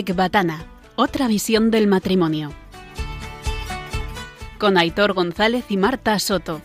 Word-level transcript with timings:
Ecbatana, 0.00 0.64
otra 0.96 1.28
visión 1.28 1.70
del 1.70 1.86
matrimonio. 1.86 2.54
Con 4.58 4.78
Aitor 4.78 5.12
González 5.12 5.66
y 5.68 5.76
Marta 5.76 6.18
Soto. 6.18 6.62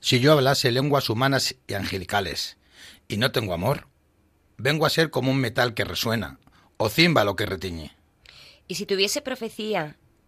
Si 0.00 0.20
yo 0.20 0.32
hablase 0.32 0.70
lenguas 0.70 1.08
humanas 1.08 1.56
y 1.66 1.72
angelicales, 1.72 2.58
y 3.08 3.16
no 3.16 3.32
tengo 3.32 3.54
amor, 3.54 3.88
vengo 4.58 4.84
a 4.84 4.90
ser 4.90 5.08
como 5.08 5.30
un 5.30 5.38
metal 5.38 5.72
que 5.72 5.84
resuena, 5.84 6.38
o 6.76 6.90
címbalo 6.90 7.36
que 7.36 7.46
retiñe. 7.46 7.96
Y 8.66 8.74
si 8.74 8.84
tuviese 8.84 9.22
profecía, 9.22 9.96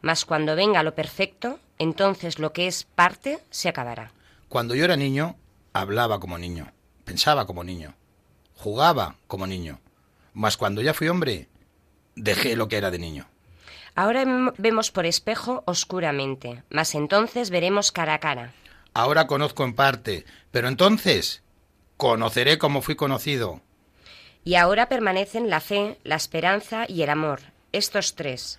mas 0.00 0.24
cuando 0.24 0.56
venga 0.56 0.82
lo 0.82 0.94
perfecto, 0.94 1.58
entonces 1.78 2.38
lo 2.38 2.52
que 2.52 2.66
es 2.66 2.84
parte 2.84 3.40
se 3.50 3.68
acabará. 3.68 4.12
Cuando 4.48 4.74
yo 4.74 4.84
era 4.84 4.96
niño, 4.96 5.36
hablaba 5.72 6.20
como 6.20 6.38
niño, 6.38 6.72
pensaba 7.04 7.46
como 7.46 7.64
niño, 7.64 7.94
jugaba 8.54 9.16
como 9.26 9.46
niño, 9.46 9.80
mas 10.34 10.56
cuando 10.56 10.82
ya 10.82 10.94
fui 10.94 11.08
hombre, 11.08 11.48
dejé 12.16 12.56
lo 12.56 12.68
que 12.68 12.76
era 12.76 12.90
de 12.90 12.98
niño. 12.98 13.28
Ahora 13.94 14.24
vemos 14.56 14.90
por 14.90 15.06
espejo 15.06 15.62
oscuramente, 15.66 16.62
mas 16.70 16.94
entonces 16.94 17.50
veremos 17.50 17.92
cara 17.92 18.14
a 18.14 18.20
cara. 18.20 18.52
Ahora 18.94 19.26
conozco 19.26 19.64
en 19.64 19.74
parte, 19.74 20.24
pero 20.50 20.68
entonces 20.68 21.42
conoceré 21.96 22.58
como 22.58 22.82
fui 22.82 22.96
conocido. 22.96 23.60
Y 24.42 24.54
ahora 24.54 24.88
permanecen 24.88 25.50
la 25.50 25.60
fe, 25.60 25.98
la 26.02 26.16
esperanza 26.16 26.86
y 26.88 27.02
el 27.02 27.10
amor, 27.10 27.40
estos 27.72 28.14
tres. 28.14 28.58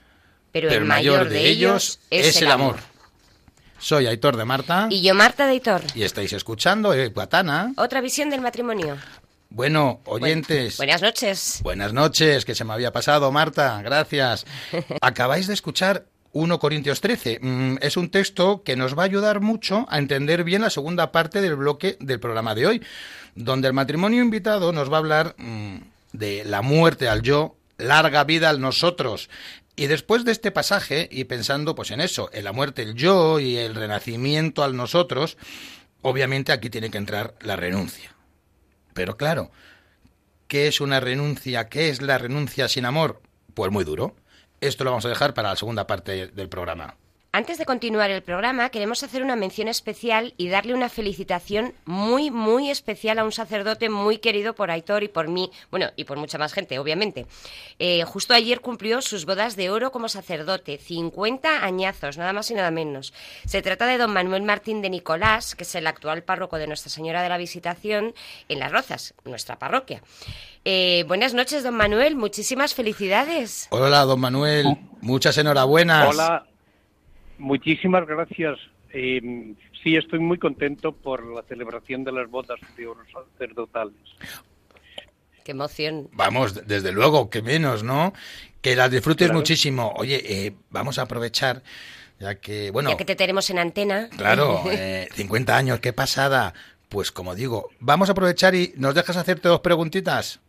Pero, 0.51 0.69
el, 0.69 0.85
mayor, 0.85 1.29
de, 1.29 1.47
ellos 1.47 1.99
es, 2.09 2.41
el 2.41 2.51
amor. 2.51 2.77
Soy 3.79 4.05
Aitor 4.05 4.37
de 4.37 4.45
Marta. 4.45 4.87
Y 4.89 5.01
yo 5.01 5.15
Marta 5.15 5.45
de 5.45 5.53
Aitor. 5.53 5.81
Y 5.95 6.03
estáis 6.03 6.33
escuchando 6.33 6.93
Guatana. 7.13 7.73
Otra 7.77 8.01
visión 8.01 8.29
del 8.29 8.41
matrimonio. 8.41 8.97
Bueno, 9.49 9.99
oyentes. 10.05 10.77
buenas 10.77 11.01
noches. 11.01 11.59
Buenas 11.61 11.91
noches, 11.91 12.45
que 12.45 12.55
se 12.55 12.63
me 12.63 12.73
había 12.73 12.93
pasado, 12.93 13.31
Marta. 13.31 13.81
Gracias. 13.81 14.45
Acabáis 15.01 15.47
de 15.47 15.53
escuchar 15.53 16.05
1 16.33 16.59
Corintios 16.59 17.01
13. 17.01 17.39
Mm, 17.41 17.75
es 17.81 17.97
un 17.97 18.09
texto 18.09 18.63
que 18.63 18.75
nos 18.75 18.97
va 18.97 19.03
a 19.03 19.05
ayudar 19.05 19.41
mucho 19.41 19.85
a 19.89 19.97
entender 19.97 20.43
bien 20.43 20.61
la 20.61 20.69
segunda 20.69 21.11
parte 21.11 21.41
del 21.41 21.55
bloque 21.55 21.97
del 21.99 22.19
programa 22.19 22.55
de 22.55 22.67
hoy, 22.67 22.81
donde 23.35 23.67
el 23.67 23.73
matrimonio 23.73 24.21
invitado 24.21 24.71
nos 24.71 24.89
va 24.89 24.95
a 24.95 24.99
hablar 24.99 25.35
mm, 25.37 25.77
de 26.13 26.43
la 26.45 26.61
muerte 26.61 27.09
al 27.09 27.21
yo, 27.21 27.55
larga 27.77 28.23
vida 28.23 28.49
al 28.49 28.61
nosotros. 28.61 29.29
Y 29.81 29.87
después 29.87 30.25
de 30.25 30.31
este 30.31 30.51
pasaje, 30.51 31.09
y 31.11 31.23
pensando 31.23 31.73
pues 31.73 31.89
en 31.89 32.01
eso, 32.01 32.29
en 32.33 32.43
la 32.43 32.51
muerte 32.51 32.83
el 32.83 32.93
yo 32.93 33.39
y 33.39 33.57
el 33.57 33.73
renacimiento 33.73 34.63
al 34.63 34.77
nosotros, 34.77 35.39
obviamente 36.03 36.51
aquí 36.51 36.69
tiene 36.69 36.91
que 36.91 36.99
entrar 36.99 37.33
la 37.41 37.55
renuncia. 37.55 38.15
Pero 38.93 39.17
claro, 39.17 39.49
¿qué 40.47 40.67
es 40.67 40.81
una 40.81 40.99
renuncia? 40.99 41.67
¿Qué 41.67 41.89
es 41.89 42.03
la 42.03 42.19
renuncia 42.19 42.67
sin 42.67 42.85
amor? 42.85 43.23
Pues 43.55 43.71
muy 43.71 43.83
duro. 43.83 44.15
Esto 44.59 44.83
lo 44.83 44.91
vamos 44.91 45.05
a 45.05 45.09
dejar 45.09 45.33
para 45.33 45.49
la 45.49 45.55
segunda 45.55 45.87
parte 45.87 46.27
del 46.27 46.47
programa. 46.47 46.95
Antes 47.33 47.57
de 47.57 47.65
continuar 47.65 48.11
el 48.11 48.23
programa, 48.23 48.67
queremos 48.71 49.03
hacer 49.03 49.23
una 49.23 49.37
mención 49.37 49.69
especial 49.69 50.33
y 50.35 50.49
darle 50.49 50.73
una 50.73 50.89
felicitación 50.89 51.73
muy, 51.85 52.29
muy 52.29 52.69
especial 52.69 53.19
a 53.19 53.23
un 53.23 53.31
sacerdote 53.31 53.87
muy 53.87 54.17
querido 54.17 54.53
por 54.53 54.69
Aitor 54.69 55.03
y 55.03 55.07
por 55.07 55.29
mí, 55.29 55.49
bueno, 55.69 55.91
y 55.95 56.03
por 56.03 56.17
mucha 56.17 56.37
más 56.37 56.51
gente, 56.51 56.77
obviamente. 56.77 57.27
Eh, 57.79 58.03
justo 58.03 58.33
ayer 58.33 58.59
cumplió 58.59 59.01
sus 59.01 59.25
bodas 59.25 59.55
de 59.55 59.69
oro 59.69 59.93
como 59.93 60.09
sacerdote, 60.09 60.77
50 60.77 61.63
añazos, 61.63 62.17
nada 62.17 62.33
más 62.33 62.51
y 62.51 62.53
nada 62.53 62.69
menos. 62.69 63.13
Se 63.45 63.61
trata 63.61 63.87
de 63.87 63.97
don 63.97 64.11
Manuel 64.11 64.43
Martín 64.43 64.81
de 64.81 64.89
Nicolás, 64.89 65.55
que 65.55 65.63
es 65.63 65.73
el 65.75 65.87
actual 65.87 66.23
párroco 66.23 66.57
de 66.57 66.67
Nuestra 66.67 66.89
Señora 66.89 67.23
de 67.23 67.29
la 67.29 67.37
Visitación 67.37 68.13
en 68.49 68.59
Las 68.59 68.73
Rozas, 68.73 69.13
nuestra 69.23 69.57
parroquia. 69.57 70.03
Eh, 70.65 71.05
buenas 71.07 71.33
noches, 71.33 71.63
don 71.63 71.75
Manuel, 71.75 72.17
muchísimas 72.17 72.73
felicidades. 72.73 73.67
Hola, 73.69 74.01
don 74.01 74.19
Manuel, 74.19 74.65
muchas 74.99 75.37
enhorabuenas. 75.37 76.09
Hola. 76.09 76.50
Muchísimas 77.41 78.05
gracias. 78.05 78.59
Eh, 78.93 79.55
sí, 79.83 79.95
estoy 79.95 80.19
muy 80.19 80.37
contento 80.37 80.91
por 80.91 81.25
la 81.25 81.41
celebración 81.43 82.03
de 82.03 82.11
las 82.11 82.29
bodas 82.29 82.59
de 82.77 82.85
oro 82.85 83.01
sacerdotales. 83.11 83.95
Qué 85.43 85.51
emoción. 85.51 86.07
Vamos, 86.13 86.67
desde 86.67 86.91
luego, 86.91 87.31
que 87.31 87.41
menos, 87.41 87.83
¿no? 87.83 88.13
Que 88.61 88.75
las 88.75 88.91
disfrutes 88.91 89.33
muchísimo. 89.33 89.91
Oye, 89.97 90.21
eh, 90.23 90.53
vamos 90.69 90.99
a 90.99 91.03
aprovechar, 91.03 91.63
ya 92.19 92.35
que, 92.35 92.69
bueno... 92.69 92.91
Ya 92.91 92.97
que 92.97 93.05
te 93.05 93.15
tenemos 93.15 93.49
en 93.49 93.57
antena. 93.57 94.07
Claro, 94.15 94.61
eh, 94.71 95.07
50 95.13 95.57
años, 95.57 95.79
qué 95.79 95.93
pasada. 95.93 96.53
Pues 96.89 97.11
como 97.11 97.33
digo, 97.33 97.69
vamos 97.79 98.09
a 98.09 98.11
aprovechar 98.11 98.53
y 98.53 98.73
nos 98.77 98.93
dejas 98.93 99.17
hacerte 99.17 99.49
dos 99.49 99.61
preguntitas. 99.61 100.41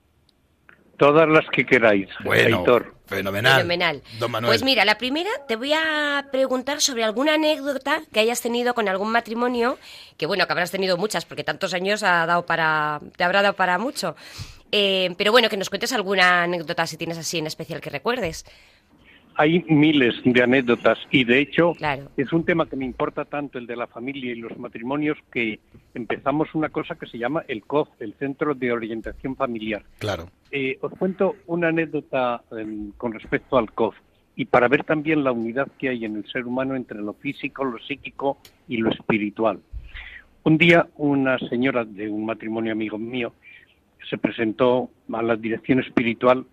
Todas 1.02 1.28
las 1.28 1.44
que 1.50 1.66
queráis, 1.66 2.06
bueno, 2.22 2.64
Fenomenal. 3.06 4.02
Pues 4.46 4.62
mira, 4.62 4.84
la 4.84 4.98
primera 4.98 5.30
te 5.48 5.56
voy 5.56 5.72
a 5.72 6.28
preguntar 6.30 6.80
sobre 6.80 7.02
alguna 7.02 7.34
anécdota 7.34 8.02
que 8.12 8.20
hayas 8.20 8.40
tenido 8.40 8.72
con 8.72 8.88
algún 8.88 9.10
matrimonio, 9.10 9.80
que 10.16 10.26
bueno, 10.26 10.46
que 10.46 10.52
habrás 10.52 10.70
tenido 10.70 10.96
muchas, 10.96 11.24
porque 11.24 11.42
tantos 11.42 11.74
años 11.74 12.04
ha 12.04 12.24
dado 12.24 12.46
para, 12.46 13.00
te 13.16 13.24
habrá 13.24 13.42
dado 13.42 13.56
para 13.56 13.78
mucho. 13.78 14.14
Eh, 14.70 15.12
pero 15.18 15.32
bueno, 15.32 15.48
que 15.48 15.56
nos 15.56 15.70
cuentes 15.70 15.92
alguna 15.92 16.44
anécdota 16.44 16.86
si 16.86 16.96
tienes 16.96 17.18
así 17.18 17.38
en 17.38 17.48
especial 17.48 17.80
que 17.80 17.90
recuerdes 17.90 18.44
hay 19.36 19.64
miles 19.68 20.14
de 20.24 20.42
anécdotas 20.42 20.98
y 21.10 21.24
de 21.24 21.40
hecho 21.40 21.72
es 22.16 22.32
un 22.32 22.44
tema 22.44 22.66
que 22.66 22.76
me 22.76 22.84
importa 22.84 23.24
tanto 23.24 23.58
el 23.58 23.66
de 23.66 23.76
la 23.76 23.86
familia 23.86 24.32
y 24.32 24.36
los 24.36 24.56
matrimonios 24.58 25.18
que 25.32 25.60
empezamos 25.94 26.54
una 26.54 26.68
cosa 26.68 26.96
que 26.96 27.06
se 27.06 27.18
llama 27.18 27.44
el 27.48 27.62
COF, 27.62 27.88
el 28.00 28.14
Centro 28.14 28.54
de 28.54 28.72
Orientación 28.72 29.36
Familiar. 29.36 29.82
Claro. 29.98 30.28
Eh, 30.50 30.78
os 30.80 30.92
cuento 30.92 31.36
una 31.46 31.68
anécdota 31.68 32.42
em, 32.52 32.92
con 32.92 33.12
respecto 33.12 33.56
al 33.56 33.72
COF 33.72 33.94
y 34.36 34.46
para 34.46 34.68
ver 34.68 34.84
también 34.84 35.24
la 35.24 35.32
unidad 35.32 35.68
que 35.78 35.88
hay 35.88 36.04
en 36.04 36.16
el 36.16 36.26
ser 36.30 36.46
humano 36.46 36.74
entre 36.74 36.98
lo 36.98 37.14
físico, 37.14 37.64
lo 37.64 37.78
psíquico 37.78 38.38
y 38.68 38.78
lo 38.78 38.90
espiritual. 38.90 39.60
Un 40.44 40.58
día 40.58 40.88
una 40.96 41.38
señora 41.38 41.84
de 41.84 42.08
un 42.08 42.26
matrimonio 42.26 42.72
amigo 42.72 42.98
mío 42.98 43.32
se 44.08 44.18
presentó 44.18 44.90
a 45.12 45.22
la 45.22 45.36
dirección 45.36 45.80
espiritual 45.80 46.44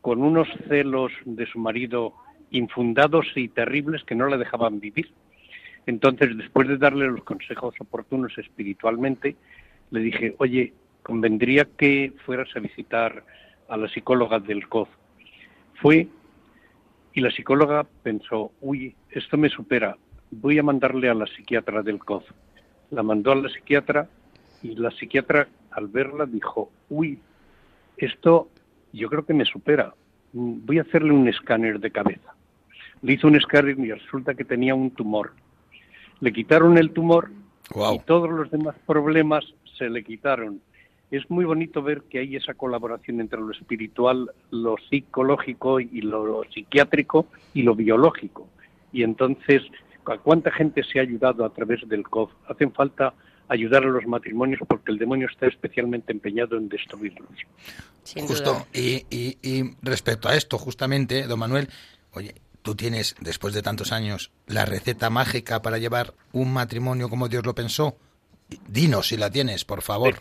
con 0.00 0.22
unos 0.22 0.48
celos 0.68 1.12
de 1.24 1.46
su 1.46 1.58
marido 1.58 2.14
infundados 2.50 3.26
y 3.34 3.48
terribles 3.48 4.04
que 4.04 4.14
no 4.14 4.28
le 4.28 4.38
dejaban 4.38 4.80
vivir. 4.80 5.10
Entonces, 5.86 6.36
después 6.36 6.68
de 6.68 6.78
darle 6.78 7.06
los 7.06 7.24
consejos 7.24 7.74
oportunos 7.78 8.36
espiritualmente, 8.38 9.36
le 9.90 10.00
dije, 10.00 10.34
oye, 10.38 10.72
convendría 11.02 11.66
que 11.76 12.12
fueras 12.24 12.48
a 12.56 12.60
visitar 12.60 13.24
a 13.68 13.76
la 13.76 13.88
psicóloga 13.88 14.38
del 14.38 14.68
COF. 14.68 14.88
Fue 15.74 16.08
y 17.12 17.20
la 17.20 17.30
psicóloga 17.30 17.86
pensó, 18.02 18.52
uy, 18.60 18.94
esto 19.10 19.36
me 19.36 19.48
supera, 19.48 19.96
voy 20.30 20.58
a 20.58 20.62
mandarle 20.62 21.08
a 21.08 21.14
la 21.14 21.26
psiquiatra 21.26 21.82
del 21.82 21.98
COF. 21.98 22.24
La 22.90 23.02
mandó 23.02 23.32
a 23.32 23.36
la 23.36 23.48
psiquiatra 23.48 24.08
y 24.62 24.74
la 24.74 24.90
psiquiatra 24.90 25.46
al 25.70 25.88
verla 25.88 26.26
dijo, 26.26 26.70
uy, 26.88 27.18
esto 27.96 28.48
yo 28.92 29.08
creo 29.08 29.24
que 29.24 29.34
me 29.34 29.44
supera, 29.44 29.94
voy 30.34 30.78
a 30.78 30.82
hacerle 30.82 31.12
un 31.12 31.28
escáner 31.28 31.80
de 31.80 31.90
cabeza. 31.90 32.34
Le 33.02 33.14
hizo 33.14 33.28
un 33.28 33.36
escáner 33.36 33.78
y 33.78 33.92
resulta 33.92 34.34
que 34.34 34.44
tenía 34.44 34.74
un 34.74 34.90
tumor. 34.90 35.32
Le 36.20 36.32
quitaron 36.32 36.76
el 36.76 36.90
tumor 36.90 37.30
y 37.94 37.98
todos 38.00 38.30
los 38.30 38.50
demás 38.50 38.74
problemas 38.86 39.44
se 39.78 39.88
le 39.88 40.04
quitaron. 40.04 40.60
es 41.10 41.28
muy 41.30 41.44
bonito 41.44 41.82
ver 41.82 42.02
que 42.02 42.18
hay 42.18 42.36
esa 42.36 42.54
colaboración 42.54 43.20
entre 43.20 43.40
lo 43.40 43.52
espiritual, 43.52 44.30
lo 44.50 44.76
psicológico 44.90 45.78
y 45.80 46.00
lo 46.00 46.42
psiquiátrico 46.52 47.26
y 47.52 47.62
lo 47.62 47.74
biológico. 47.74 48.48
Y 48.92 49.02
entonces, 49.02 49.62
¿cuánta 50.22 50.50
gente 50.50 50.82
se 50.82 50.98
ha 50.98 51.02
ayudado 51.02 51.44
a 51.44 51.50
través 51.50 51.86
del 51.88 52.02
COF? 52.02 52.32
Hacen 52.48 52.72
falta 52.72 53.14
ayudar 53.48 53.84
a 53.84 53.88
los 53.88 54.06
matrimonios 54.06 54.60
porque 54.66 54.92
el 54.92 54.98
demonio 54.98 55.28
está 55.30 55.46
especialmente 55.46 56.12
empeñado 56.12 56.56
en 56.56 56.68
destruirlos. 56.68 57.30
Justo, 58.26 58.66
y, 58.72 59.04
y, 59.10 59.76
respecto 59.82 60.28
a 60.28 60.36
esto, 60.36 60.58
justamente, 60.58 61.26
don 61.26 61.38
Manuel, 61.38 61.68
oye, 62.12 62.34
tú 62.62 62.74
tienes, 62.74 63.14
después 63.20 63.54
de 63.54 63.62
tantos 63.62 63.92
años, 63.92 64.30
la 64.46 64.64
receta 64.64 65.10
mágica 65.10 65.62
para 65.62 65.78
llevar 65.78 66.14
un 66.32 66.52
matrimonio 66.52 67.08
como 67.08 67.28
Dios 67.28 67.44
lo 67.46 67.54
pensó. 67.54 67.96
Dinos 68.68 69.08
si 69.08 69.16
la 69.16 69.30
tienes, 69.30 69.64
por 69.64 69.82
favor. 69.82 70.16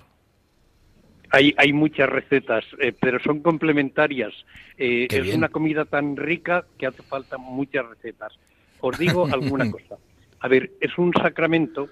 Hay, 1.30 1.54
hay 1.58 1.74
muchas 1.74 2.08
recetas, 2.10 2.64
eh, 2.80 2.94
pero 3.00 3.20
son 3.20 3.42
complementarias. 3.42 4.34
Eh, 4.78 5.08
es 5.10 5.34
una 5.34 5.50
comida 5.50 5.86
tan 5.86 6.16
rica 6.16 6.66
que 6.78 6.86
hace 6.86 7.02
falta 7.02 7.38
muchas 7.38 7.86
recetas. 7.88 8.34
Os 8.82 8.98
digo 8.98 9.26
alguna 9.32 9.70
cosa. 9.72 9.98
A 10.40 10.48
ver, 10.48 10.72
es 10.80 10.98
un 10.98 11.12
sacramento 11.14 11.90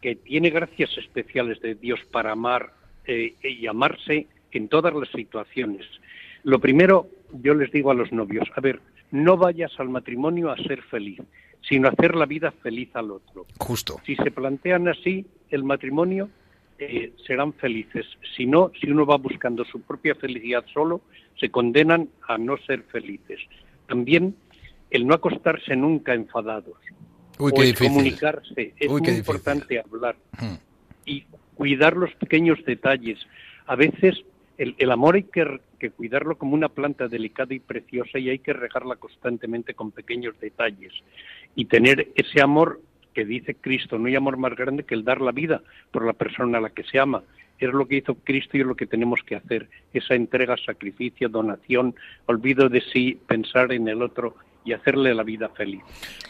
que 0.00 0.16
tiene 0.16 0.50
gracias 0.50 0.96
especiales 0.98 1.60
de 1.60 1.74
Dios 1.74 2.00
para 2.10 2.32
amar 2.32 2.72
eh, 3.06 3.34
y 3.42 3.66
amarse 3.66 4.26
en 4.52 4.68
todas 4.68 4.94
las 4.94 5.08
situaciones. 5.10 5.86
Lo 6.42 6.58
primero, 6.60 7.08
yo 7.32 7.54
les 7.54 7.70
digo 7.72 7.90
a 7.90 7.94
los 7.94 8.12
novios, 8.12 8.48
a 8.54 8.60
ver, 8.60 8.80
no 9.10 9.36
vayas 9.36 9.72
al 9.78 9.88
matrimonio 9.88 10.50
a 10.50 10.56
ser 10.56 10.82
feliz, 10.82 11.20
sino 11.68 11.88
a 11.88 11.92
hacer 11.92 12.14
la 12.14 12.26
vida 12.26 12.50
feliz 12.50 12.88
al 12.94 13.10
otro. 13.10 13.46
Justo. 13.58 13.96
Si 14.04 14.16
se 14.16 14.30
plantean 14.30 14.88
así 14.88 15.26
el 15.50 15.64
matrimonio, 15.64 16.28
eh, 16.78 17.12
serán 17.26 17.52
felices. 17.54 18.06
Si 18.36 18.46
no, 18.46 18.70
si 18.80 18.90
uno 18.90 19.06
va 19.06 19.16
buscando 19.16 19.64
su 19.64 19.80
propia 19.80 20.14
felicidad 20.14 20.64
solo, 20.72 21.00
se 21.38 21.50
condenan 21.50 22.08
a 22.28 22.38
no 22.38 22.56
ser 22.58 22.82
felices. 22.84 23.40
También 23.86 24.34
el 24.90 25.06
no 25.06 25.14
acostarse 25.14 25.74
nunca 25.76 26.14
enfadados. 26.14 26.76
Uy, 27.38 27.52
o 27.52 27.84
comunicarse. 27.84 28.74
Es 28.78 28.90
muy 28.90 29.08
importante 29.08 29.80
hablar. 29.80 30.16
Y 31.04 31.24
cuidar 31.54 31.96
los 31.96 32.14
pequeños 32.14 32.58
detalles. 32.64 33.18
A 33.66 33.76
veces 33.76 34.24
el, 34.58 34.74
el 34.78 34.90
amor 34.90 35.16
hay 35.16 35.24
que, 35.24 35.60
que, 35.78 35.90
cuidarlo 35.90 36.38
como 36.38 36.54
una 36.54 36.68
planta 36.68 37.08
delicada 37.08 37.54
y 37.54 37.60
preciosa 37.60 38.18
y 38.18 38.30
hay 38.30 38.38
que 38.38 38.52
regarla 38.52 38.96
constantemente 38.96 39.74
con 39.74 39.90
pequeños 39.90 40.38
detalles. 40.40 40.92
Y 41.54 41.66
tener 41.66 42.08
ese 42.14 42.40
amor 42.40 42.80
que 43.14 43.24
dice 43.24 43.54
Cristo, 43.54 43.98
no 43.98 44.08
hay 44.08 44.16
amor 44.16 44.36
más 44.36 44.54
grande 44.54 44.84
que 44.84 44.94
el 44.94 45.04
dar 45.04 45.20
la 45.20 45.32
vida 45.32 45.62
por 45.90 46.04
la 46.04 46.12
persona 46.12 46.58
a 46.58 46.60
la 46.60 46.70
que 46.70 46.84
se 46.84 46.98
ama. 46.98 47.22
Es 47.58 47.72
lo 47.72 47.88
que 47.88 47.96
hizo 47.96 48.14
Cristo 48.14 48.56
y 48.56 48.60
es 48.60 48.66
lo 48.66 48.76
que 48.76 48.86
tenemos 48.86 49.20
que 49.24 49.36
hacer, 49.36 49.70
esa 49.94 50.14
entrega, 50.14 50.56
sacrificio, 50.58 51.30
donación, 51.30 51.94
olvido 52.26 52.68
de 52.68 52.82
sí, 52.82 53.18
pensar 53.26 53.72
en 53.72 53.88
el 53.88 54.02
otro 54.02 54.36
y 54.66 54.74
hacerle 54.74 55.14
la 55.14 55.22
vida 55.22 55.48
feliz. 55.48 55.82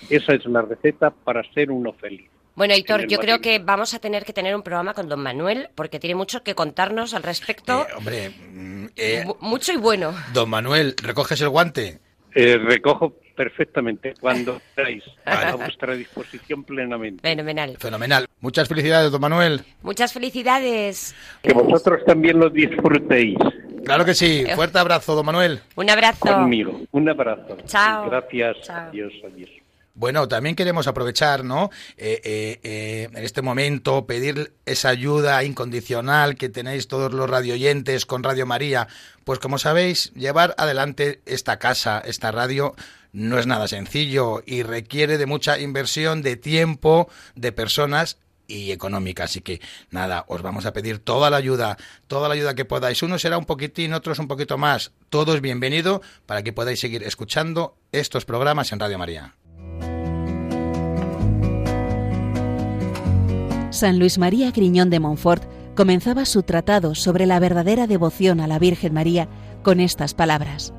Esa 0.09 0.35
es 0.35 0.44
la 0.47 0.62
receta 0.62 1.11
para 1.11 1.43
ser 1.53 1.73
uno 1.73 1.93
feliz. 1.94 2.31
Bueno, 2.55 2.75
Hitor, 2.75 3.06
yo 3.06 3.19
creo 3.19 3.41
que 3.41 3.59
vamos 3.59 3.93
a 3.93 3.99
tener 3.99 4.25
que 4.25 4.33
tener 4.33 4.55
un 4.56 4.62
programa 4.62 4.94
con 4.94 5.09
don 5.09 5.21
Manuel 5.21 5.69
porque 5.75 5.99
tiene 5.99 6.15
mucho 6.15 6.43
que 6.43 6.55
contarnos 6.55 7.12
al 7.12 7.23
respecto. 7.23 7.87
Eh, 7.87 7.93
hombre, 7.97 8.31
mm, 8.31 8.87
eh, 8.97 9.25
mucho 9.41 9.73
y 9.73 9.77
bueno. 9.77 10.15
Don 10.33 10.49
Manuel, 10.49 10.94
¿recoges 11.03 11.41
el 11.43 11.50
guante? 11.50 11.99
Eh, 12.35 12.56
recojo 12.56 13.15
perfectamente 13.37 14.15
cuando 14.19 14.61
queráis, 14.75 15.05
a 15.27 15.55
vuestra 15.55 15.94
disposición 15.94 16.65
plenamente. 16.65 17.29
Fenomenal. 17.29 17.77
Fenomenal. 17.79 18.27
Muchas 18.41 18.69
felicidades, 18.69 19.12
don 19.12 19.21
Manuel. 19.21 19.61
Muchas 19.83 20.15
felicidades. 20.15 21.15
Que 21.43 21.53
vosotros 21.53 22.05
también 22.06 22.38
lo 22.38 22.49
disfrutéis. 22.49 23.37
Claro 23.87 24.05
que 24.05 24.15
sí. 24.15 24.44
Fuerte 24.56 24.81
abrazo, 24.81 25.15
don 25.15 25.25
Manuel. 25.25 25.61
Un 25.77 25.88
abrazo. 25.88 26.19
Conmigo. 26.19 26.81
Un 26.91 27.09
abrazo. 27.09 27.56
Chao. 27.67 28.11
Gracias. 28.11 28.69
Adiós, 28.69 29.12
adiós. 29.25 29.49
Bueno, 29.94 30.27
también 30.27 30.56
queremos 30.56 30.88
aprovechar, 30.88 31.44
¿no? 31.44 31.71
Eh, 31.97 32.21
eh, 32.25 32.61
eh, 32.65 33.09
en 33.15 33.25
este 33.25 33.43
momento 33.43 34.05
pedir 34.05 34.53
esa 34.67 34.88
ayuda 34.88 35.43
incondicional 35.44 36.35
que 36.35 36.49
tenéis 36.49 36.88
todos 36.88 37.15
los 37.15 37.31
radioyentes 37.31 38.06
con 38.06 38.25
Radio 38.25 38.44
María. 38.44 38.88
Pues 39.25 39.38
como 39.38 39.56
sabéis, 39.56 40.12
llevar 40.15 40.55
adelante 40.59 41.23
esta 41.25 41.59
casa, 41.59 42.03
esta 42.05 42.33
radio, 42.33 42.75
no 43.12 43.38
es 43.38 43.47
nada 43.47 43.69
sencillo 43.69 44.43
y 44.44 44.65
requiere 44.65 45.17
de 45.17 45.27
mucha 45.27 45.59
inversión 45.61 46.21
de 46.23 46.37
tiempo, 46.37 47.09
de 47.37 47.53
personas 47.53 48.19
y 48.47 48.73
económica. 48.73 49.25
Así 49.25 49.41
que 49.41 49.61
nada, 49.91 50.25
os 50.29 50.43
vamos 50.43 50.67
a 50.67 50.73
pedir 50.73 50.99
toda 50.99 51.31
la 51.31 51.37
ayuda, 51.37 51.77
toda 52.07 52.29
la 52.29 52.35
ayuda 52.35 52.55
que 52.55 52.65
podáis. 52.65 53.03
Uno 53.03 53.19
será 53.19 53.39
un 53.39 53.45
poquitín, 53.45 53.93
otros 53.93 54.19
un 54.19 54.29
poquito 54.29 54.59
más. 54.59 54.93
Todo 55.11 55.35
es 55.35 55.41
bienvenido 55.41 56.03
para 56.27 56.43
que 56.43 56.53
podáis 56.53 56.81
seguir 56.81 57.03
escuchando 57.03 57.77
estos 57.93 58.25
programas 58.25 58.73
en 58.73 58.81
Radio 58.81 58.99
María. 58.99 59.35
San 63.71 63.99
Luis 63.99 64.17
María 64.17 64.51
Griñón 64.53 64.89
de 64.89 65.01
Montfort 65.01 65.45
comenzaba 65.75 66.25
su 66.25 66.43
tratado 66.43 66.95
sobre 66.95 67.27
la 67.27 67.39
verdadera 67.39 67.87
devoción 67.87 68.41
a 68.41 68.47
la 68.47 68.59
Virgen 68.59 68.95
María 68.95 69.29
con 69.63 69.81
estas 69.81 70.15
palabras. 70.15 70.73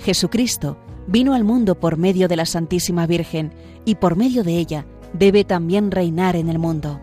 Jesucristo 0.00 0.78
vino 1.06 1.34
al 1.34 1.44
mundo 1.44 1.80
por 1.80 1.96
medio 1.96 2.28
de 2.28 2.36
la 2.36 2.44
Santísima 2.44 3.06
Virgen 3.06 3.54
y 3.84 3.94
por 3.94 4.16
medio 4.16 4.44
de 4.44 4.58
ella 4.58 4.86
debe 5.12 5.44
también 5.44 5.90
reinar 5.90 6.36
en 6.36 6.48
el 6.48 6.58
mundo. 6.58 7.00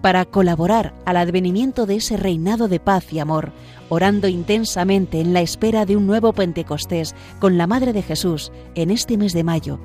Para 0.00 0.24
colaborar 0.26 0.94
al 1.06 1.16
advenimiento 1.16 1.86
de 1.86 1.96
ese 1.96 2.16
reinado 2.16 2.68
de 2.68 2.78
paz 2.78 3.12
y 3.12 3.20
amor, 3.20 3.52
orando 3.88 4.28
intensamente 4.28 5.20
en 5.20 5.32
la 5.32 5.40
espera 5.40 5.86
de 5.86 5.96
un 5.96 6.06
nuevo 6.06 6.32
Pentecostés 6.32 7.14
con 7.38 7.56
la 7.56 7.66
Madre 7.66 7.92
de 7.92 8.02
Jesús 8.02 8.52
en 8.74 8.90
este 8.90 9.16
mes 9.16 9.32
de 9.32 9.44
mayo, 9.44 9.80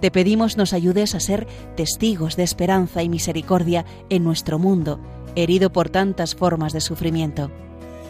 te 0.00 0.10
pedimos 0.10 0.56
nos 0.56 0.72
ayudes 0.74 1.14
a 1.14 1.20
ser 1.20 1.46
testigos 1.76 2.36
de 2.36 2.42
esperanza 2.42 3.02
y 3.02 3.08
misericordia 3.08 3.84
en 4.10 4.22
nuestro 4.22 4.58
mundo, 4.58 5.00
herido 5.34 5.72
por 5.72 5.88
tantas 5.88 6.34
formas 6.34 6.72
de 6.72 6.80
sufrimiento. 6.80 7.50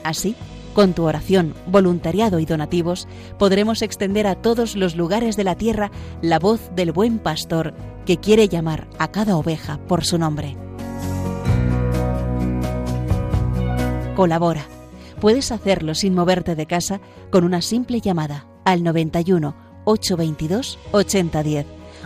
Así, 0.03 0.35
con 0.75 0.93
tu 0.93 1.05
oración, 1.05 1.55
voluntariado 1.67 2.41
y 2.41 2.45
donativos, 2.45 3.09
podremos 3.39 3.81
extender 3.81 4.27
a 4.27 4.35
todos 4.35 4.77
los 4.77 4.97
lugares 4.97 5.37
de 5.37 5.45
la 5.45 5.55
tierra 5.55 5.91
la 6.21 6.39
voz 6.39 6.61
del 6.75 6.93
buen 6.93 7.19
pastor 7.19 7.75
que 8.05 8.19
quiere 8.19 8.49
llamar 8.49 8.89
a 8.99 9.09
cada 9.09 9.37
oveja 9.37 9.79
por 9.87 10.05
su 10.05 10.19
nombre. 10.19 10.57
Colabora. 14.15 14.67
Puedes 15.21 15.53
hacerlo 15.53 15.95
sin 15.95 16.15
moverte 16.15 16.55
de 16.55 16.67
casa 16.67 17.01
con 17.31 17.45
una 17.45 17.63
simple 17.63 18.01
llamada 18.01 18.47
al 18.65 18.83
91 18.83 19.55
822 19.85 20.79
8010 20.93 21.74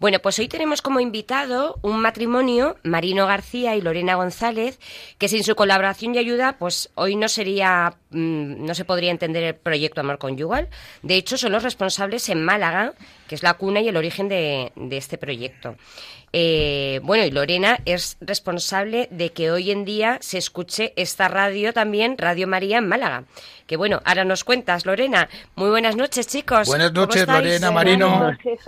Bueno, 0.00 0.20
pues 0.20 0.38
hoy 0.38 0.46
tenemos 0.46 0.80
como 0.80 1.00
invitado 1.00 1.80
un 1.82 2.00
matrimonio, 2.00 2.76
Marino 2.84 3.26
García 3.26 3.74
y 3.74 3.80
Lorena 3.80 4.14
González, 4.14 4.78
que 5.18 5.26
sin 5.26 5.42
su 5.42 5.56
colaboración 5.56 6.14
y 6.14 6.18
ayuda, 6.18 6.56
pues 6.56 6.90
hoy 6.94 7.16
no 7.16 7.28
sería, 7.28 7.96
mm, 8.10 8.64
no 8.64 8.76
se 8.76 8.84
podría 8.84 9.10
entender 9.10 9.42
el 9.42 9.56
proyecto 9.56 10.00
Amor 10.00 10.18
Conyugal. 10.18 10.68
De 11.02 11.16
hecho, 11.16 11.36
son 11.36 11.50
los 11.50 11.64
responsables 11.64 12.28
en 12.28 12.44
Málaga, 12.44 12.94
que 13.26 13.34
es 13.34 13.42
la 13.42 13.54
cuna 13.54 13.80
y 13.80 13.88
el 13.88 13.96
origen 13.96 14.28
de, 14.28 14.70
de 14.76 14.96
este 14.96 15.18
proyecto. 15.18 15.74
Eh, 16.32 17.00
bueno, 17.02 17.24
y 17.24 17.30
Lorena 17.30 17.78
es 17.84 18.16
responsable 18.20 19.08
de 19.10 19.32
que 19.32 19.50
hoy 19.50 19.70
en 19.70 19.84
día 19.84 20.18
se 20.20 20.38
escuche 20.38 20.92
esta 20.96 21.28
radio 21.28 21.72
también, 21.72 22.18
Radio 22.18 22.46
María 22.46 22.78
en 22.78 22.88
Málaga. 22.88 23.24
Que 23.66 23.76
bueno, 23.76 24.00
ahora 24.04 24.24
nos 24.24 24.44
cuentas, 24.44 24.86
Lorena. 24.86 25.28
Muy 25.54 25.70
buenas 25.70 25.96
noches, 25.96 26.26
chicos. 26.26 26.68
Buenas 26.68 26.92
noches, 26.92 27.26
Lorena 27.26 27.70
Marino. 27.70 28.08
Buenas 28.18 28.38
noches, 28.44 28.60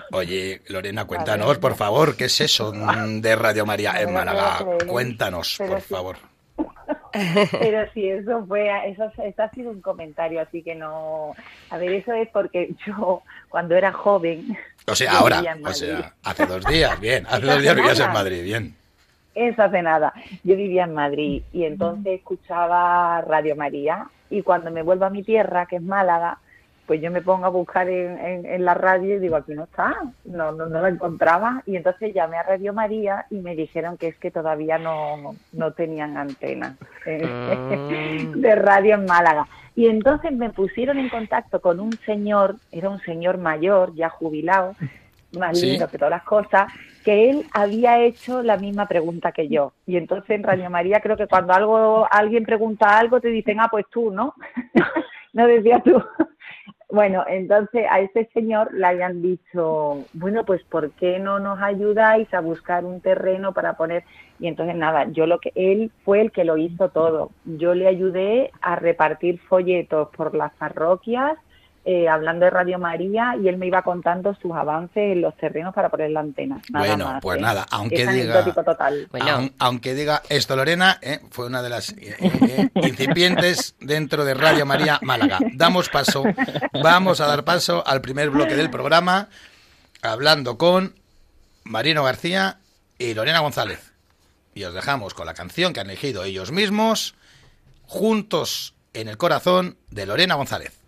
Oye, 0.12 0.62
Lorena, 0.68 1.04
cuéntanos, 1.06 1.58
por 1.58 1.74
favor, 1.74 2.16
¿qué 2.16 2.26
es 2.26 2.40
eso 2.40 2.72
de 3.06 3.36
Radio 3.36 3.66
María 3.66 4.00
en 4.00 4.12
Málaga? 4.12 4.64
Cuéntanos, 4.86 5.56
por 5.58 5.80
favor. 5.80 6.16
Pero 7.60 7.90
sí, 7.92 8.08
eso 8.08 8.44
fue, 8.46 8.70
eso, 8.90 9.10
eso, 9.22 9.42
ha 9.42 9.50
sido 9.50 9.70
un 9.70 9.80
comentario, 9.80 10.40
así 10.40 10.62
que 10.62 10.74
no. 10.74 11.34
A 11.70 11.78
ver, 11.78 11.92
eso 11.92 12.12
es 12.12 12.28
porque 12.28 12.74
yo, 12.86 13.22
cuando 13.48 13.74
era 13.74 13.92
joven, 13.92 14.56
O 14.86 14.94
sea, 14.94 15.12
ahora, 15.12 15.42
o 15.64 15.72
sea, 15.72 16.14
hace 16.22 16.46
dos 16.46 16.64
días, 16.66 16.98
bien, 17.00 17.26
hace 17.28 17.46
dos 17.46 17.60
días 17.60 17.74
vivías 17.74 18.00
en 18.00 18.12
Madrid, 18.12 18.42
bien. 18.42 18.74
Eso 19.34 19.62
hace 19.62 19.82
nada. 19.82 20.12
Yo 20.42 20.56
vivía 20.56 20.84
en 20.84 20.94
Madrid 20.94 21.42
y 21.52 21.64
entonces 21.64 22.18
escuchaba 22.18 23.20
Radio 23.22 23.54
María 23.54 24.08
y 24.28 24.42
cuando 24.42 24.70
me 24.70 24.82
vuelvo 24.82 25.04
a 25.04 25.10
mi 25.10 25.22
tierra, 25.22 25.66
que 25.66 25.76
es 25.76 25.82
Málaga, 25.82 26.38
pues 26.90 27.00
yo 27.00 27.12
me 27.12 27.22
pongo 27.22 27.46
a 27.46 27.50
buscar 27.50 27.88
en, 27.88 28.64
la 28.64 28.74
radio 28.74 29.14
y 29.14 29.20
digo, 29.20 29.36
aquí 29.36 29.54
no 29.54 29.62
está, 29.62 29.94
no, 30.24 30.50
no, 30.50 30.66
no, 30.66 30.80
la 30.80 30.88
encontraba. 30.88 31.62
Y 31.64 31.76
entonces 31.76 32.12
llamé 32.12 32.36
a 32.36 32.42
Radio 32.42 32.72
María 32.72 33.26
y 33.30 33.36
me 33.36 33.54
dijeron 33.54 33.96
que 33.96 34.08
es 34.08 34.16
que 34.16 34.32
todavía 34.32 34.76
no, 34.76 35.36
no 35.52 35.72
tenían 35.72 36.16
antena 36.16 36.76
mm. 37.06 38.40
de 38.40 38.54
radio 38.56 38.96
en 38.96 39.04
Málaga. 39.04 39.46
Y 39.76 39.86
entonces 39.86 40.32
me 40.32 40.50
pusieron 40.50 40.98
en 40.98 41.10
contacto 41.10 41.60
con 41.60 41.78
un 41.78 41.92
señor, 42.04 42.56
era 42.72 42.90
un 42.90 42.98
señor 42.98 43.38
mayor, 43.38 43.94
ya 43.94 44.08
jubilado, 44.08 44.74
más 45.38 45.62
lindo 45.62 45.86
que 45.86 45.96
todas 45.96 46.10
las 46.10 46.24
cosas, 46.24 46.72
que 47.04 47.30
él 47.30 47.46
había 47.52 48.00
hecho 48.00 48.42
la 48.42 48.56
misma 48.56 48.88
pregunta 48.88 49.30
que 49.30 49.46
yo. 49.46 49.74
Y 49.86 49.96
entonces 49.96 50.30
en 50.30 50.42
Radio 50.42 50.68
María 50.70 50.98
creo 50.98 51.16
que 51.16 51.28
cuando 51.28 51.52
algo 51.52 52.08
alguien 52.10 52.42
pregunta 52.42 52.98
algo 52.98 53.20
te 53.20 53.28
dicen, 53.28 53.60
ah, 53.60 53.68
pues 53.70 53.86
tú, 53.92 54.10
¿no? 54.10 54.34
no 55.32 55.46
decías 55.46 55.84
tú. 55.84 56.02
Bueno, 56.92 57.24
entonces 57.28 57.86
a 57.88 58.00
ese 58.00 58.28
señor 58.34 58.74
le 58.74 58.84
habían 58.84 59.22
dicho, 59.22 60.04
bueno, 60.12 60.44
pues 60.44 60.60
¿por 60.64 60.90
qué 60.92 61.20
no 61.20 61.38
nos 61.38 61.60
ayudáis 61.62 62.32
a 62.34 62.40
buscar 62.40 62.84
un 62.84 63.00
terreno 63.00 63.52
para 63.54 63.74
poner? 63.74 64.02
Y 64.40 64.48
entonces 64.48 64.74
nada, 64.74 65.06
yo 65.12 65.26
lo 65.26 65.38
que 65.38 65.52
él 65.54 65.92
fue 66.04 66.20
el 66.20 66.32
que 66.32 66.44
lo 66.44 66.56
hizo 66.56 66.88
todo. 66.88 67.30
Yo 67.44 67.74
le 67.74 67.86
ayudé 67.86 68.50
a 68.60 68.74
repartir 68.74 69.38
folletos 69.38 70.08
por 70.16 70.34
las 70.34 70.52
parroquias, 70.54 71.38
eh, 71.84 72.08
hablando 72.08 72.44
de 72.44 72.50
Radio 72.50 72.78
María 72.78 73.36
y 73.42 73.48
él 73.48 73.56
me 73.56 73.66
iba 73.66 73.80
contando 73.82 74.34
sus 74.34 74.52
avances 74.52 75.12
en 75.12 75.22
los 75.22 75.34
terrenos 75.38 75.74
para 75.74 75.88
poner 75.88 76.10
la 76.10 76.20
antena. 76.20 76.60
bueno, 76.68 77.18
pues 77.22 77.38
¿eh? 77.38 77.40
nada, 77.40 77.66
aunque 77.70 78.06
diga, 78.06 78.44
aunque 79.58 79.94
diga 79.94 80.22
esto 80.28 80.56
Lorena, 80.56 80.98
¿eh? 81.00 81.20
fue 81.30 81.46
una 81.46 81.62
de 81.62 81.70
las 81.70 81.94
incipientes 82.74 83.76
dentro 83.80 84.26
de 84.26 84.34
Radio 84.34 84.66
María 84.66 84.98
Málaga. 85.00 85.38
Damos 85.54 85.88
paso, 85.88 86.24
vamos 86.82 87.22
a 87.22 87.26
dar 87.26 87.44
paso 87.44 87.82
al 87.86 88.02
primer 88.02 88.28
bloque 88.28 88.56
del 88.56 88.68
programa, 88.68 89.28
hablando 90.02 90.58
con 90.58 90.94
Marino 91.64 92.04
García 92.04 92.58
y 92.98 93.14
Lorena 93.14 93.40
González. 93.40 93.94
Y 94.54 94.64
os 94.64 94.74
dejamos 94.74 95.14
con 95.14 95.24
la 95.24 95.32
canción 95.32 95.72
que 95.72 95.80
han 95.80 95.86
elegido 95.86 96.24
ellos 96.24 96.52
mismos, 96.52 97.14
juntos 97.86 98.74
en 98.92 99.08
el 99.08 99.16
corazón 99.16 99.78
de 99.90 100.04
Lorena 100.04 100.34
González. 100.34 100.79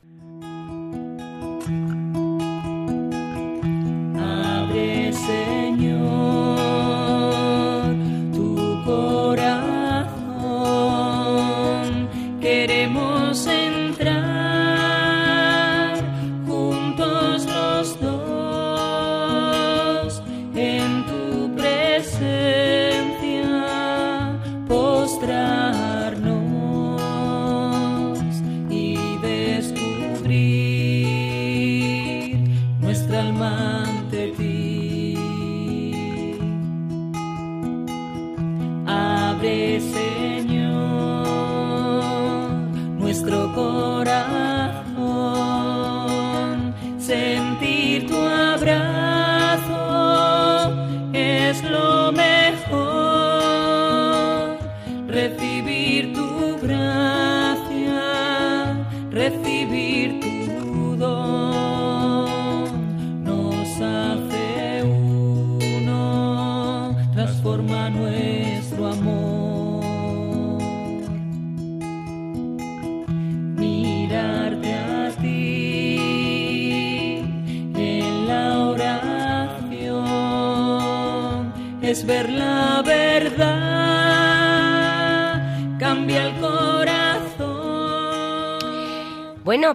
Ver 12.42 13.22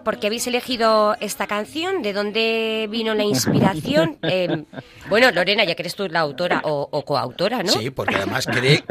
¿por 0.08 0.20
qué 0.20 0.28
habéis 0.28 0.48
elegido 0.48 1.18
esta 1.20 1.48
canción? 1.48 2.02
¿De 2.02 2.14
dónde 2.14 2.88
vino 2.90 3.14
la 3.14 3.26
inspiración? 3.26 4.18
Eh, 4.30 4.64
bueno, 5.10 5.32
Lorena, 5.32 5.64
ya 5.64 5.76
que 5.76 5.84
eres 5.84 5.96
tú 5.96 6.08
la 6.08 6.20
autora 6.22 6.62
o, 6.64 7.04
coautora, 7.06 7.64
¿no? 7.64 7.72
Sí, 7.72 7.90
porque 7.90 8.16
además 8.16 8.48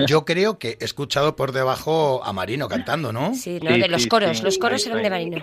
yo 0.06 0.24
creo 0.24 0.58
que 0.58 0.76
he 0.80 0.84
escuchado 0.84 1.36
por 1.36 1.52
debajo 1.52 2.22
a 2.24 2.32
Marino 2.32 2.68
cantando, 2.68 3.12
¿no? 3.12 3.34
Sí, 3.34 3.60
¿no? 3.62 3.70
de 3.76 3.88
los 3.88 4.06
coros, 4.06 4.42
los 4.42 4.58
coros 4.58 4.86
eran 4.86 5.02
de 5.02 5.10
Marino. 5.10 5.42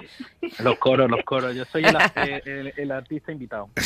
Los 0.59 0.77
coros, 0.77 1.09
los 1.09 1.23
coros, 1.23 1.55
yo 1.55 1.65
soy 1.65 1.83
el, 1.85 2.91
artista 2.91 3.31
invitado. 3.31 3.69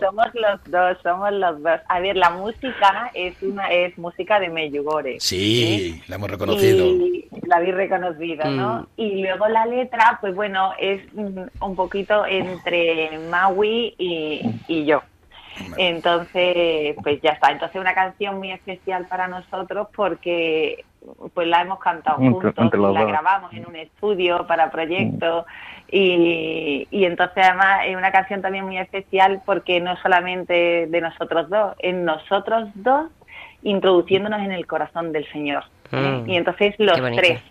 somos 0.00 0.26
los 0.34 0.60
dos, 0.66 0.98
somos 1.02 1.32
los 1.32 1.62
dos. 1.62 1.80
A 1.88 2.00
ver, 2.00 2.16
la 2.16 2.30
música 2.30 3.10
es 3.14 3.34
una 3.42 3.68
es 3.72 3.96
música 3.98 4.40
de 4.40 4.48
Meyugore. 4.48 5.18
Sí, 5.20 6.02
la 6.08 6.16
hemos 6.16 6.30
reconocido. 6.30 6.86
la 7.46 7.56
habéis 7.56 7.74
reconocido, 7.74 8.50
¿no? 8.50 8.80
Mm. 8.80 8.86
Y 8.96 9.22
luego 9.22 9.48
la 9.48 9.66
letra, 9.66 10.18
pues 10.20 10.34
bueno, 10.34 10.72
es 10.78 11.02
un 11.14 11.76
poquito 11.76 12.26
entre 12.26 13.18
Maui 13.52 13.94
y, 13.98 14.84
yo. 14.84 15.02
Entonces, 15.76 16.96
pues 17.02 17.20
ya 17.20 17.32
está. 17.32 17.50
Entonces, 17.50 17.80
una 17.80 17.94
canción 17.94 18.38
muy 18.38 18.50
especial 18.52 19.06
para 19.06 19.28
nosotros 19.28 19.88
porque 19.94 20.84
pues 21.34 21.48
la 21.48 21.62
hemos 21.62 21.80
cantado 21.80 22.18
juntos, 22.18 22.54
la 22.54 23.04
grabamos 23.04 23.52
en 23.52 23.66
un 23.66 23.74
estudio 23.74 24.46
para 24.46 24.70
proyectos 24.70 25.46
y, 25.90 26.86
y 26.92 27.04
entonces 27.04 27.44
además 27.44 27.80
es 27.86 27.96
una 27.96 28.12
canción 28.12 28.40
también 28.40 28.64
muy 28.64 28.78
especial 28.78 29.42
porque 29.44 29.80
no 29.80 29.96
solamente 29.96 30.86
de 30.86 31.00
nosotros 31.00 31.50
dos, 31.50 31.74
en 31.80 32.04
nosotros 32.04 32.68
dos 32.76 33.10
introduciéndonos 33.62 34.40
en 34.42 34.52
el 34.52 34.66
corazón 34.66 35.12
del 35.12 35.26
Señor. 35.32 35.64
Mm. 35.90 36.28
Y 36.30 36.36
entonces 36.36 36.74
los 36.78 37.00
tres 37.16 37.42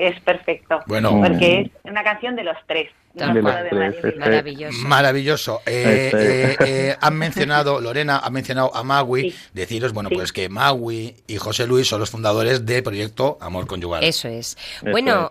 es 0.00 0.18
perfecto. 0.20 0.80
Bueno, 0.86 1.20
porque 1.22 1.60
es 1.60 1.90
una 1.90 2.02
canción 2.02 2.34
de 2.34 2.44
los 2.44 2.56
tres. 2.66 2.88
Maravilloso. 3.12 4.86
Maravilloso. 4.86 5.60
Eh, 5.66 6.10
eh, 6.14 6.56
eh, 6.64 6.96
han 7.00 7.18
mencionado, 7.18 7.80
Lorena 7.80 8.18
ha 8.18 8.30
mencionado 8.30 8.74
a 8.74 8.84
Magui, 8.84 9.34
deciros, 9.52 9.92
bueno, 9.92 10.10
pues 10.10 10.32
que 10.32 10.48
Magui 10.48 11.16
y 11.26 11.36
José 11.36 11.66
Luis 11.66 11.88
son 11.88 12.00
los 12.00 12.10
fundadores 12.10 12.64
del 12.64 12.82
proyecto 12.82 13.36
Amor 13.40 13.66
Conyugal. 13.66 14.04
Eso 14.04 14.28
es. 14.28 14.56
bueno, 14.82 15.28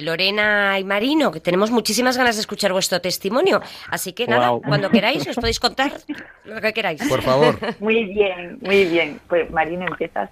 Lorena 0.00 0.78
y 0.78 0.84
Marino, 0.84 1.30
que 1.30 1.40
tenemos 1.40 1.70
muchísimas 1.70 2.16
ganas 2.16 2.34
de 2.34 2.40
escuchar 2.40 2.72
vuestro 2.72 3.00
testimonio, 3.00 3.62
así 3.88 4.12
que 4.12 4.26
nada, 4.26 4.50
cuando 4.66 4.90
queráis 4.90 5.26
os 5.26 5.36
podéis 5.36 5.60
contar 5.60 5.92
lo 6.44 6.60
que 6.60 6.72
queráis. 6.72 7.02
Por 7.08 7.22
favor. 7.22 7.58
Muy 7.80 8.04
bien, 8.04 8.58
muy 8.60 8.84
bien. 8.84 9.20
Pues 9.28 9.50
Marino, 9.50 9.86
empiezas. 9.86 10.30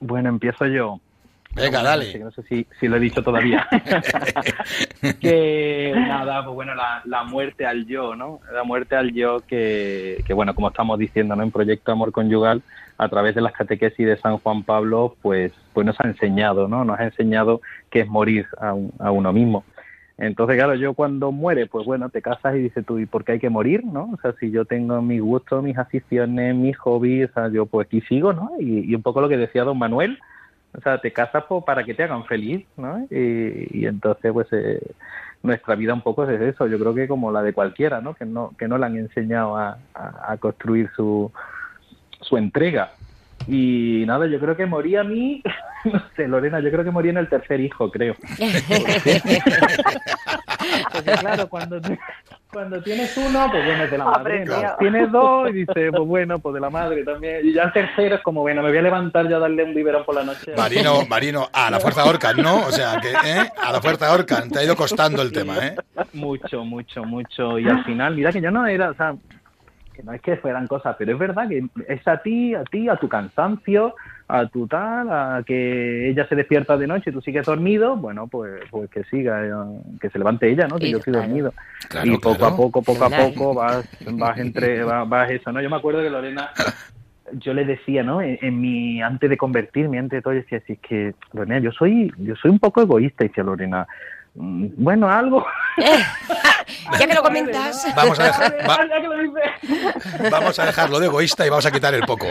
Bueno, 0.00 0.28
empiezo 0.28 0.66
yo. 0.66 1.00
Venga, 1.54 1.82
dale. 1.82 2.18
No 2.18 2.30
sé 2.30 2.42
si, 2.42 2.66
si, 2.78 2.88
lo 2.88 2.96
he 2.96 3.00
dicho 3.00 3.22
todavía. 3.22 3.66
que 5.20 5.92
nada, 5.94 6.44
pues 6.44 6.54
bueno, 6.54 6.74
la, 6.74 7.02
la, 7.04 7.24
muerte 7.24 7.66
al 7.66 7.86
yo, 7.86 8.14
¿no? 8.14 8.40
La 8.52 8.64
muerte 8.64 8.96
al 8.96 9.12
yo 9.12 9.40
que, 9.40 10.22
que, 10.26 10.34
bueno, 10.34 10.54
como 10.54 10.68
estamos 10.68 10.98
diciendo, 10.98 11.34
¿no? 11.34 11.42
En 11.42 11.50
Proyecto 11.50 11.90
Amor 11.90 12.12
Conyugal, 12.12 12.62
a 12.98 13.08
través 13.08 13.34
de 13.34 13.40
las 13.40 13.52
catequesis 13.52 14.06
de 14.06 14.16
San 14.16 14.38
Juan 14.38 14.62
Pablo, 14.62 15.16
pues, 15.22 15.52
pues 15.72 15.86
nos 15.86 15.98
ha 16.00 16.04
enseñado, 16.04 16.68
¿no? 16.68 16.84
Nos 16.84 16.98
ha 17.00 17.04
enseñado 17.04 17.60
que 17.90 18.00
es 18.00 18.08
morir 18.08 18.46
a, 18.60 18.74
a 18.98 19.10
uno 19.10 19.32
mismo. 19.32 19.64
Entonces, 20.18 20.56
claro, 20.56 20.74
yo 20.74 20.94
cuando 20.94 21.30
muere, 21.30 21.66
pues 21.66 21.86
bueno, 21.86 22.08
te 22.10 22.20
casas 22.20 22.56
y 22.56 22.58
dices 22.58 22.84
tú, 22.84 22.98
¿y 22.98 23.06
por 23.06 23.24
qué 23.24 23.32
hay 23.32 23.38
que 23.38 23.50
morir, 23.50 23.84
no? 23.84 24.10
O 24.12 24.18
sea, 24.20 24.32
si 24.40 24.50
yo 24.50 24.64
tengo 24.64 25.00
mis 25.00 25.22
gustos, 25.22 25.62
mis 25.62 25.78
aficiones, 25.78 26.56
mis 26.56 26.76
hobbies, 26.76 27.30
o 27.30 27.34
sea, 27.34 27.48
yo 27.48 27.66
pues 27.66 27.86
aquí 27.86 28.00
sigo, 28.02 28.32
¿no? 28.32 28.50
Y, 28.58 28.80
y 28.80 28.94
un 28.96 29.02
poco 29.02 29.20
lo 29.20 29.28
que 29.28 29.36
decía 29.36 29.62
don 29.62 29.78
Manuel, 29.78 30.18
o 30.78 30.80
sea, 30.80 30.98
te 30.98 31.12
casas 31.12 31.44
para 31.66 31.82
que 31.82 31.92
te 31.92 32.04
hagan 32.04 32.24
feliz, 32.24 32.64
¿no? 32.76 33.04
Y, 33.10 33.84
entonces, 33.84 34.32
pues, 34.32 34.46
eh, 34.52 34.80
nuestra 35.42 35.74
vida 35.74 35.92
un 35.92 36.02
poco 36.02 36.24
es 36.24 36.40
eso, 36.40 36.68
yo 36.68 36.78
creo 36.78 36.94
que 36.94 37.08
como 37.08 37.32
la 37.32 37.42
de 37.42 37.52
cualquiera, 37.52 38.00
¿no? 38.00 38.14
Que 38.14 38.24
no, 38.24 38.52
que 38.56 38.68
no 38.68 38.78
le 38.78 38.86
han 38.86 38.96
enseñado 38.96 39.56
a, 39.56 39.76
a, 39.94 40.32
a 40.32 40.36
construir 40.36 40.88
su, 40.94 41.32
su 42.20 42.36
entrega. 42.36 42.92
Y 43.48 44.04
nada, 44.06 44.26
yo 44.26 44.38
creo 44.38 44.56
que 44.56 44.66
moría 44.66 45.00
a 45.00 45.04
mí, 45.04 45.42
no 45.84 46.00
sé, 46.14 46.28
Lorena, 46.28 46.60
yo 46.60 46.70
creo 46.70 46.84
que 46.84 46.92
moría 46.92 47.10
en 47.10 47.18
el 47.18 47.28
tercer 47.28 47.60
hijo, 47.60 47.90
creo. 47.90 48.14
Porque 50.92 51.10
claro, 51.20 51.48
cuando, 51.48 51.80
cuando 52.52 52.82
tienes 52.82 53.16
uno, 53.16 53.48
pues 53.50 53.64
bueno, 53.64 53.84
es 53.84 53.90
de 53.90 53.98
la 53.98 54.04
madre. 54.04 54.44
¿no? 54.44 54.54
Tienes 54.78 55.12
dos 55.12 55.50
y 55.50 55.52
dices, 55.52 55.90
pues 55.90 56.08
bueno, 56.08 56.38
pues 56.38 56.54
de 56.54 56.60
la 56.60 56.70
madre 56.70 57.04
también. 57.04 57.46
Y 57.46 57.52
ya 57.52 57.64
el 57.64 57.72
tercero 57.72 58.16
es 58.16 58.22
como, 58.22 58.40
bueno, 58.40 58.62
me 58.62 58.68
voy 58.68 58.78
a 58.78 58.82
levantar 58.82 59.28
ya 59.28 59.36
a 59.36 59.40
darle 59.40 59.64
un 59.64 59.74
biberón 59.74 60.04
por 60.04 60.14
la 60.14 60.24
noche. 60.24 60.54
Marino, 60.56 61.04
Marino, 61.06 61.48
a 61.52 61.70
la 61.70 61.80
fuerza 61.80 62.04
Orcan, 62.04 62.36
¿no? 62.38 62.66
O 62.66 62.72
sea, 62.72 63.00
que 63.00 63.10
¿eh? 63.10 63.50
a 63.62 63.72
la 63.72 63.80
fuerza 63.80 64.12
Orcan, 64.12 64.50
te 64.50 64.60
ha 64.60 64.64
ido 64.64 64.76
costando 64.76 65.20
el 65.22 65.32
tema, 65.32 65.58
¿eh? 65.58 65.76
Mucho, 66.14 66.64
mucho, 66.64 67.04
mucho. 67.04 67.58
Y 67.58 67.68
al 67.68 67.84
final, 67.84 68.14
mira 68.14 68.32
que 68.32 68.40
yo 68.40 68.50
no 68.50 68.66
era, 68.66 68.90
o 68.90 68.94
sea, 68.94 69.14
que 69.94 70.02
no 70.02 70.12
es 70.12 70.22
que 70.22 70.36
fueran 70.36 70.66
cosas, 70.66 70.96
pero 70.98 71.12
es 71.12 71.18
verdad 71.18 71.48
que 71.48 71.66
es 71.86 72.08
a 72.08 72.18
ti, 72.18 72.54
a 72.54 72.64
ti, 72.64 72.88
a 72.88 72.96
tu 72.96 73.08
cansancio, 73.08 73.94
a 74.30 74.46
tu 74.46 74.66
tal, 74.66 75.10
a 75.10 75.42
que 75.44 76.10
ella 76.10 76.26
se 76.28 76.36
despierta 76.36 76.76
de 76.76 76.86
noche 76.86 77.08
y 77.08 77.12
tú 77.14 77.20
sigues 77.22 77.46
dormido, 77.46 77.96
bueno, 77.96 78.28
pues, 78.28 78.60
pues 78.70 78.90
que 78.90 79.02
siga, 79.04 79.44
eh, 79.46 79.50
que 80.00 80.10
se 80.10 80.18
levante 80.18 80.48
ella, 80.50 80.68
¿no? 80.68 80.78
Que 80.78 80.86
Y- 80.88 80.90
yo 80.90 80.98
estoy 80.98 81.14
claro. 81.14 81.26
dormido. 81.26 81.54
Claro, 81.88 82.06
y 82.06 82.18
poco 82.18 82.36
claro. 82.36 82.54
a 82.54 82.56
poco, 82.56 82.82
poco 82.82 83.04
a 83.04 83.10
poco 83.10 83.54
vas, 83.54 83.86
vas 84.04 84.38
entre, 84.38 84.84
vas, 84.84 85.08
vas 85.08 85.30
eso, 85.30 85.50
¿no? 85.50 85.62
Yo 85.62 85.70
me 85.70 85.76
acuerdo 85.76 86.02
que 86.02 86.10
Lorena, 86.10 86.50
yo 87.32 87.54
le 87.54 87.64
decía, 87.64 88.02
¿no? 88.02 88.20
En, 88.20 88.38
en 88.42 88.60
mi, 88.60 89.00
antes 89.00 89.30
de 89.30 89.36
convertirme, 89.38 89.98
antes 89.98 90.18
de 90.18 90.22
todo, 90.22 90.34
yo 90.34 90.40
decía, 90.40 90.60
si 90.66 90.74
es 90.74 90.78
que, 90.80 91.14
Lorena, 91.32 91.58
yo 91.60 91.72
soy, 91.72 92.12
yo 92.18 92.36
soy 92.36 92.50
un 92.50 92.58
poco 92.58 92.82
egoísta, 92.82 93.24
y 93.24 93.28
decía 93.28 93.44
Lorena, 93.44 93.82
"Mm, 93.82 93.86
bueno, 94.40 95.08
algo. 95.10 95.44
ya 96.98 97.06
que 97.06 97.14
lo 97.14 97.22
comentas. 97.22 97.86
Vamos 97.96 98.18
a, 98.20 98.24
dejar, 98.24 98.54
va- 98.68 100.30
vamos 100.30 100.58
a 100.58 100.66
dejarlo 100.66 101.00
de 101.00 101.06
egoísta 101.06 101.46
y 101.46 101.50
vamos 101.50 101.66
a 101.66 101.70
quitar 101.70 101.94
el 101.94 102.02
poco. 102.02 102.26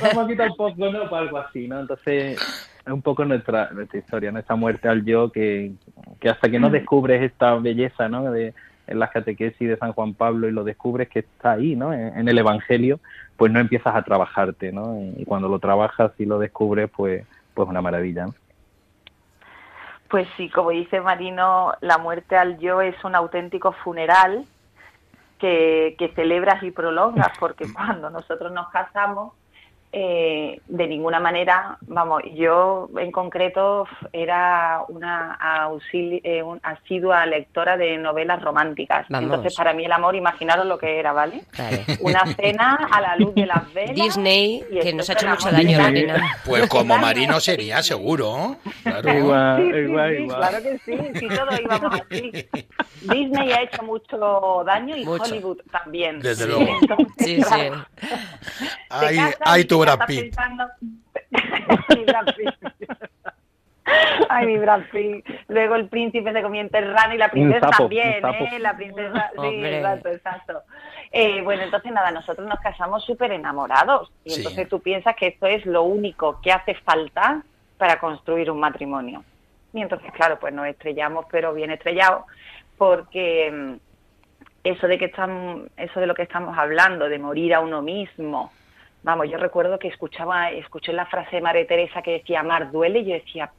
Vamos 0.00 0.24
a 0.24 0.28
quitar 0.28 0.50
un 0.50 0.56
poco, 0.56 0.90
¿no? 0.90 1.08
Para 1.10 1.22
algo 1.22 1.38
así, 1.38 1.66
¿no? 1.68 1.80
Entonces, 1.80 2.38
es 2.86 2.92
un 2.92 3.02
poco 3.02 3.24
nuestra, 3.24 3.70
nuestra 3.72 3.98
historia, 3.98 4.32
nuestra 4.32 4.56
muerte 4.56 4.88
al 4.88 5.04
yo, 5.04 5.30
que, 5.32 5.72
que 6.20 6.28
hasta 6.28 6.48
que 6.50 6.58
no 6.58 6.70
descubres 6.70 7.22
esta 7.22 7.54
belleza, 7.56 8.08
¿no? 8.08 8.30
De, 8.30 8.54
en 8.86 8.98
las 8.98 9.10
catequesis 9.10 9.68
de 9.68 9.76
San 9.76 9.92
Juan 9.92 10.14
Pablo 10.14 10.48
y 10.48 10.52
lo 10.52 10.64
descubres 10.64 11.08
que 11.08 11.20
está 11.20 11.52
ahí, 11.52 11.76
¿no? 11.76 11.92
En, 11.92 12.16
en 12.18 12.28
el 12.28 12.38
Evangelio, 12.38 12.98
pues 13.36 13.52
no 13.52 13.60
empiezas 13.60 13.94
a 13.94 14.02
trabajarte, 14.02 14.72
¿no? 14.72 14.98
Y 15.16 15.24
cuando 15.24 15.48
lo 15.48 15.58
trabajas 15.58 16.12
y 16.18 16.24
lo 16.24 16.38
descubres, 16.38 16.90
pues, 16.96 17.24
pues 17.54 17.68
una 17.68 17.80
maravilla, 17.82 18.26
¿no? 18.26 18.34
Pues 20.10 20.26
sí, 20.36 20.50
como 20.50 20.70
dice 20.70 21.00
Marino, 21.00 21.72
la 21.80 21.96
muerte 21.96 22.36
al 22.36 22.58
yo 22.58 22.80
es 22.80 22.96
un 23.04 23.14
auténtico 23.14 23.70
funeral 23.70 24.44
que, 25.38 25.94
que 25.98 26.08
celebras 26.14 26.64
y 26.64 26.72
prolongas, 26.72 27.30
porque 27.38 27.64
cuando 27.72 28.10
nosotros 28.10 28.50
nos 28.50 28.68
casamos, 28.70 29.34
eh, 29.92 30.60
de 30.68 30.86
ninguna 30.86 31.18
manera, 31.18 31.76
vamos, 31.82 32.22
yo 32.34 32.88
en 32.98 33.10
concreto 33.10 33.86
era 34.12 34.82
una 34.88 35.36
auxili- 35.68 36.20
eh, 36.22 36.42
un- 36.42 36.60
asidua 36.62 37.26
lectora 37.26 37.76
de 37.76 37.98
novelas 37.98 38.40
románticas. 38.40 39.06
Vamos. 39.08 39.30
Entonces, 39.30 39.54
para 39.56 39.72
mí 39.72 39.84
el 39.84 39.92
amor, 39.92 40.14
imaginaros 40.14 40.66
lo 40.66 40.78
que 40.78 40.98
era, 40.98 41.12
¿vale? 41.12 41.42
Una 42.00 42.24
cena 42.34 42.88
a 42.90 43.00
la 43.00 43.16
luz 43.16 43.34
de 43.34 43.46
las 43.46 43.72
velas. 43.74 43.94
Disney, 43.96 44.64
y 44.70 44.78
que 44.80 44.92
nos 44.94 45.10
ha 45.10 45.14
hecho 45.14 45.28
mucho 45.28 45.50
daño, 45.50 45.78
Disney. 45.78 46.06
Lorena. 46.06 46.36
Pues 46.46 46.68
como 46.68 46.96
Marino 46.98 47.40
sería, 47.40 47.82
seguro. 47.82 48.56
Claro. 48.82 49.12
Igual, 49.12 49.56
Sí, 49.62 49.72
sí, 49.72 49.78
igual, 49.78 50.10
sí, 50.16 50.22
igual. 50.22 50.38
claro 50.38 50.62
que 50.62 50.78
sí, 50.78 50.98
sí, 51.18 51.28
todos 51.28 51.60
íbamos 51.60 52.00
así. 52.00 52.32
Disney 53.02 53.52
ha 53.52 53.62
hecho 53.62 53.82
mucho 53.82 54.62
daño 54.64 54.96
y 54.96 55.04
Mucho. 55.04 55.24
Hollywood 55.24 55.58
también. 55.70 56.20
Desde 56.20 56.44
Sí. 56.44 56.50
luego. 56.50 56.78
Entonces, 56.80 57.06
Sí, 57.18 57.36
sí. 57.36 57.42
claro, 57.42 57.84
te 58.00 59.06
Ay, 59.06 59.16
casas 59.16 59.36
ay, 59.44 59.60
y 59.62 59.64
tu 59.64 59.79
Brad 59.80 59.94
estás 59.94 60.06
Pitt. 60.06 60.20
pensando- 60.20 60.66
Mi 61.96 62.04
Brad 62.04 62.26
Pitt. 62.36 62.54
Ay, 64.28 64.46
mi 64.46 64.58
Brad 64.58 64.82
Pitt. 64.92 65.26
Luego 65.48 65.74
el 65.74 65.88
príncipe 65.88 66.32
se 66.32 66.42
comienza 66.42 66.78
el 66.78 66.92
rano 66.92 67.14
y 67.14 67.18
la 67.18 67.28
princesa 67.30 67.60
sapo, 67.70 67.78
también. 67.84 68.24
¿eh? 68.24 68.58
La 68.60 68.76
princesa, 68.76 69.30
sí, 69.40 69.64
exacto, 69.64 70.08
exacto. 70.10 70.62
Eh, 71.10 71.42
bueno, 71.42 71.62
entonces 71.64 71.90
nada, 71.92 72.10
nosotros 72.12 72.46
nos 72.46 72.60
casamos 72.60 73.04
súper 73.04 73.32
enamorados. 73.32 74.12
Y 74.24 74.30
Sí. 74.30 74.36
entonces 74.40 74.68
tú 74.68 74.80
piensas 74.80 75.16
que 75.16 75.28
esto 75.28 75.46
es 75.46 75.66
lo 75.66 75.82
único 75.82 76.40
que 76.40 76.52
hace 76.52 76.74
falta 76.74 77.42
para 77.78 77.98
construir 77.98 78.50
un 78.50 78.60
matrimonio. 78.60 79.24
Y 79.72 79.80
entonces, 79.82 80.12
claro, 80.12 80.38
pues 80.38 80.52
nos 80.54 80.66
estrellamos, 80.66 81.26
pero 81.30 81.52
bien 81.52 81.70
estrellados, 81.72 82.24
porque 82.78 83.50
mm, 83.50 83.74
eso 84.64 84.86
de 84.86 84.98
que 84.98 85.06
estamos, 85.06 85.62
eso 85.76 85.98
de 85.98 86.06
lo 86.06 86.14
que 86.14 86.22
estamos 86.22 86.56
hablando, 86.56 87.08
de 87.08 87.18
morir 87.18 87.54
a 87.54 87.60
uno 87.60 87.82
mismo. 87.82 88.52
Vamos, 89.02 89.30
yo 89.30 89.38
recuerdo 89.38 89.78
que 89.78 89.88
escuchaba, 89.88 90.50
escuché 90.50 90.92
la 90.92 91.06
frase 91.06 91.36
de 91.36 91.42
María 91.42 91.66
Teresa 91.66 92.02
que 92.02 92.12
decía 92.12 92.40
amar 92.40 92.70
duele, 92.70 93.00
y 93.00 93.04
yo 93.06 93.14
decía, 93.14 93.50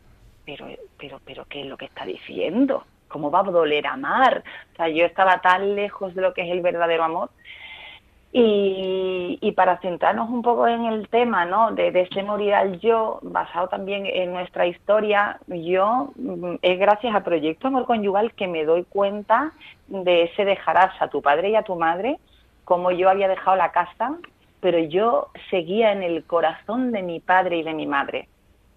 pero, 0.46 0.68
pero, 0.98 1.20
pero, 1.26 1.46
¿qué 1.46 1.62
es 1.62 1.68
lo 1.68 1.78
que 1.78 1.86
está 1.86 2.06
diciendo? 2.06 2.84
¿Cómo 3.08 3.32
va 3.32 3.40
a 3.40 3.44
doler 3.44 3.88
amar? 3.88 4.44
O 4.74 4.76
sea, 4.76 4.88
yo 4.90 5.06
estaba 5.06 5.42
tan 5.42 5.76
lejos 5.76 6.14
de 6.14 6.22
lo 6.22 6.34
que 6.34 6.44
es 6.44 6.52
el 6.52 6.62
verdadero 6.62 7.04
amor. 7.04 7.30
Y, 8.34 9.52
para 9.58 9.78
centrarnos 9.80 10.30
un 10.30 10.42
poco 10.42 10.66
en 10.66 10.86
el 10.86 11.10
tema, 11.10 11.46
¿no? 11.46 11.74
De, 11.74 11.92
de 11.92 12.02
ese 12.02 12.24
morir 12.24 12.54
al 12.54 12.80
yo, 12.80 13.20
basado 13.22 13.68
también 13.68 14.06
en 14.06 14.32
nuestra 14.32 14.66
historia, 14.66 15.40
yo 15.48 16.14
mm, 16.16 16.56
es 16.62 16.80
gracias 16.80 17.14
a 17.14 17.24
Proyecto 17.24 17.68
Amor 17.68 17.86
Conyugal 17.86 18.34
que 18.34 18.48
me 18.48 18.64
doy 18.64 18.86
cuenta 18.86 19.52
de 19.88 20.24
ese 20.24 20.46
dejarás 20.46 20.94
a 21.02 21.10
tu 21.10 21.22
padre 21.22 21.50
y 21.50 21.56
a 21.56 21.64
tu 21.64 21.76
madre, 21.76 22.18
como 22.64 22.92
yo 22.92 23.10
había 23.10 23.28
dejado 23.28 23.58
la 23.58 23.74
casa, 23.74 24.16
pero 24.62 24.80
yo 24.80 25.30
seguía 25.50 25.92
en 25.92 26.04
el 26.04 26.24
corazón 26.24 26.92
de 26.92 27.02
mi 27.02 27.20
padre 27.20 27.58
y 27.58 27.64
de 27.64 27.74
mi 27.74 27.88
madre. 27.88 28.30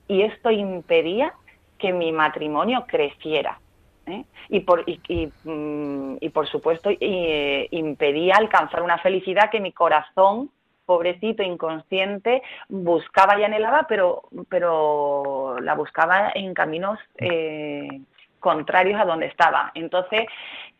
Y 0.08 0.22
esto 0.22 0.50
impedía 0.50 1.34
que 1.78 1.92
mi 1.92 2.10
matrimonio 2.10 2.84
creciera. 2.88 3.60
¿eh? 4.06 4.24
Y, 4.48 4.60
por, 4.60 4.84
y, 4.86 5.00
y, 5.08 5.32
mm, 5.48 6.16
y 6.20 6.28
por 6.30 6.48
supuesto 6.48 6.90
eh, 6.98 7.68
impedía 7.70 8.36
alcanzar 8.36 8.82
una 8.82 8.98
felicidad 8.98 9.50
que 9.50 9.60
mi 9.60 9.72
corazón, 9.72 10.50
pobrecito, 10.86 11.42
inconsciente, 11.42 12.42
buscaba 12.68 13.38
y 13.38 13.44
anhelaba, 13.44 13.86
pero, 13.88 14.22
pero 14.48 15.58
la 15.60 15.74
buscaba 15.74 16.30
en 16.34 16.54
caminos 16.54 16.98
eh, 17.18 18.00
contrarios 18.48 19.00
a 19.00 19.06
donde 19.06 19.26
estaba. 19.26 19.72
Entonces, 19.74 20.26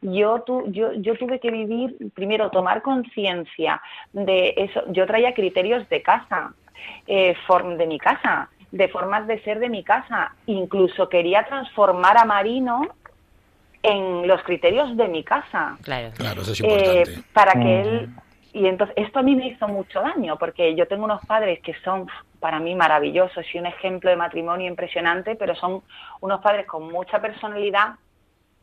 yo, 0.03 0.43
tu, 0.43 0.71
yo, 0.71 0.93
yo 1.07 1.17
tuve 1.17 1.41
que 1.41 1.51
vivir, 1.51 1.97
primero, 2.15 2.51
tomar 2.51 2.83
conciencia 2.83 3.81
de 4.13 4.53
eso. 4.59 4.83
Yo 4.89 5.07
traía 5.07 5.33
criterios 5.33 5.89
de 5.89 6.03
casa, 6.03 6.53
eh, 7.07 7.35
form, 7.47 7.79
de 7.79 7.87
mi 7.87 7.99
casa, 7.99 8.51
de 8.71 8.87
formas 8.89 9.27
de 9.27 9.41
ser 9.45 9.59
de 9.61 9.71
mi 9.71 9.83
casa. 9.83 10.35
Incluso 10.47 11.09
quería 11.09 11.45
transformar 11.45 12.19
a 12.19 12.27
Marino 12.27 12.83
en 13.83 14.29
los 14.29 14.43
criterios 14.43 14.95
de 14.97 15.09
mi 15.09 15.23
casa. 15.25 15.77
Claro. 15.83 16.11
Claro, 16.17 16.43
eso 16.43 16.53
es 16.53 16.61
Eh, 16.61 16.65
importante. 16.67 17.29
para 17.33 17.53
que 17.63 17.81
él 17.81 18.11
y 18.55 18.67
entonces 18.67 18.97
esto 18.97 19.19
a 19.19 19.23
mí 19.23 19.35
me 19.35 19.49
hizo 19.49 19.67
mucho 19.69 20.01
daño 20.01 20.39
porque 20.39 20.75
yo 20.77 20.87
tengo 20.87 21.05
unos 21.05 21.25
padres 21.27 21.61
que 21.61 21.75
son 21.85 22.09
para 22.39 22.61
mí 22.61 22.75
maravillosos 22.75 23.45
y 23.53 23.59
un 23.59 23.67
ejemplo 23.67 24.09
de 24.09 24.17
matrimonio 24.17 24.69
impresionante 24.69 25.35
pero 25.35 25.55
son 25.57 25.83
unos 26.21 26.41
padres 26.41 26.65
con 26.67 26.91
mucha 26.91 27.21
personalidad 27.21 27.95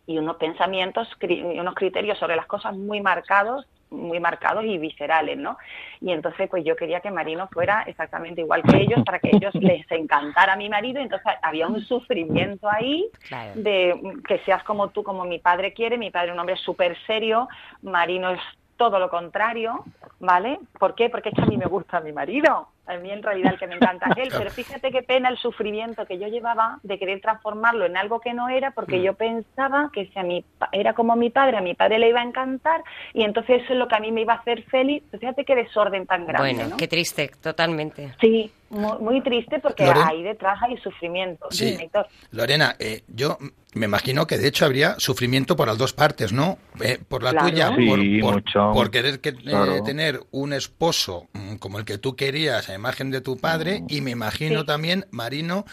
y 0.07 0.17
unos 0.17 0.37
pensamientos 0.37 1.07
y 1.21 1.59
unos 1.59 1.75
criterios 1.75 2.17
sobre 2.17 2.37
las 2.37 2.47
cosas 2.47 2.75
muy 2.75 3.01
marcados 3.01 3.67
muy 3.91 4.21
marcados 4.21 4.63
y 4.63 4.77
viscerales, 4.77 5.37
¿no? 5.37 5.57
Y 5.99 6.11
entonces, 6.11 6.49
pues 6.49 6.63
yo 6.63 6.75
quería 6.77 7.01
que 7.01 7.11
Marino 7.11 7.49
fuera 7.51 7.83
exactamente 7.83 8.41
igual 8.41 8.63
que 8.63 8.77
ellos 8.77 9.01
para 9.05 9.19
que 9.19 9.31
ellos 9.33 9.53
les 9.55 9.89
encantara 9.91 10.53
a 10.53 10.55
mi 10.55 10.69
marido. 10.69 11.01
Entonces 11.01 11.27
había 11.41 11.67
un 11.67 11.81
sufrimiento 11.81 12.69
ahí 12.69 13.09
Claro. 13.27 13.51
de 13.55 13.99
que 14.25 14.39
seas 14.39 14.63
como 14.63 14.89
tú, 14.91 15.03
como 15.03 15.25
mi 15.25 15.39
padre 15.39 15.73
quiere. 15.73 15.97
Mi 15.97 16.09
padre 16.09 16.29
es 16.29 16.33
un 16.33 16.39
hombre 16.39 16.55
súper 16.55 16.97
serio, 17.05 17.49
Marino 17.81 18.29
es 18.29 18.39
todo 18.81 18.97
lo 18.97 19.11
contrario, 19.11 19.85
¿vale? 20.21 20.59
¿Por 20.79 20.95
qué? 20.95 21.07
Porque 21.07 21.29
es 21.29 21.35
que 21.35 21.43
a 21.43 21.45
mí 21.45 21.55
me 21.55 21.67
gusta 21.67 21.99
mi 21.99 22.11
marido. 22.11 22.69
A 22.87 22.97
mí 22.97 23.11
en 23.11 23.21
realidad 23.21 23.53
el 23.53 23.59
que 23.59 23.67
me 23.67 23.75
encanta 23.75 24.07
es 24.09 24.17
él, 24.17 24.29
pero 24.37 24.51
fíjate 24.51 24.91
qué 24.91 25.03
pena 25.03 25.29
el 25.29 25.37
sufrimiento 25.37 26.05
que 26.05 26.17
yo 26.17 26.27
llevaba 26.27 26.79
de 26.83 26.97
querer 26.97 27.21
transformarlo 27.21 27.85
en 27.85 27.95
algo 27.95 28.19
que 28.19 28.33
no 28.33 28.49
era, 28.49 28.71
porque 28.71 29.01
yo 29.01 29.13
pensaba 29.13 29.91
que 29.93 30.07
si 30.07 30.19
a 30.19 30.23
mi 30.23 30.43
pa- 30.57 30.69
era 30.71 30.93
como 30.93 31.15
mi 31.15 31.29
padre, 31.29 31.57
a 31.57 31.61
mi 31.61 31.73
padre 31.75 31.99
le 31.99 32.09
iba 32.09 32.21
a 32.21 32.23
encantar, 32.23 32.83
y 33.13 33.23
entonces 33.23 33.61
eso 33.63 33.73
es 33.73 33.79
lo 33.79 33.87
que 33.87 33.95
a 33.95 33.99
mí 33.99 34.11
me 34.11 34.21
iba 34.21 34.33
a 34.33 34.37
hacer 34.37 34.63
feliz. 34.63 35.03
Pues 35.09 35.19
fíjate 35.19 35.45
qué 35.45 35.55
desorden 35.55 36.05
tan 36.07 36.25
grande, 36.25 36.53
Bueno, 36.55 36.69
¿no? 36.69 36.77
qué 36.77 36.87
triste, 36.87 37.29
totalmente. 37.41 38.13
Sí, 38.19 38.51
muy, 38.69 38.97
muy 38.99 39.21
triste 39.21 39.59
porque 39.59 39.83
ahí 39.83 40.23
detrás 40.23 40.57
hay 40.63 40.77
sufrimiento. 40.77 41.47
Sí. 41.51 41.77
Lorena, 42.31 42.75
eh, 42.79 43.03
yo 43.07 43.37
me 43.73 43.85
imagino 43.85 44.25
que 44.27 44.37
de 44.37 44.47
hecho 44.47 44.65
habría 44.65 44.95
sufrimiento 44.99 45.55
por 45.55 45.67
las 45.67 45.77
dos 45.77 45.93
partes, 45.93 46.31
¿no? 46.33 46.57
Eh, 46.81 46.97
por 47.07 47.23
la 47.23 47.31
Claro. 47.31 47.49
tuya, 47.49 47.71
Sí, 47.75 47.85
por, 47.85 47.99
por- 48.21 48.33
mucho. 48.35 48.71
por 48.73 48.91
querer 48.91 49.19
que, 49.21 49.29
eh, 49.29 49.35
Claro. 49.43 49.83
tener 49.83 50.19
un 50.31 50.53
esposo 50.53 51.27
mm, 51.33 51.55
como 51.57 51.79
el 51.79 51.85
que 51.85 51.97
tú 51.97 52.15
querías, 52.15 52.69
a 52.71 52.75
imagen 52.75 53.11
de 53.11 53.21
tu 53.21 53.37
padre, 53.37 53.83
y 53.87 54.01
me 54.01 54.11
imagino 54.11 54.61
Sí. 54.61 54.65
también, 54.65 55.05
Marino, 55.11 55.65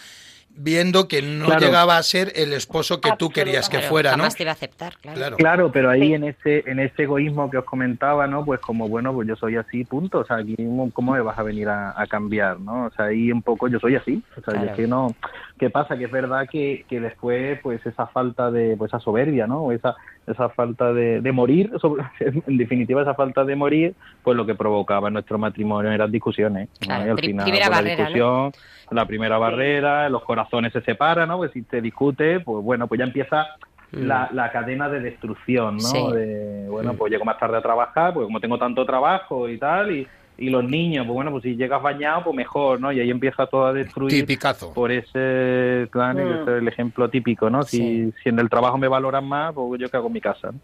viendo 0.51 1.07
que 1.07 1.21
no 1.21 1.45
Claro. 1.45 1.61
llegaba 1.61 1.95
a 1.97 2.03
ser 2.03 2.33
el 2.35 2.51
esposo 2.53 2.99
que 2.99 3.11
tú 3.17 3.29
querías 3.29 3.69
que 3.69 3.77
Claro, 3.77 3.89
fuera, 3.89 4.11
¿no? 4.11 4.17
Jamás 4.23 4.35
te 4.35 4.43
iba 4.43 4.51
a 4.51 4.53
aceptar, 4.55 4.97
claro. 4.97 5.17
Claro. 5.17 5.37
Claro, 5.37 5.71
pero 5.71 5.89
ahí 5.89 6.13
en 6.13 6.23
ese 6.25 6.63
en 6.69 6.79
ese 6.79 7.03
egoísmo 7.03 7.49
que 7.49 7.57
os 7.59 7.65
comentaba, 7.65 8.27
¿no? 8.27 8.43
Pues 8.43 8.59
como, 8.59 8.89
bueno, 8.89 9.13
pues 9.13 9.27
yo 9.27 9.35
soy 9.37 9.55
así, 9.55 9.85
punto. 9.85 10.19
O 10.19 10.25
sea, 10.25 10.37
aquí, 10.37 10.55
¿cómo 10.93 11.13
me 11.13 11.21
vas 11.21 11.37
a 11.37 11.43
venir 11.43 11.69
a, 11.69 11.93
a 11.99 12.05
cambiar, 12.07 12.59
no? 12.59 12.87
O 12.87 12.91
sea, 12.91 13.05
ahí 13.05 13.31
un 13.31 13.41
poco 13.41 13.67
yo 13.69 13.79
soy 13.79 13.95
así. 13.95 14.21
O 14.37 14.41
sea, 14.51 14.61
yo 14.61 14.69
es 14.71 14.75
que 14.75 14.87
no... 14.87 15.15
¿Qué 15.59 15.69
pasa? 15.69 15.97
Que 15.97 16.05
es 16.05 16.11
verdad 16.11 16.47
que, 16.49 16.85
que 16.87 16.99
después, 17.01 17.59
pues 17.61 17.85
esa 17.85 18.07
falta 18.07 18.49
de... 18.49 18.75
Pues 18.77 18.89
esa 18.89 18.99
soberbia, 18.99 19.45
¿no? 19.45 19.71
Esa, 19.71 19.95
esa 20.25 20.49
falta 20.49 20.93
de, 20.93 21.19
de 21.21 21.31
morir, 21.31 21.71
sobre- 21.79 22.03
en 22.47 22.57
definitiva, 22.57 23.01
esa 23.01 23.13
falta 23.13 23.43
de 23.43 23.55
morir, 23.55 23.93
pues 24.23 24.37
lo 24.37 24.45
que 24.45 24.55
provocaba 24.55 25.09
en 25.09 25.13
nuestro 25.15 25.37
matrimonio 25.37 25.91
eran 25.91 26.11
discusiones. 26.11 26.69
¿no? 26.81 26.87
Claro, 26.87 27.05
Y 27.05 27.09
al 27.09 27.19
final, 27.19 27.43
primera 27.45 27.65
pues, 27.67 27.69
la 27.69 27.75
barrera, 27.75 28.03
¿no? 28.03 28.05
discusión, 28.05 28.51
la 28.91 29.05
primera 29.05 29.37
barrera, 29.37 30.09
los 30.09 30.23
corazones 30.23 30.71
se 30.73 30.81
separan, 30.81 31.27
¿no? 31.27 31.37
Pues 31.37 31.51
si 31.51 31.61
te 31.63 31.81
discute, 31.81 32.39
pues 32.39 32.63
bueno, 32.63 32.87
pues 32.87 32.97
ya 32.99 33.03
empieza 33.05 33.45
la, 33.91 34.29
la 34.33 34.51
cadena 34.51 34.87
de 34.87 34.99
destrucción, 34.99 35.77
¿no? 35.77 35.89
Mm. 35.89 35.91
Sí. 35.91 36.11
De, 36.13 36.67
bueno, 36.69 36.93
pues 36.93 37.11
llego 37.11 37.25
más 37.25 37.37
tarde 37.37 37.57
a 37.57 37.61
trabajar, 37.61 38.13
pues 38.13 38.25
como 38.25 38.39
tengo 38.39 38.57
tanto 38.57 38.85
trabajo 38.85 39.49
y 39.49 39.57
tal, 39.57 39.91
y, 39.91 40.07
y 40.39 40.49
los 40.49 40.63
niños, 40.63 41.05
pues 41.05 41.13
bueno, 41.13 41.31
pues 41.31 41.43
si 41.43 41.55
llegas 41.55 41.81
bañado, 41.81 42.23
pues 42.23 42.35
mejor, 42.35 42.79
¿no? 42.79 42.91
Y 42.91 42.99
ahí 42.99 43.11
empieza 43.11 43.45
todo 43.47 43.65
a 43.67 43.73
destruir 43.73 44.11
Tipicazo. 44.25 44.73
por 44.73 44.91
ese, 44.91 45.87
claro, 45.91 46.19
Mm. 46.25 46.31
ese 46.33 46.41
es 46.41 46.61
el 46.61 46.67
ejemplo 46.67 47.09
típico, 47.09 47.49
¿no? 47.49 47.63
Si, 47.63 47.77
Sí. 47.77 48.13
si 48.23 48.29
en 48.29 48.39
el 48.39 48.49
trabajo 48.49 48.77
me 48.77 48.87
valoran 48.87 49.27
más, 49.27 49.53
pues 49.53 49.79
yo 49.81 49.89
que 49.89 49.97
hago 49.97 50.07
en 50.07 50.13
mi 50.13 50.21
casa, 50.21 50.51
¿no? 50.51 50.59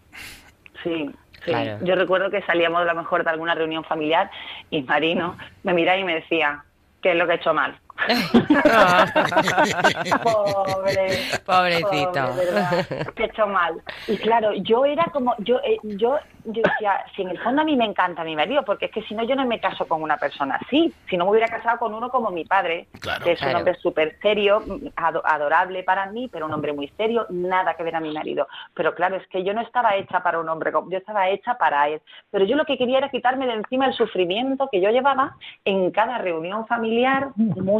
Sí, 0.83 1.09
sí. 1.43 1.51
Claro. 1.51 1.83
Yo 1.85 1.95
recuerdo 1.95 2.29
que 2.31 2.41
salíamos 2.43 2.81
a 2.81 2.85
lo 2.85 2.95
mejor 2.95 3.23
de 3.23 3.29
alguna 3.29 3.53
reunión 3.55 3.83
familiar 3.83 4.29
y 4.69 4.81
Marino 4.83 5.35
me 5.63 5.73
miraba 5.73 5.97
y 5.99 6.03
me 6.03 6.15
decía, 6.15 6.63
¿qué 7.01 7.11
es 7.11 7.17
lo 7.17 7.25
que 7.27 7.33
he 7.33 7.35
hecho 7.35 7.53
mal? 7.53 7.75
Pobre. 10.23 11.07
Pobrecito. 11.45 12.11
Pobre, 12.11 12.45
¿verdad? 12.45 12.85
Que 13.15 13.23
he 13.23 13.25
hecho 13.27 13.47
mal. 13.47 13.81
Y 14.07 14.17
claro, 14.17 14.53
yo 14.53 14.85
era 14.85 15.05
como, 15.05 15.35
yo, 15.39 15.57
eh, 15.63 15.77
yo, 15.83 16.17
yo 16.45 16.61
decía, 16.63 17.03
si 17.15 17.21
en 17.23 17.29
el 17.29 17.39
fondo 17.41 17.61
a 17.61 17.65
mí 17.65 17.75
me 17.75 17.85
encanta 17.85 18.23
mi 18.23 18.35
marido, 18.35 18.63
porque 18.63 18.85
es 18.85 18.91
que 18.91 19.01
si 19.03 19.15
no 19.15 19.23
yo 19.23 19.35
no 19.35 19.45
me 19.45 19.59
caso 19.59 19.87
con 19.87 20.01
una 20.03 20.17
persona 20.17 20.59
así, 20.65 20.93
si 21.09 21.17
no 21.17 21.25
me 21.25 21.31
hubiera 21.31 21.47
casado 21.47 21.77
con 21.79 21.93
uno 21.93 22.09
como 22.09 22.29
mi 22.31 22.45
padre, 22.45 22.87
Claro. 22.99 23.23
que 23.23 23.33
es 23.33 23.41
un 23.41 23.55
hombre 23.55 23.75
súper 23.75 24.17
serio, 24.21 24.63
ado- 24.95 25.21
adorable 25.25 25.83
para 25.83 26.05
mí, 26.07 26.29
pero 26.31 26.45
un 26.45 26.53
hombre 26.53 26.73
muy 26.73 26.87
serio, 26.97 27.25
nada 27.29 27.75
que 27.75 27.83
ver 27.83 27.95
a 27.95 27.99
mi 27.99 28.13
marido. 28.13 28.47
Pero 28.73 28.93
claro, 28.95 29.15
es 29.15 29.27
que 29.27 29.43
yo 29.43 29.53
no 29.53 29.61
estaba 29.61 29.95
hecha 29.95 30.21
para 30.21 30.39
un 30.39 30.49
hombre, 30.49 30.71
como- 30.71 30.89
yo 30.89 30.97
estaba 30.97 31.29
hecha 31.29 31.55
para 31.57 31.87
él. 31.89 32.01
Pero 32.31 32.45
yo 32.45 32.55
lo 32.55 32.65
que 32.65 32.77
quería 32.77 32.97
era 32.99 33.09
quitarme 33.09 33.45
de 33.47 33.53
encima 33.53 33.85
el 33.87 33.93
sufrimiento 33.93 34.69
que 34.71 34.81
yo 34.81 34.89
llevaba 34.89 35.35
en 35.63 35.91
cada 35.91 36.17
reunión 36.17 36.65
familiar, 36.67 37.29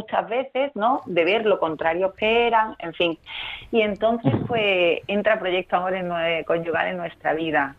muchas 0.06 0.28
veces, 0.28 0.70
¿no? 0.76 1.02
De 1.06 1.24
ver 1.24 1.44
lo 1.46 1.58
contrario 1.58 2.14
que 2.14 2.46
eran, 2.46 2.76
en 2.78 2.94
fin. 2.94 3.18
Y 3.72 3.80
entonces, 3.80 4.32
pues, 4.46 5.00
entra 5.08 5.38
Proyecto 5.38 5.76
Amor 5.76 5.94
en 5.94 6.08
nue- 6.08 6.44
Conyugal 6.44 6.88
en 6.88 6.96
nuestra 6.96 7.34
vida 7.34 7.74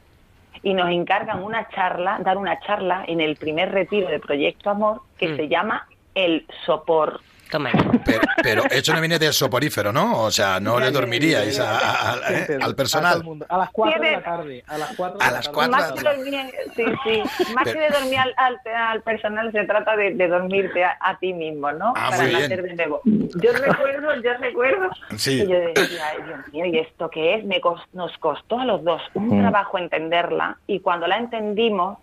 y 0.62 0.74
nos 0.74 0.90
encargan 0.90 1.42
una 1.44 1.70
charla, 1.70 2.20
dar 2.24 2.38
una 2.38 2.60
charla 2.60 3.06
en 3.08 3.22
el 3.22 3.38
primer 3.38 3.72
retiro 3.72 4.10
de 4.10 4.20
Proyecto 4.20 4.70
Amor 4.70 5.02
que 5.18 5.30
Mm. 5.30 5.36
se 5.38 5.48
llama 5.48 5.88
El 6.16 6.46
Sopor. 6.66 7.22
Toma 7.52 7.72
ya. 7.74 7.92
Pero, 8.06 8.22
pero 8.44 8.64
eso 8.70 8.94
no 8.94 9.00
viene 9.00 9.18
del 9.20 9.34
soporífero, 9.34 9.92
¿no? 9.94 10.22
O 10.24 10.32
sea, 10.32 10.60
no 10.60 10.80
le 10.80 10.92
dormiríais 10.92 11.60
a- 11.60 11.78
a- 11.78 12.14
a- 12.14 12.34
eh, 12.34 12.60
al 12.62 12.76
personal. 12.76 13.22
A 13.50 13.58
las 13.58 13.70
4 13.72 14.02
de 14.02 14.12
la 14.12 14.22
tarde. 14.24 14.64
A 14.68 14.78
las 14.78 14.96
4 14.96 15.18
A 15.22 15.32
las 15.32 15.50
cuatro 15.50 15.72
de 15.76 15.82
Más 15.82 15.92
que 15.94 16.04
dormir, 16.04 16.52
sí, 16.76 16.86
sí. 17.04 17.54
Más 17.54 17.64
Pero- 17.64 17.80
que 17.80 17.86
de 17.86 17.90
dormir 18.00 18.20
al, 18.20 18.34
al, 18.38 18.60
al 18.76 19.02
personal, 19.02 19.52
se 19.52 19.64
trata 19.66 19.96
de, 19.96 20.14
de 20.14 20.28
dormirte 20.28 20.84
a, 20.84 20.98
a 21.00 21.18
ti 21.20 21.34
mismo, 21.34 21.72
¿no? 21.72 21.94
Ah, 21.96 22.10
Para 22.10 22.24
muy 22.24 22.32
no 22.34 22.38
bien. 22.40 22.44
hacer 22.52 22.64
de 22.64 22.76
nuevo. 22.76 23.02
Yo 23.06 23.52
recuerdo, 23.54 24.16
yo 24.22 24.34
recuerdo. 24.40 24.90
Sí. 25.16 25.42
Y 25.44 25.48
yo 25.48 25.60
decía, 25.60 26.04
ay, 26.12 26.24
Dios 26.26 26.40
mío, 26.54 26.66
¿y 26.66 26.80
esto 26.80 27.10
qué 27.10 27.36
es? 27.36 27.46
Me 27.46 27.62
cos- 27.62 27.86
nos 27.94 28.16
costó 28.18 28.60
a 28.60 28.66
los 28.66 28.84
dos 28.84 29.02
un 29.14 29.28
Mm. 29.28 29.42
trabajo 29.42 29.78
entenderla 29.78 30.58
y 30.68 30.80
cuando 30.80 31.08
la 31.08 31.18
entendimos, 31.18 31.98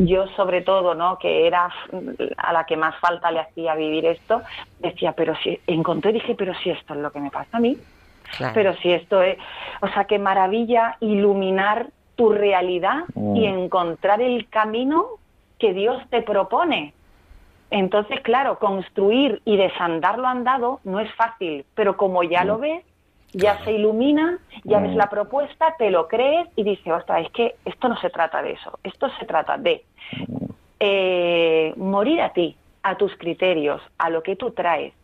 yo 0.00 0.26
sobre 0.28 0.62
todo, 0.62 0.94
¿no? 0.94 1.18
Que 1.18 1.46
era 1.46 1.68
a 2.38 2.52
la 2.52 2.64
que 2.64 2.76
más 2.76 2.96
falta 3.00 3.30
le 3.30 3.40
hacía 3.40 3.74
vivir 3.74 4.06
esto, 4.06 4.42
decía, 4.78 5.12
pero 5.12 5.34
si, 5.36 5.60
encontré, 5.66 6.12
dije, 6.12 6.34
pero 6.34 6.54
si 6.54 6.70
esto 6.70 6.94
es 6.94 7.00
lo 7.00 7.12
que 7.12 7.20
me 7.20 7.30
pasa 7.30 7.58
a 7.58 7.60
mí, 7.60 7.76
Claro. 8.36 8.54
pero 8.54 8.74
si 8.76 8.92
esto 8.92 9.20
es, 9.22 9.36
o 9.82 9.88
sea, 9.88 10.04
qué 10.04 10.18
maravilla 10.18 10.96
iluminar 11.00 11.88
tu 12.16 12.30
realidad 12.30 13.04
Mm. 13.14 13.36
y 13.36 13.46
encontrar 13.46 14.20
el 14.22 14.48
camino 14.48 15.06
que 15.58 15.74
Dios 15.74 16.02
te 16.10 16.22
propone. 16.22 16.94
Entonces, 17.70 18.20
claro, 18.22 18.58
construir 18.58 19.42
y 19.44 19.56
desandar 19.56 20.18
lo 20.18 20.26
andado 20.28 20.80
no 20.84 21.00
es 21.00 21.12
fácil, 21.14 21.64
pero 21.74 21.96
como 21.96 22.22
ya 22.22 22.44
lo 22.44 22.58
ves, 22.58 22.82
ya 23.32 23.52
Claro. 23.52 23.64
se 23.64 23.72
ilumina, 23.72 24.38
ya 24.64 24.80
ves 24.80 24.92
Mm. 24.92 24.96
la 24.96 25.08
propuesta, 25.10 25.74
te 25.78 25.90
lo 25.90 26.08
crees 26.08 26.48
y 26.56 26.62
dices, 26.64 26.92
ostras, 26.92 27.22
es 27.26 27.30
que 27.32 27.54
esto 27.64 27.88
no 27.88 27.96
se 27.98 28.10
trata 28.10 28.42
de 28.42 28.52
eso, 28.52 28.78
esto 28.82 29.08
se 29.18 29.26
trata 29.26 29.56
de 29.58 29.84
eh, 30.80 31.74
morir 31.76 32.20
a 32.22 32.32
ti, 32.32 32.56
a 32.82 32.96
tus 32.96 33.14
criterios, 33.16 33.82
a 33.98 34.08
lo 34.10 34.22
que 34.22 34.36
tú 34.36 34.52
traes. 34.52 34.94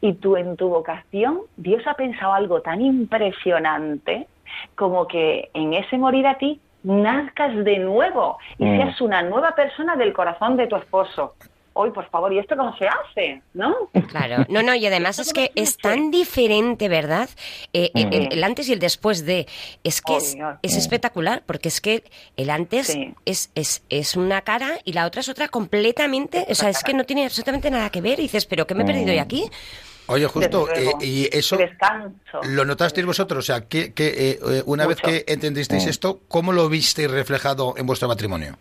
Y 0.00 0.14
tú 0.14 0.36
en 0.36 0.56
tu 0.56 0.68
vocación, 0.68 1.40
Dios 1.56 1.82
ha 1.86 1.94
pensado 1.94 2.32
algo 2.32 2.60
tan 2.60 2.80
impresionante 2.80 4.26
como 4.74 5.06
que 5.06 5.50
en 5.54 5.74
ese 5.74 5.98
morir 5.98 6.26
a 6.26 6.38
ti 6.38 6.60
nazcas 6.82 7.64
de 7.64 7.78
nuevo 7.78 8.38
y 8.58 8.64
Mm. 8.66 8.76
seas 8.76 9.00
una 9.00 9.22
nueva 9.22 9.54
persona 9.56 9.96
del 9.96 10.12
corazón 10.12 10.56
de 10.56 10.66
tu 10.68 10.76
esposo. 10.76 11.34
Hoy, 11.78 11.90
por 11.90 12.08
favor, 12.08 12.32
¿y 12.32 12.38
esto 12.38 12.56
cómo 12.56 12.74
se 12.78 12.86
hace? 12.88 13.42
¿No? 13.52 13.74
Claro, 14.08 14.46
no, 14.48 14.62
no, 14.62 14.74
y 14.74 14.86
además 14.86 15.18
es 15.18 15.34
que 15.34 15.52
es 15.54 15.76
tan 15.76 16.10
diferente, 16.10 16.88
¿verdad? 16.88 17.28
Eh, 17.74 17.90
eh, 17.94 18.06
Mm. 18.06 18.12
el, 18.14 18.28
el 18.32 18.44
antes 18.44 18.66
y 18.70 18.72
el 18.72 18.78
después 18.78 19.26
de. 19.26 19.46
Es 19.84 20.00
que 20.00 20.16
es, 20.16 20.76
espectacular, 20.76 21.42
porque 21.44 21.68
es 21.68 21.82
que 21.82 22.02
el 22.38 22.48
antes 22.48 22.86
Sí. 22.86 23.12
es, 23.26 23.50
es, 23.54 23.82
es 23.90 24.16
una 24.16 24.40
cara 24.40 24.78
y 24.84 24.94
la 24.94 25.04
otra 25.04 25.20
es 25.20 25.28
otra 25.28 25.48
completamente. 25.48 26.46
O 26.48 26.54
sea, 26.54 26.70
es 26.70 26.82
que 26.82 26.94
no 26.94 27.04
tiene 27.04 27.24
absolutamente 27.24 27.70
nada 27.70 27.90
que 27.90 28.00
ver. 28.00 28.20
Y 28.20 28.22
dices, 28.22 28.46
¿pero 28.46 28.66
qué 28.66 28.74
me 28.74 28.82
he 28.84 28.86
perdido 28.86 29.10
hoy 29.12 29.18
aquí? 29.18 29.44
Oye, 30.06 30.26
justo, 30.28 30.68
eh, 30.74 30.92
y 31.00 31.28
eso 31.36 31.58
Descanso. 31.58 32.40
lo 32.44 32.64
notasteis 32.64 33.04
vosotros, 33.04 33.40
o 33.40 33.46
sea, 33.46 33.62
que, 33.68 33.92
que, 33.92 34.38
eh, 34.40 34.62
una 34.64 34.86
vez 34.86 34.98
que 35.02 35.24
entendisteis 35.28 35.84
Mm. 35.84 35.88
esto, 35.90 36.20
¿cómo 36.28 36.52
lo 36.52 36.68
visteis 36.70 37.10
reflejado 37.10 37.74
en 37.76 37.84
vuestro 37.86 38.08
matrimonio? 38.08 38.56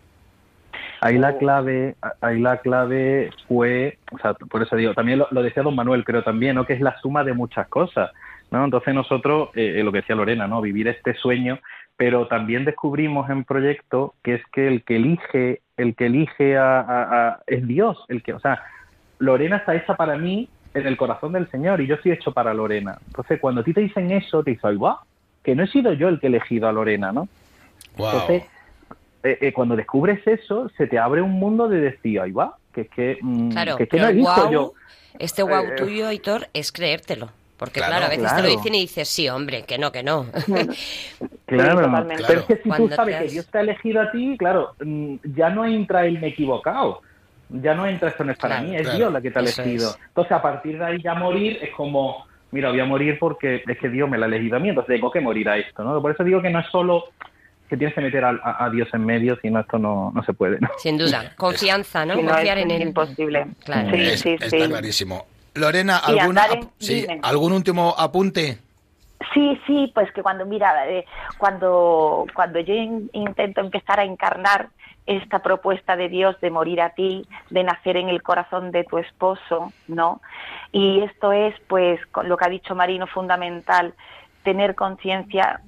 Ahí 1.02 1.18
la 1.18 1.38
clave, 1.38 1.96
ahí 2.22 2.40
la 2.40 2.58
clave 2.58 3.30
fue, 3.48 3.98
o 4.12 4.18
sea, 4.18 4.34
por 4.34 4.62
eso 4.64 4.76
digo, 4.76 4.94
también 4.94 5.20
lo, 5.20 5.28
lo 5.32 5.44
decía 5.44 5.64
don 5.64 5.76
Manuel, 5.76 6.04
creo 6.04 6.24
también, 6.24 6.56
¿no? 6.56 6.66
Que 6.66 6.74
es 6.74 6.82
la 6.82 6.98
suma 7.00 7.24
de 7.24 7.34
muchas 7.34 7.68
cosas, 7.68 8.12
¿no? 8.52 8.64
Entonces 8.64 8.94
nosotros, 8.94 9.50
eh, 9.56 9.82
lo 9.84 9.92
que 9.92 10.00
decía 10.00 10.16
Lorena, 10.16 10.48
¿no? 10.48 10.62
Vivir 10.62 10.88
este 10.88 11.14
sueño, 11.16 11.60
pero 11.98 12.28
también 12.28 12.66
descubrimos 12.66 13.30
en 13.30 13.44
proyecto 13.44 14.16
que 14.24 14.36
es 14.36 14.42
que 14.52 14.68
el 14.68 14.84
que 14.84 14.96
elige, 14.98 15.62
el 15.78 15.96
que 15.96 16.06
elige 16.08 16.58
a, 16.58 16.80
a- 16.82 17.28
a- 17.28 17.40
es 17.48 17.68
Dios, 17.68 18.04
el 18.10 18.24
que, 18.24 18.34
o 18.34 18.40
sea, 18.40 18.64
Lorena 19.20 19.58
está 19.58 19.76
hecha 19.76 19.96
para 19.96 20.18
mí 20.18 20.50
en 20.74 20.88
el 20.88 20.98
corazón 20.98 21.32
del 21.34 21.50
Señor 21.52 21.80
y 21.82 21.88
yo 21.88 21.96
estoy 21.96 22.12
hecho 22.12 22.34
para 22.34 22.54
Lorena. 22.54 22.98
Entonces, 23.08 23.40
cuando 23.40 23.62
a 23.62 23.64
ti 23.64 23.74
te 23.74 23.82
dicen 23.82 24.12
eso, 24.12 24.44
te 24.44 24.52
dices, 24.52 24.66
ay, 24.66 24.76
va, 24.78 25.00
que 25.44 25.56
no 25.56 25.64
he 25.64 25.68
sido 25.68 25.94
yo 25.94 26.10
el 26.10 26.20
que 26.20 26.28
he 26.28 26.30
elegido 26.30 26.68
a 26.68 26.74
Lorena, 26.74 27.12
¿no? 27.14 27.28
Wow. 27.98 28.08
Entonces, 28.12 28.44
eh, 29.26 29.38
eh, 29.42 29.54
cuando 29.54 29.76
descubres 29.76 30.26
eso, 30.28 30.70
se 30.78 30.88
te 30.88 30.98
abre 31.00 31.22
un 31.22 31.32
mundo 31.34 31.68
de 31.68 31.80
decir, 31.82 32.20
ahí 32.20 32.32
va, 32.32 32.56
que 32.74 32.82
es 32.82 32.90
que, 32.90 33.18
mm, 33.22 33.50
Claro, 33.52 33.78
que, 33.78 33.84
es 33.84 33.90
que 33.90 33.98
pero 33.98 34.12
no 34.14 34.22
guau, 34.22 34.52
yo. 34.52 34.74
este 35.20 35.42
guau 35.44 35.66
Eh, 35.66 35.76
tuyo, 35.78 36.12
Hitor, 36.12 36.48
es 36.54 36.72
creértelo. 36.72 37.30
Porque 37.58 37.80
Claro, 37.80 37.92
claro, 37.94 38.06
a 38.08 38.10
veces 38.10 38.36
te 38.36 38.42
lo 38.42 38.50
dicen 38.50 38.76
y 38.76 38.82
dices, 38.82 39.08
sí, 39.08 39.30
hombre, 39.30 39.64
que 39.64 39.78
no, 39.78 39.92
que 39.92 40.04
no. 40.04 40.26
Claro, 41.46 41.76
totalmente. 41.82 42.24
pero 42.28 42.40
es 42.42 42.46
que 42.48 42.58
si 42.58 42.70
Cuando 42.70 42.90
tú 42.90 42.96
sabes 42.96 43.16
que 43.18 43.28
Dios 43.30 43.48
te 43.48 43.58
ha 43.58 43.62
elegido 43.62 44.02
a 44.02 44.12
ti, 44.12 44.36
claro, 44.38 44.76
mm, 44.84 45.16
ya 45.36 45.50
no 45.50 45.66
entra 45.66 46.06
el 46.06 46.20
me 46.20 46.28
he 46.28 46.30
equivocado. 46.32 47.02
Ya 47.50 47.76
no 47.76 47.86
entra 47.86 48.10
esto 48.10 48.24
no 48.24 48.32
es 48.32 48.38
para 48.40 48.56
Claro, 48.56 48.70
mí, 48.70 48.76
es 48.76 48.82
claro. 48.82 48.98
Dios 48.98 49.14
la 49.14 49.22
que 49.22 49.32
te 49.32 49.40
ha 49.40 49.42
elegido. 49.42 49.90
es. 49.92 49.98
Entonces, 50.08 50.32
a 50.32 50.42
partir 50.42 50.78
de 50.80 50.86
ahí 50.86 51.02
ya 51.02 51.14
morir 51.14 51.60
es 51.62 51.70
como, 51.76 52.26
mira, 52.52 52.70
voy 52.72 52.80
a 52.80 52.86
morir 52.86 53.18
porque 53.20 53.64
es 53.68 53.78
que 53.78 53.90
Dios 53.90 54.10
me 54.10 54.18
la 54.18 54.26
ha 54.26 54.30
elegido 54.30 54.58
a 54.58 54.60
mí, 54.60 54.70
entonces 54.70 54.96
tengo 54.96 55.12
que 55.12 55.22
morir 55.22 55.48
a 55.50 55.58
esto, 55.58 55.84
¿no? 55.84 56.02
Por 56.02 56.12
eso 56.12 56.24
digo 56.24 56.42
que 56.42 56.50
no 56.50 56.60
es 56.60 56.68
solo 56.68 57.06
que 57.70 57.78
tienes 57.78 57.96
que 57.96 58.02
meter 58.02 58.24
a, 58.24 58.30
a- 58.44 58.66
a 58.66 58.70
Dios 58.70 58.88
en 58.94 59.06
medio, 59.06 59.38
sino 59.42 59.60
esto 59.60 59.78
no, 59.80 60.12
no 60.14 60.24
se 60.24 60.34
puede, 60.34 60.60
¿no? 60.60 60.70
Sin 60.78 60.98
duda. 60.98 61.34
Confianza, 61.38 62.06
¿no? 62.06 62.16
Si 62.16 62.22
no, 62.24 62.32
Confiar 62.32 62.58
es 62.60 62.64
en 62.66 62.72
él. 62.72 62.82
imposible. 62.84 63.48
Claro. 63.64 63.90
Sí, 63.92 64.02
Es- 64.02 64.20
sí, 64.22 64.30
está 64.40 64.50
sí. 64.50 64.58
clarísimo. 64.68 65.26
Lorena, 65.56 65.98
¿alguna, 65.98 66.44
sí. 66.80 67.08
¿algún 67.24 67.54
último 67.54 67.96
apunte? 67.98 68.58
Sí, 69.34 69.60
sí, 69.66 69.92
pues 69.96 70.12
que 70.12 70.22
cuando 70.22 70.46
mira, 70.46 70.88
eh, 70.90 71.06
cuando 71.38 72.26
cuando 72.36 72.60
yo 72.60 72.74
in- 72.74 73.10
intento 73.14 73.62
empezar 73.62 74.00
a 74.00 74.04
encarnar 74.04 74.68
esta 75.08 75.40
propuesta 75.40 75.96
de 75.96 76.10
Dios 76.10 76.40
de 76.42 76.50
morir 76.50 76.82
a 76.82 76.90
ti, 76.90 77.26
de 77.50 77.64
nacer 77.64 77.96
en 77.96 78.10
el 78.10 78.22
corazón 78.22 78.72
de 78.72 78.84
tu 78.84 78.98
esposo, 78.98 79.72
¿no? 79.88 80.20
Y 80.72 81.02
esto 81.02 81.32
es, 81.32 81.56
pues, 81.68 82.04
con 82.08 82.28
lo 82.28 82.36
que 82.38 82.46
ha 82.46 82.50
dicho 82.50 82.76
Marino, 82.76 83.08
fundamental, 83.08 83.94
tener 84.44 84.76
conciencia. 84.76 85.62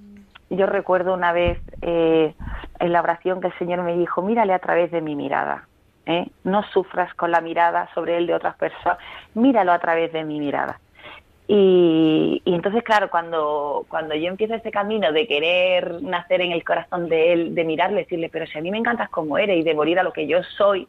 Yo 0.49 0.65
recuerdo 0.65 1.13
una 1.13 1.33
vez 1.33 1.60
eh, 1.81 2.33
en 2.79 2.91
la 2.91 3.01
oración 3.01 3.41
que 3.41 3.47
el 3.47 3.57
Señor 3.57 3.83
me 3.83 3.97
dijo, 3.97 4.21
mírale 4.21 4.53
a 4.53 4.60
través 4.60 4.91
de 4.91 5.01
mi 5.01 5.15
mirada. 5.15 5.67
¿eh? 6.05 6.27
No 6.43 6.63
sufras 6.71 7.13
con 7.15 7.31
la 7.31 7.41
mirada 7.41 7.89
sobre 7.93 8.17
él 8.17 8.27
de 8.27 8.33
otras 8.33 8.55
personas, 8.55 8.97
míralo 9.33 9.71
a 9.71 9.79
través 9.79 10.12
de 10.13 10.23
mi 10.23 10.39
mirada. 10.39 10.79
Y, 11.49 12.41
y 12.43 12.53
entonces, 12.53 12.83
claro, 12.83 13.10
cuando, 13.10 13.86
cuando 13.88 14.15
yo 14.15 14.27
empiezo 14.27 14.53
ese 14.55 14.69
camino 14.69 15.13
de 15.13 15.27
querer 15.27 16.01
nacer 16.01 16.41
en 16.41 16.51
el 16.51 16.63
corazón 16.63 17.07
de 17.07 17.31
él, 17.31 17.55
de 17.55 17.63
mirarle, 17.63 18.01
decirle, 18.01 18.29
pero 18.29 18.45
si 18.47 18.57
a 18.57 18.62
mí 18.62 18.69
me 18.69 18.77
encantas 18.77 19.10
como 19.10 19.38
eres 19.38 19.57
y 19.57 19.63
de 19.63 19.73
morir 19.73 19.97
a 19.97 20.03
lo 20.03 20.12
que 20.12 20.27
yo 20.27 20.43
soy, 20.43 20.88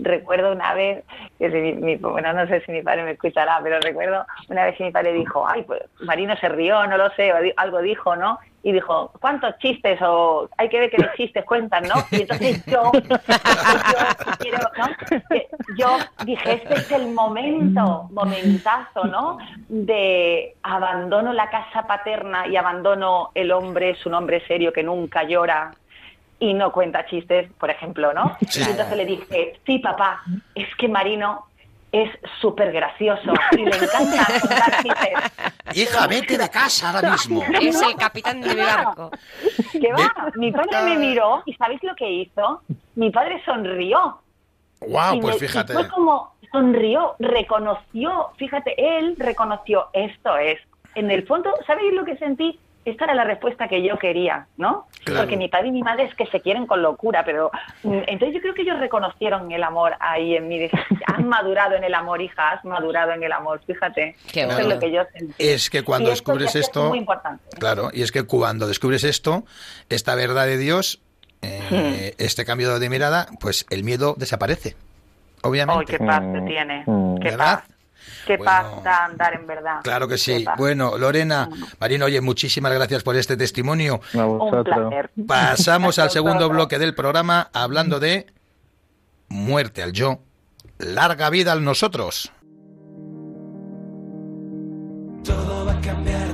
recuerdo 0.00 0.52
una 0.52 0.74
vez, 0.74 1.04
que 1.38 1.48
mi, 1.48 1.72
mi- 1.74 1.96
bueno, 1.96 2.32
no 2.32 2.46
sé 2.46 2.60
si 2.62 2.72
mi 2.72 2.82
padre 2.82 3.04
me 3.04 3.12
escuchará, 3.12 3.60
pero 3.62 3.80
recuerdo 3.80 4.24
una 4.48 4.64
vez 4.64 4.76
que 4.76 4.84
mi 4.84 4.90
padre 4.90 5.12
dijo, 5.12 5.46
ay, 5.46 5.62
pues 5.62 5.82
Marino 6.00 6.36
se 6.36 6.48
rió, 6.48 6.86
no 6.86 6.96
lo 6.96 7.10
sé, 7.10 7.32
algo 7.56 7.80
dijo, 7.80 8.16
¿no? 8.16 8.38
Y 8.62 8.72
dijo, 8.72 9.12
¿cuántos 9.20 9.56
chistes? 9.58 10.00
O 10.02 10.48
hay 10.58 10.68
que 10.68 10.80
ver 10.80 10.90
qué 10.90 10.96
chistes 11.16 11.44
cuentan, 11.44 11.84
¿no? 11.84 11.94
Y 12.10 12.22
entonces 12.22 12.64
yo, 12.66 12.90
yo, 12.92 14.34
quiero, 14.40 14.58
¿no? 14.76 14.86
Que 15.30 15.48
yo 15.78 15.96
dije, 16.24 16.54
este 16.54 16.74
es 16.74 16.90
el 16.92 17.08
momento, 17.12 18.08
momentazo, 18.10 19.04
¿no? 19.04 19.38
De 19.68 20.54
abandono 20.62 21.32
la 21.32 21.48
casa 21.50 21.86
paterna 21.86 22.46
y 22.48 22.56
abandono 22.56 23.30
el 23.34 23.52
hombre, 23.52 23.94
su 23.94 24.10
nombre 24.10 24.44
serio 24.46 24.72
que 24.72 24.82
nunca 24.82 25.22
llora, 25.22 25.70
y 26.40 26.54
no 26.54 26.72
cuenta 26.72 27.04
chistes, 27.06 27.50
por 27.58 27.70
ejemplo, 27.70 28.12
¿no? 28.12 28.36
Sí. 28.48 28.60
Y 28.60 28.70
entonces 28.70 28.96
le 28.96 29.04
dije, 29.06 29.60
sí, 29.66 29.78
papá, 29.80 30.22
es 30.54 30.68
que 30.76 30.88
Marino 30.88 31.44
es 31.90 32.10
súper 32.40 32.70
gracioso 32.70 33.32
y 33.52 33.64
le 33.64 33.74
encanta 33.76 34.26
contar 34.40 34.82
chistes. 34.82 35.32
Hija, 35.74 36.06
vete 36.06 36.36
de 36.38 36.48
casa 36.50 36.90
ahora 36.90 37.12
mismo. 37.12 37.42
Es 37.60 37.80
el 37.82 37.94
capitán 37.96 38.40
de 38.40 38.54
mi 38.54 38.60
barco. 38.60 39.10
¿Qué 39.72 39.92
va? 39.92 40.30
Mi 40.36 40.52
padre 40.52 40.82
me 40.84 40.96
miró 40.96 41.42
y 41.46 41.54
¿sabéis 41.54 41.82
lo 41.82 41.94
que 41.94 42.10
hizo? 42.10 42.62
Mi 42.94 43.10
padre 43.10 43.42
sonrió. 43.44 44.20
Wow, 44.80 45.14
Y 45.14 45.20
pues 45.20 45.40
me- 45.40 45.46
y 45.46 45.48
fíjate. 45.48 45.72
fue 45.72 45.88
como 45.88 46.34
sonrió, 46.52 47.16
reconoció, 47.18 48.28
fíjate, 48.36 48.74
él 48.98 49.16
reconoció, 49.18 49.88
esto 49.92 50.36
es. 50.36 50.58
En 50.94 51.10
el 51.10 51.26
fondo, 51.26 51.52
¿sabéis 51.66 51.92
lo 51.94 52.04
que 52.04 52.16
sentí? 52.16 52.58
Esta 52.84 53.04
era 53.04 53.14
la 53.14 53.24
respuesta 53.24 53.68
que 53.68 53.82
yo 53.82 53.98
quería, 53.98 54.46
¿no? 54.56 54.86
Claro. 55.04 55.20
Porque 55.22 55.36
mi 55.36 55.48
padre 55.48 55.68
y 55.68 55.72
mi 55.72 55.82
madre 55.82 56.04
es 56.04 56.14
que 56.14 56.24
se 56.26 56.40
quieren 56.40 56.66
con 56.66 56.80
locura, 56.80 57.22
pero 57.24 57.50
mm, 57.82 57.92
entonces 58.06 58.34
yo 58.34 58.40
creo 58.40 58.54
que 58.54 58.62
ellos 58.62 58.78
reconocieron 58.78 59.50
el 59.52 59.62
amor 59.62 59.92
ahí 60.00 60.36
en 60.36 60.48
mí. 60.48 60.70
Has 61.06 61.20
madurado 61.24 61.74
en 61.76 61.84
el 61.84 61.92
amor, 61.94 62.22
hija, 62.22 62.52
has 62.52 62.64
madurado 62.64 63.12
en 63.12 63.22
el 63.22 63.32
amor, 63.32 63.60
fíjate. 63.66 64.16
Qué 64.32 64.40
Eso 64.42 64.48
bueno. 64.54 64.60
es 64.68 64.74
lo 64.74 64.80
que 64.80 64.90
yo 64.92 65.02
sentí. 65.12 65.34
Es 65.38 65.68
que 65.68 65.82
cuando 65.82 66.08
Y 66.08 66.12
esto 66.14 66.32
descubres 66.32 66.52
que 66.52 66.58
es 66.60 66.64
esto, 66.66 66.88
muy 66.88 66.98
importante. 66.98 67.44
claro, 67.58 67.90
y 67.92 68.02
es 68.02 68.10
que 68.10 68.22
cuando 68.22 68.66
descubres 68.66 69.04
esto, 69.04 69.44
esta 69.90 70.14
verdad 70.14 70.46
de 70.46 70.56
Dios, 70.56 71.00
eh, 71.42 72.14
este 72.18 72.44
cambio 72.46 72.78
de 72.78 72.88
mirada, 72.88 73.26
pues 73.40 73.66
el 73.70 73.84
miedo 73.84 74.14
desaparece, 74.16 74.76
¡Ay, 74.76 75.42
obviamente. 75.42 75.84
qué 75.84 75.98
paz 75.98 76.22
Mm, 76.22 76.32
te 76.32 76.40
tiene! 76.42 76.82
mm. 76.86 77.18
¡Qué 77.18 77.30
¿Verdad? 77.30 77.60
paz! 77.60 77.77
¡Qué 78.26 78.36
Bueno. 78.36 78.82
da 78.84 79.04
andar 79.04 79.34
en 79.34 79.46
verdad! 79.46 79.80
Claro 79.82 80.08
que 80.08 80.18
sí. 80.18 80.44
Bueno, 80.56 80.98
Lorena, 80.98 81.48
Marino, 81.80 82.06
oye, 82.06 82.20
muchísimas 82.20 82.72
gracias 82.72 83.02
por 83.02 83.16
este 83.16 83.36
testimonio. 83.36 84.00
A 84.14 84.24
Un 84.26 84.38
vosotros. 84.38 84.76
placer. 84.76 85.10
Pasamos 85.26 85.98
al 85.98 86.10
segundo 86.10 86.48
bloque 86.48 86.78
del 86.78 86.94
programa 86.94 87.50
hablando 87.52 88.00
de 88.00 88.26
muerte 89.28 89.82
al 89.82 89.92
yo, 89.92 90.20
larga 90.78 91.30
vida 91.30 91.52
al 91.52 91.64
nosotros. 91.64 92.32
Todo 95.24 95.66
va 95.66 95.72
a 95.72 95.80
cambiar, 95.80 96.27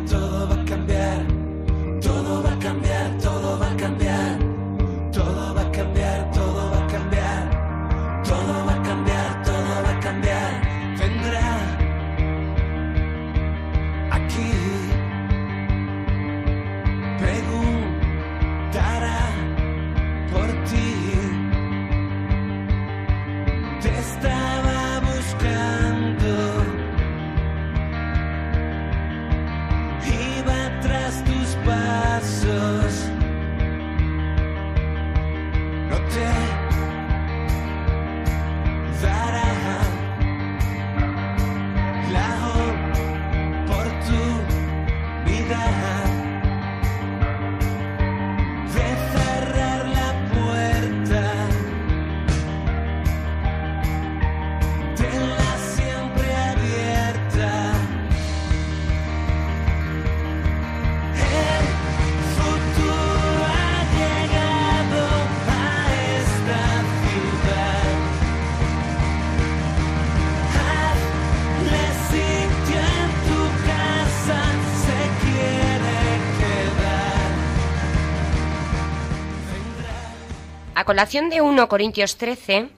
A 80.85 80.93
colación 80.95 81.31
de 81.31 81.41
1 81.41 81.67
Corintios 81.67 82.19
13, 82.19 82.69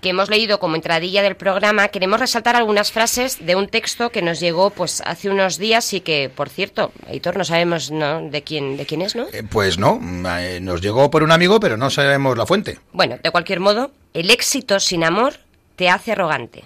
que 0.00 0.08
hemos 0.08 0.30
leído 0.30 0.58
como 0.60 0.76
entradilla 0.76 1.22
del 1.22 1.36
programa, 1.36 1.88
queremos 1.88 2.18
resaltar 2.18 2.56
algunas 2.56 2.90
frases 2.90 3.44
de 3.44 3.54
un 3.54 3.68
texto 3.68 4.08
que 4.08 4.22
nos 4.22 4.40
llegó 4.40 4.70
pues 4.70 5.02
hace 5.04 5.28
unos 5.28 5.58
días 5.58 5.92
y 5.92 6.00
que, 6.00 6.30
por 6.34 6.48
cierto, 6.48 6.90
Aitor, 7.06 7.36
no 7.36 7.44
sabemos 7.44 7.90
¿no? 7.90 8.22
de 8.30 8.42
quién 8.42 8.78
de 8.78 8.86
quién 8.86 9.02
es, 9.02 9.14
¿no? 9.14 9.26
Eh, 9.30 9.42
pues 9.42 9.76
no, 9.76 10.00
eh, 10.38 10.58
nos 10.62 10.80
llegó 10.80 11.10
por 11.10 11.22
un 11.22 11.32
amigo, 11.32 11.60
pero 11.60 11.76
no 11.76 11.90
sabemos 11.90 12.38
la 12.38 12.46
fuente. 12.46 12.78
Bueno, 12.94 13.18
de 13.22 13.30
cualquier 13.30 13.60
modo, 13.60 13.90
el 14.14 14.30
éxito 14.30 14.80
sin 14.80 15.04
amor 15.04 15.34
te 15.76 15.90
hace 15.90 16.12
arrogante. 16.12 16.64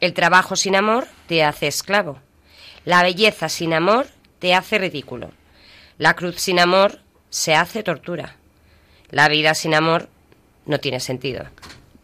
El 0.00 0.12
trabajo 0.12 0.54
sin 0.54 0.76
amor 0.76 1.08
te 1.28 1.44
hace 1.44 1.66
esclavo. 1.66 2.18
La 2.84 3.02
belleza 3.02 3.48
sin 3.48 3.72
amor 3.72 4.08
te 4.38 4.52
hace 4.52 4.76
ridículo. 4.76 5.30
La 5.96 6.12
cruz 6.12 6.36
sin 6.36 6.60
amor 6.60 7.00
se 7.30 7.54
hace 7.54 7.82
tortura. 7.82 8.36
La 9.08 9.28
vida 9.28 9.54
sin 9.54 9.74
amor 9.74 10.10
no 10.66 10.78
tiene 10.80 11.00
sentido. 11.00 11.44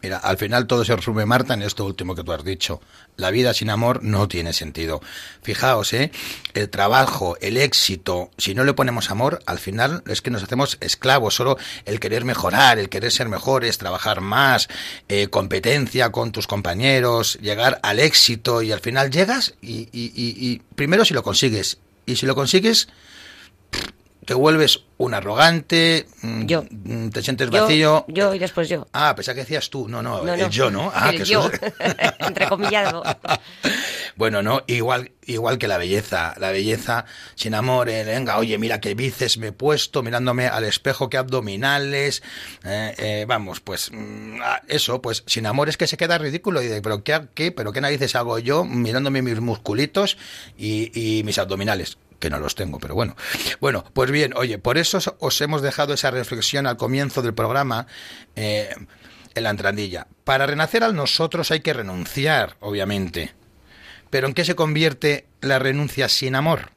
Mira, 0.04 0.16
al 0.16 0.36
final 0.36 0.66
todo 0.66 0.84
se 0.84 0.96
resume, 0.96 1.26
Marta, 1.26 1.54
en 1.54 1.62
esto 1.62 1.84
último 1.84 2.16
que 2.16 2.24
tú 2.24 2.32
has 2.32 2.42
dicho. 2.44 2.80
La 3.16 3.30
vida 3.30 3.54
sin 3.54 3.70
amor 3.70 4.02
no 4.02 4.26
tiene 4.26 4.52
sentido. 4.52 5.00
Fijaos, 5.42 5.92
¿eh? 5.92 6.10
El 6.54 6.68
trabajo, 6.70 7.36
el 7.40 7.56
éxito, 7.56 8.32
si 8.36 8.52
no 8.52 8.64
le 8.64 8.74
ponemos 8.74 9.12
amor, 9.12 9.38
al 9.46 9.60
final 9.60 10.02
es 10.08 10.20
que 10.20 10.32
nos 10.32 10.42
hacemos 10.42 10.76
esclavos. 10.80 11.36
Solo 11.36 11.56
el 11.84 12.00
querer 12.00 12.24
mejorar, 12.24 12.80
el 12.80 12.88
querer 12.88 13.12
ser 13.12 13.28
mejores, 13.28 13.78
trabajar 13.78 14.20
más, 14.22 14.66
eh, 15.08 15.28
competencia 15.28 16.10
con 16.10 16.32
tus 16.32 16.48
compañeros, 16.48 17.38
llegar 17.40 17.78
al 17.84 18.00
éxito 18.00 18.60
y 18.60 18.72
al 18.72 18.80
final 18.80 19.08
llegas 19.12 19.54
y, 19.62 19.88
y- 19.92 20.62
primero 20.74 21.04
si 21.04 21.14
lo 21.14 21.22
consigues. 21.22 21.78
Y 22.06 22.16
si 22.16 22.26
lo 22.26 22.34
consigues, 22.34 22.88
te 24.24 24.34
vuelves 24.34 24.84
un 24.98 25.14
arrogante, 25.14 26.06
mm, 26.22 26.46
Yo. 26.46 26.64
mm, 26.70 27.08
te 27.08 27.22
sientes 27.22 27.50
vacío. 27.50 28.04
yo 28.08 28.34
y 28.34 28.38
después 28.38 28.68
yo. 28.68 28.86
Ah, 28.92 29.14
pensaba 29.16 29.34
que 29.34 29.40
decías 29.40 29.68
tú. 29.68 29.88
No, 29.88 30.00
no, 30.02 30.22
No, 30.22 30.34
el 30.34 30.40
no. 30.42 30.48
yo, 30.50 30.70
¿no? 30.70 30.92
Ah, 30.94 31.10
El 31.10 31.18
que 31.18 31.24
yo, 31.24 31.50
entrecomillado. 32.18 33.02
Bueno, 34.14 34.42
no, 34.42 34.62
igual, 34.66 35.12
igual 35.24 35.56
que 35.56 35.66
la 35.66 35.78
belleza. 35.78 36.34
La 36.38 36.52
belleza 36.52 37.06
sin 37.34 37.54
amor, 37.54 37.88
eh, 37.88 38.04
venga, 38.04 38.36
oye, 38.36 38.58
mira 38.58 38.78
qué 38.78 38.94
bíceps 38.94 39.38
me 39.38 39.48
he 39.48 39.52
puesto, 39.52 40.02
mirándome 40.02 40.48
al 40.48 40.64
espejo, 40.64 41.08
qué 41.08 41.16
abdominales. 41.16 42.22
eh, 42.62 42.94
eh, 42.98 43.24
vamos, 43.26 43.60
pues 43.60 43.90
mm, 43.90 44.36
ah, 44.42 44.60
eso, 44.68 45.00
pues 45.00 45.24
sin 45.26 45.46
amor 45.46 45.70
es 45.70 45.78
que 45.78 45.86
se 45.86 45.96
queda 45.96 46.18
ridículo. 46.18 46.60
Y 46.62 46.66
de, 46.66 46.82
pero 46.82 47.02
qué, 47.02 47.22
qué, 47.34 47.52
pero 47.52 47.72
qué 47.72 47.80
narices 47.80 48.14
hago 48.14 48.38
yo 48.38 48.64
mirándome 48.66 49.22
mis 49.22 49.40
musculitos 49.40 50.18
y, 50.58 50.90
y 51.18 51.24
mis 51.24 51.38
abdominales 51.38 51.96
que 52.22 52.30
no 52.30 52.38
los 52.38 52.54
tengo, 52.54 52.78
pero 52.78 52.94
bueno. 52.94 53.16
Bueno, 53.60 53.84
pues 53.92 54.10
bien, 54.10 54.32
oye, 54.36 54.56
por 54.58 54.78
eso 54.78 54.96
os- 54.98 55.12
os 55.18 55.40
hemos 55.42 55.60
dejado 55.60 55.92
esa 55.92 56.10
reflexión 56.10 56.66
al 56.66 56.76
comienzo 56.78 57.20
del 57.20 57.34
programa 57.34 57.86
eh, 58.36 58.70
en 59.34 59.42
la 59.42 59.50
entrandilla. 59.50 60.06
Para 60.24 60.46
renacer 60.46 60.84
al 60.84 60.94
nosotros 60.94 61.50
hay 61.50 61.60
que 61.60 61.72
renunciar, 61.72 62.56
obviamente. 62.60 63.34
Pero 64.08 64.28
¿en 64.28 64.34
qué 64.34 64.44
se 64.44 64.54
convierte 64.54 65.26
la 65.40 65.58
renuncia 65.58 66.08
sin 66.08 66.34
amor? 66.36 66.70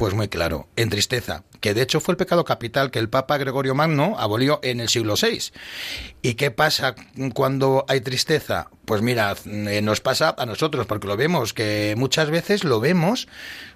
Pues 0.00 0.14
muy 0.14 0.28
claro, 0.28 0.66
en 0.76 0.88
tristeza, 0.88 1.44
que 1.60 1.74
de 1.74 1.82
hecho 1.82 2.00
fue 2.00 2.12
el 2.12 2.16
pecado 2.16 2.42
capital 2.42 2.90
que 2.90 2.98
el 2.98 3.10
Papa 3.10 3.36
Gregorio 3.36 3.74
Magno 3.74 4.16
abolió 4.18 4.58
en 4.62 4.80
el 4.80 4.88
siglo 4.88 5.12
VI. 5.20 5.52
¿Y 6.22 6.36
qué 6.36 6.50
pasa 6.50 6.94
cuando 7.34 7.84
hay 7.86 8.00
tristeza? 8.00 8.70
Pues 8.86 9.02
mira, 9.02 9.36
eh, 9.44 9.82
nos 9.82 10.00
pasa 10.00 10.34
a 10.38 10.46
nosotros, 10.46 10.86
porque 10.86 11.06
lo 11.06 11.18
vemos, 11.18 11.52
que 11.52 11.96
muchas 11.98 12.30
veces 12.30 12.64
lo 12.64 12.80
vemos 12.80 13.28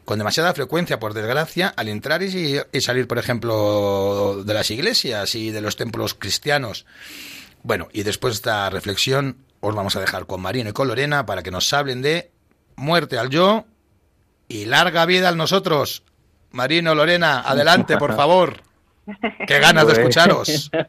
con 0.06 0.16
demasiada 0.16 0.54
frecuencia, 0.54 0.98
por 0.98 1.12
desgracia, 1.12 1.68
al 1.76 1.88
entrar 1.90 2.22
y, 2.22 2.56
y 2.72 2.80
salir, 2.80 3.06
por 3.06 3.18
ejemplo, 3.18 4.44
de 4.46 4.54
las 4.54 4.70
iglesias 4.70 5.34
y 5.34 5.50
de 5.50 5.60
los 5.60 5.76
templos 5.76 6.14
cristianos. 6.14 6.86
Bueno, 7.64 7.88
y 7.92 8.02
después 8.02 8.32
de 8.32 8.36
esta 8.36 8.70
reflexión, 8.70 9.36
os 9.60 9.74
vamos 9.74 9.94
a 9.94 10.00
dejar 10.00 10.24
con 10.24 10.40
Marino 10.40 10.70
y 10.70 10.72
con 10.72 10.88
Lorena 10.88 11.26
para 11.26 11.42
que 11.42 11.50
nos 11.50 11.70
hablen 11.74 12.00
de 12.00 12.30
muerte 12.76 13.18
al 13.18 13.28
yo 13.28 13.66
y 14.48 14.64
larga 14.64 15.04
vida 15.04 15.28
al 15.28 15.36
nosotros. 15.36 16.02
Marino, 16.54 16.94
Lorena, 16.94 17.40
adelante, 17.40 17.96
por 17.96 18.14
favor. 18.14 18.54
Qué 19.46 19.58
ganas 19.58 19.86
de 19.86 19.94
Pues- 19.94 19.98
escucharos. 19.98 20.70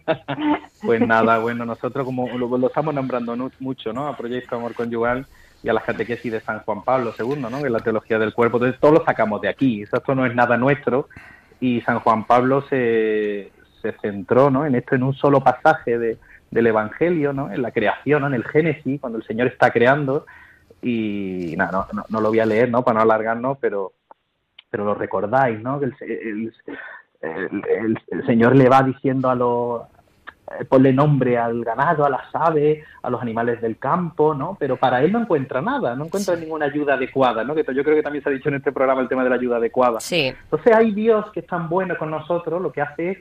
Pues 0.82 1.02
nada, 1.02 1.40
bueno, 1.40 1.66
nosotros 1.66 2.06
como 2.06 2.28
lo, 2.38 2.58
lo 2.60 2.68
estamos 2.68 2.94
nombrando 2.94 3.36
mucho, 3.60 3.92
¿no? 3.92 4.08
A 4.08 4.16
Proyecto 4.16 4.56
Amor 4.56 4.76
Conyugal 4.76 5.26
y 5.64 5.70
a 5.70 5.74
la 5.74 5.82
catequesis 5.82 6.32
de 6.32 6.40
San 6.42 6.60
Juan 6.60 6.84
Pablo 6.84 7.12
II, 7.18 7.38
¿no? 7.38 7.58
Que 7.60 7.66
es 7.66 7.72
la 7.72 7.80
teología 7.80 8.20
del 8.20 8.36
cuerpo. 8.36 8.58
Entonces, 8.58 8.80
todo 8.80 8.92
lo 8.92 9.04
sacamos 9.04 9.42
de 9.42 9.50
aquí. 9.50 9.82
Esto 9.82 10.14
no 10.14 10.28
es 10.28 10.36
nada 10.36 10.58
nuestro. 10.58 11.10
Y 11.60 11.82
San 11.82 12.02
Juan 12.02 12.26
Pablo 12.26 12.64
se, 12.70 13.52
se 13.82 13.94
centró, 13.94 14.52
¿no? 14.52 14.64
En 14.68 14.76
esto, 14.76 14.94
en 14.94 15.02
un 15.02 15.16
solo 15.16 15.44
pasaje 15.44 15.98
de, 15.98 16.20
del 16.52 16.68
Evangelio, 16.68 17.34
¿no? 17.34 17.52
En 17.52 17.64
la 17.64 17.72
creación, 17.72 18.22
¿no? 18.22 18.28
En 18.28 18.36
el 18.36 18.44
Génesis, 18.44 19.02
cuando 19.02 19.18
el 19.18 19.26
Señor 19.26 19.48
está 19.48 19.72
creando. 19.72 20.28
Y 20.84 21.56
nada, 21.58 21.72
no, 21.72 21.88
no, 21.94 22.06
no 22.08 22.22
lo 22.22 22.30
voy 22.30 22.42
a 22.42 22.46
leer, 22.46 22.70
¿no? 22.70 22.84
Para 22.84 22.98
no 22.98 23.02
alargarnos, 23.02 23.58
pero 23.60 23.94
pero 24.76 24.84
lo 24.84 24.94
recordáis, 24.94 25.62
¿no? 25.62 25.80
Que 25.80 25.86
el, 25.86 25.96
el- 27.22 27.98
el- 28.12 28.26
Señor 28.26 28.58
le 28.58 28.68
va 28.68 28.82
diciendo 28.84 29.30
a 29.30 29.36
los 29.36 29.84
eh, 30.52 30.66
ponle 30.66 30.92
nombre 30.92 31.38
al 31.38 31.64
ganado, 31.64 32.04
a 32.06 32.10
las 32.10 32.24
aves, 32.36 32.84
a 33.02 33.10
los 33.10 33.22
animales 33.22 33.62
del 33.62 33.78
campo, 33.78 34.34
¿no? 34.36 34.58
Pero 34.60 34.76
para 34.76 35.02
él 35.02 35.14
no 35.14 35.22
encuentra 35.22 35.62
nada, 35.62 35.96
no 35.96 36.06
encuentra 36.06 36.36
ninguna 36.36 36.66
ayuda 36.66 36.96
adecuada, 36.96 37.46
¿no? 37.46 37.56
Que 37.56 37.64
yo 37.74 37.84
creo 37.86 37.96
que 37.96 38.04
también 38.04 38.22
se 38.22 38.30
ha 38.30 38.34
dicho 38.34 38.50
en 38.50 38.56
este 38.56 38.74
programa 38.74 39.00
el 39.02 39.08
tema 39.08 39.24
de 39.24 39.30
la 39.30 39.36
ayuda 39.38 39.56
adecuada. 39.58 40.02
Sí. 40.02 40.34
Entonces 40.44 40.76
hay 40.76 40.92
Dios 40.92 41.32
que 41.32 41.40
es 41.40 41.48
tan 41.48 41.70
bueno 41.70 41.98
con 41.98 42.12
nosotros, 42.12 42.62
lo 42.62 42.74
que 42.74 42.82
hace 42.82 43.12
es 43.12 43.18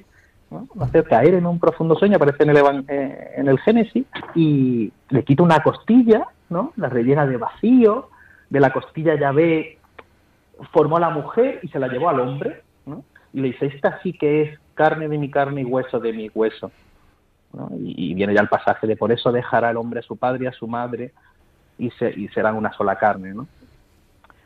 ¿no? 0.50 0.66
hacer 0.82 1.04
caer 1.04 1.34
en 1.34 1.46
un 1.46 1.60
profundo 1.60 1.94
sueño, 1.94 2.16
aparece 2.16 2.42
en 2.42 2.50
el, 2.50 2.56
evan- 2.56 2.84
eh, 2.88 3.34
en 3.36 3.46
el 3.46 3.60
Génesis, 3.60 4.06
y 4.34 4.92
le 5.08 5.22
quita 5.22 5.44
una 5.44 5.60
costilla, 5.62 6.26
¿no? 6.50 6.72
La 6.76 6.88
rellena 6.88 7.24
de 7.26 7.36
vacío, 7.36 8.08
de 8.50 8.58
la 8.60 8.70
costilla 8.70 9.14
ya 9.18 9.30
ve, 9.30 9.78
formó 10.72 10.96
a 10.96 11.00
la 11.00 11.10
mujer 11.10 11.60
y 11.62 11.68
se 11.68 11.78
la 11.78 11.88
llevó 11.88 12.08
al 12.08 12.20
hombre, 12.20 12.62
¿no? 12.86 13.04
Y 13.32 13.40
le 13.40 13.48
dice, 13.48 13.66
esta 13.66 14.00
sí 14.02 14.12
que 14.12 14.42
es 14.42 14.58
carne 14.74 15.08
de 15.08 15.18
mi 15.18 15.30
carne 15.30 15.62
y 15.62 15.64
hueso 15.64 15.98
de 15.98 16.12
mi 16.12 16.30
hueso. 16.34 16.70
¿no? 17.52 17.70
Y, 17.78 18.14
viene 18.14 18.34
ya 18.34 18.40
el 18.40 18.48
pasaje 18.48 18.86
de 18.86 18.96
por 18.96 19.12
eso 19.12 19.32
dejará 19.32 19.70
el 19.70 19.76
hombre 19.76 20.00
a 20.00 20.02
su 20.02 20.16
padre 20.16 20.44
y 20.44 20.46
a 20.46 20.52
su 20.52 20.66
madre 20.66 21.12
y, 21.78 21.90
se, 21.92 22.10
y 22.10 22.28
serán 22.28 22.56
una 22.56 22.72
sola 22.72 22.96
carne, 22.96 23.34
¿no? 23.34 23.46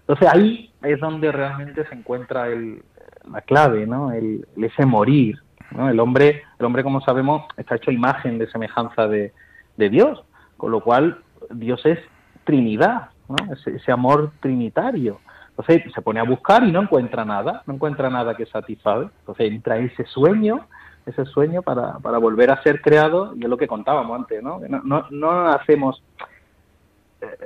Entonces 0.01 0.29
ahí 0.33 0.73
es 0.83 1.01
donde 1.01 1.31
realmente 1.33 1.87
se 1.87 1.95
encuentra 1.95 2.49
el, 2.49 2.83
la 3.31 3.43
clave, 3.43 3.87
¿no? 3.87 4.13
El, 4.13 4.47
ese 4.57 4.87
morir, 4.87 5.39
¿no? 5.71 5.91
El 5.91 6.01
hombre, 6.01 6.43
el 6.59 6.67
hombre, 6.67 6.83
como 6.83 7.01
sabemos, 7.03 7.45
está 7.57 7.77
hecho 7.77 7.91
imagen 7.91 8.39
de 8.39 8.51
semejanza 8.51 9.07
de, 9.07 9.33
de 9.77 9.91
Dios, 9.91 10.25
con 10.57 10.71
lo 10.71 10.81
cual 10.81 11.19
Dios 11.51 11.85
es 11.85 11.99
Trinidad, 12.45 13.11
¿no? 13.29 13.53
Ese, 13.53 13.77
ese 13.77 13.93
amor 13.93 14.33
trinitario. 14.41 15.21
Entonces 15.59 15.93
se 15.93 16.03
pone 16.03 16.21
a 16.21 16.25
buscar 16.25 16.63
y 16.63 16.71
no 16.71 16.83
encuentra 16.83 17.25
nada, 17.25 17.63
no 17.67 17.75
encuentra 17.75 18.09
nada 18.09 18.37
que 18.37 18.47
satisfaga. 18.47 19.11
Entonces 19.21 19.51
entra 19.51 19.79
ese 19.79 20.05
sueño, 20.05 20.67
ese 21.05 21.25
sueño 21.25 21.63
para, 21.63 21.99
para 21.99 22.19
volver 22.19 22.51
a 22.51 22.63
ser 22.63 22.81
creado, 22.81 23.35
y 23.35 23.43
es 23.43 23.49
lo 23.49 23.57
que 23.57 23.67
contábamos 23.67 24.17
antes, 24.17 24.41
¿no? 24.43 24.61
No, 24.85 25.07
no, 25.11 25.49
hacemos 25.49 26.03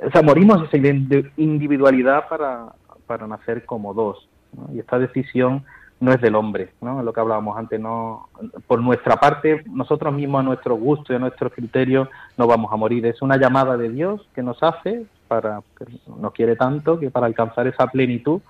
o 0.05 0.11
sea, 0.11 0.21
morimos 0.21 0.61
esa 0.63 0.77
indi- 0.77 1.31
individualidad 1.37 2.27
para, 2.27 2.73
para 3.07 3.27
nacer 3.27 3.65
como 3.65 3.93
dos. 3.93 4.29
¿no? 4.55 4.73
Y 4.73 4.79
esta 4.79 4.99
decisión 4.99 5.63
no 5.99 6.11
es 6.11 6.21
del 6.21 6.35
hombre, 6.35 6.71
¿no? 6.81 6.99
Es 6.99 7.05
lo 7.05 7.13
que 7.13 7.19
hablábamos 7.21 7.57
antes, 7.57 7.79
no 7.79 8.27
por 8.67 8.81
nuestra 8.81 9.15
parte, 9.15 9.63
nosotros 9.71 10.13
mismos 10.13 10.41
a 10.41 10.43
nuestro 10.43 10.75
gusto 10.75 11.13
y 11.13 11.15
a 11.15 11.19
nuestro 11.19 11.49
criterio 11.49 12.09
no 12.37 12.45
vamos 12.45 12.71
a 12.71 12.75
morir. 12.75 13.05
Es 13.05 13.21
una 13.21 13.37
llamada 13.37 13.77
de 13.77 13.89
Dios 13.89 14.21
que 14.35 14.43
nos 14.43 14.61
hace 14.61 15.05
para 15.27 15.61
que 15.77 15.85
nos 16.19 16.31
quiere 16.33 16.55
tanto 16.55 16.99
que 16.99 17.09
para 17.09 17.25
alcanzar 17.25 17.67
esa 17.67 17.87
plenitud 17.87 18.41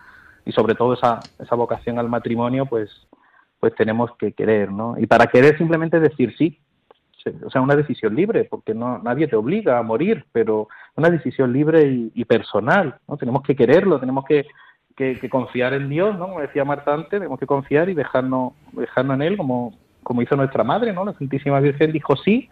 y 0.46 0.52
sobre 0.52 0.76
todo 0.76 0.94
esa, 0.94 1.20
esa 1.40 1.56
vocación 1.56 2.00
al 2.00 2.10
matrimonio, 2.10 2.66
pues 2.66 2.90
pues 3.60 3.76
tenemos 3.76 4.12
que 4.18 4.34
querer, 4.34 4.74
¿no? 4.74 4.96
Y 5.00 5.08
para 5.08 5.28
querer 5.28 5.58
simplemente 5.58 5.98
decir 5.98 6.36
sí, 6.38 6.60
o 7.46 7.50
sea, 7.50 7.62
una 7.62 7.78
decisión 7.78 8.14
libre, 8.14 8.44
porque 8.44 8.74
no 8.74 8.98
nadie 8.98 9.26
te 9.26 9.38
obliga 9.38 9.78
a 9.78 9.84
morir, 9.84 10.26
pero 10.34 10.68
una 10.98 11.10
decisión 11.10 11.54
libre 11.54 11.88
y, 11.88 12.12
y 12.14 12.26
personal, 12.26 12.98
¿no? 13.08 13.16
Tenemos 13.16 13.42
que 13.44 13.56
quererlo, 13.56 14.02
tenemos 14.02 14.26
que, 14.26 14.48
que, 14.98 15.18
que 15.18 15.30
confiar 15.30 15.74
en 15.74 15.88
Dios, 15.88 16.18
¿no? 16.20 16.28
Como 16.28 16.42
decía 16.42 16.66
Marta 16.66 16.94
antes, 16.94 17.12
tenemos 17.12 17.40
que 17.40 17.48
confiar 17.48 17.88
y 17.88 17.94
dejarnos, 17.94 18.52
dejarnos 18.74 19.16
en 19.16 19.22
Él, 19.22 19.38
como, 19.38 19.78
como 20.04 20.22
hizo 20.22 20.36
nuestra 20.36 20.66
madre, 20.66 20.92
¿no? 20.92 21.06
La 21.06 21.14
Santísima 21.14 21.62
Virgen 21.62 21.94
dijo 21.94 22.18
sí, 22.18 22.50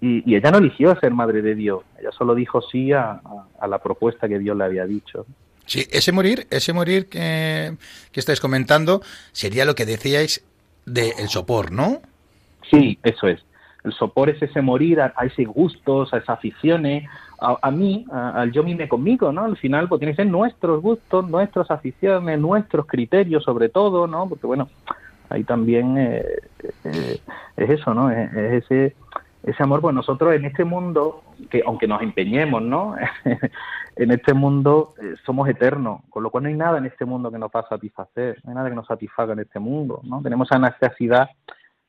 y, 0.00 0.30
y 0.30 0.36
ella 0.36 0.50
no 0.50 0.58
eligió 0.58 0.94
ser 1.00 1.12
madre 1.12 1.42
de 1.42 1.54
Dios, 1.54 1.82
ella 1.98 2.10
solo 2.12 2.34
dijo 2.34 2.60
sí 2.62 2.92
a, 2.92 3.12
a- 3.12 3.20
a 3.60 3.66
la 3.66 3.78
propuesta 3.78 4.28
que 4.28 4.38
Dios 4.38 4.56
le 4.56 4.64
había 4.64 4.84
dicho. 4.86 5.26
Sí, 5.64 5.86
ese 5.90 6.12
morir, 6.12 6.46
ese 6.50 6.72
morir 6.72 7.08
que, 7.08 7.72
que 8.12 8.20
estáis 8.20 8.40
comentando 8.40 9.00
sería 9.32 9.64
lo 9.64 9.74
que 9.74 9.84
decíais 9.86 10.44
del 10.84 11.28
sopor, 11.28 11.72
¿no? 11.72 12.00
Sí, 12.70 12.98
eso 13.02 13.26
es. 13.26 13.40
El 13.82 13.92
sopor 13.92 14.30
es 14.30 14.40
ese 14.42 14.60
morir 14.62 15.00
a, 15.00 15.12
a 15.16 15.24
ese 15.26 15.44
gustos, 15.44 16.12
a 16.12 16.18
esas 16.18 16.30
aficiones, 16.30 17.08
a, 17.40 17.56
a 17.62 17.70
mí, 17.70 18.04
a- 18.12 18.40
al 18.42 18.52
yo 18.52 18.62
mime 18.62 18.88
conmigo, 18.88 19.32
¿no? 19.32 19.44
Al 19.44 19.56
final, 19.56 19.88
pues 19.88 19.98
tiene 20.00 20.12
que 20.12 20.22
ser 20.22 20.26
nuestros 20.30 20.80
gustos, 20.82 21.28
nuestras 21.28 21.70
aficiones, 21.70 22.38
nuestros 22.38 22.86
criterios 22.86 23.42
sobre 23.44 23.68
todo, 23.68 24.06
¿no? 24.06 24.28
Porque 24.28 24.46
bueno, 24.46 24.68
ahí 25.30 25.42
también 25.44 25.96
eh, 25.98 26.24
eh, 26.84 27.18
es 27.56 27.70
eso, 27.70 27.92
¿no? 27.94 28.10
Es, 28.10 28.32
es 28.34 28.64
ese 28.64 28.96
ese 29.46 29.62
amor, 29.62 29.80
pues 29.80 29.94
nosotros 29.94 30.34
en 30.34 30.44
este 30.44 30.64
mundo, 30.64 31.22
que 31.48 31.62
aunque 31.64 31.86
nos 31.86 32.02
empeñemos, 32.02 32.62
¿no? 32.62 32.96
en 33.96 34.10
este 34.10 34.34
mundo 34.34 34.94
eh, 35.00 35.14
somos 35.24 35.48
eternos, 35.48 36.00
con 36.10 36.24
lo 36.24 36.30
cual 36.30 36.42
no 36.42 36.48
hay 36.48 36.56
nada 36.56 36.78
en 36.78 36.86
este 36.86 37.04
mundo 37.04 37.30
que 37.30 37.38
nos 37.38 37.50
va 37.54 37.60
a 37.60 37.68
satisfacer, 37.68 38.40
no 38.42 38.50
hay 38.50 38.56
nada 38.56 38.68
que 38.68 38.74
nos 38.74 38.88
satisfaga 38.88 39.34
en 39.34 39.38
este 39.38 39.60
mundo, 39.60 40.00
¿no? 40.02 40.20
Tenemos 40.20 40.50
esa 40.50 40.58
necesidad 40.58 41.30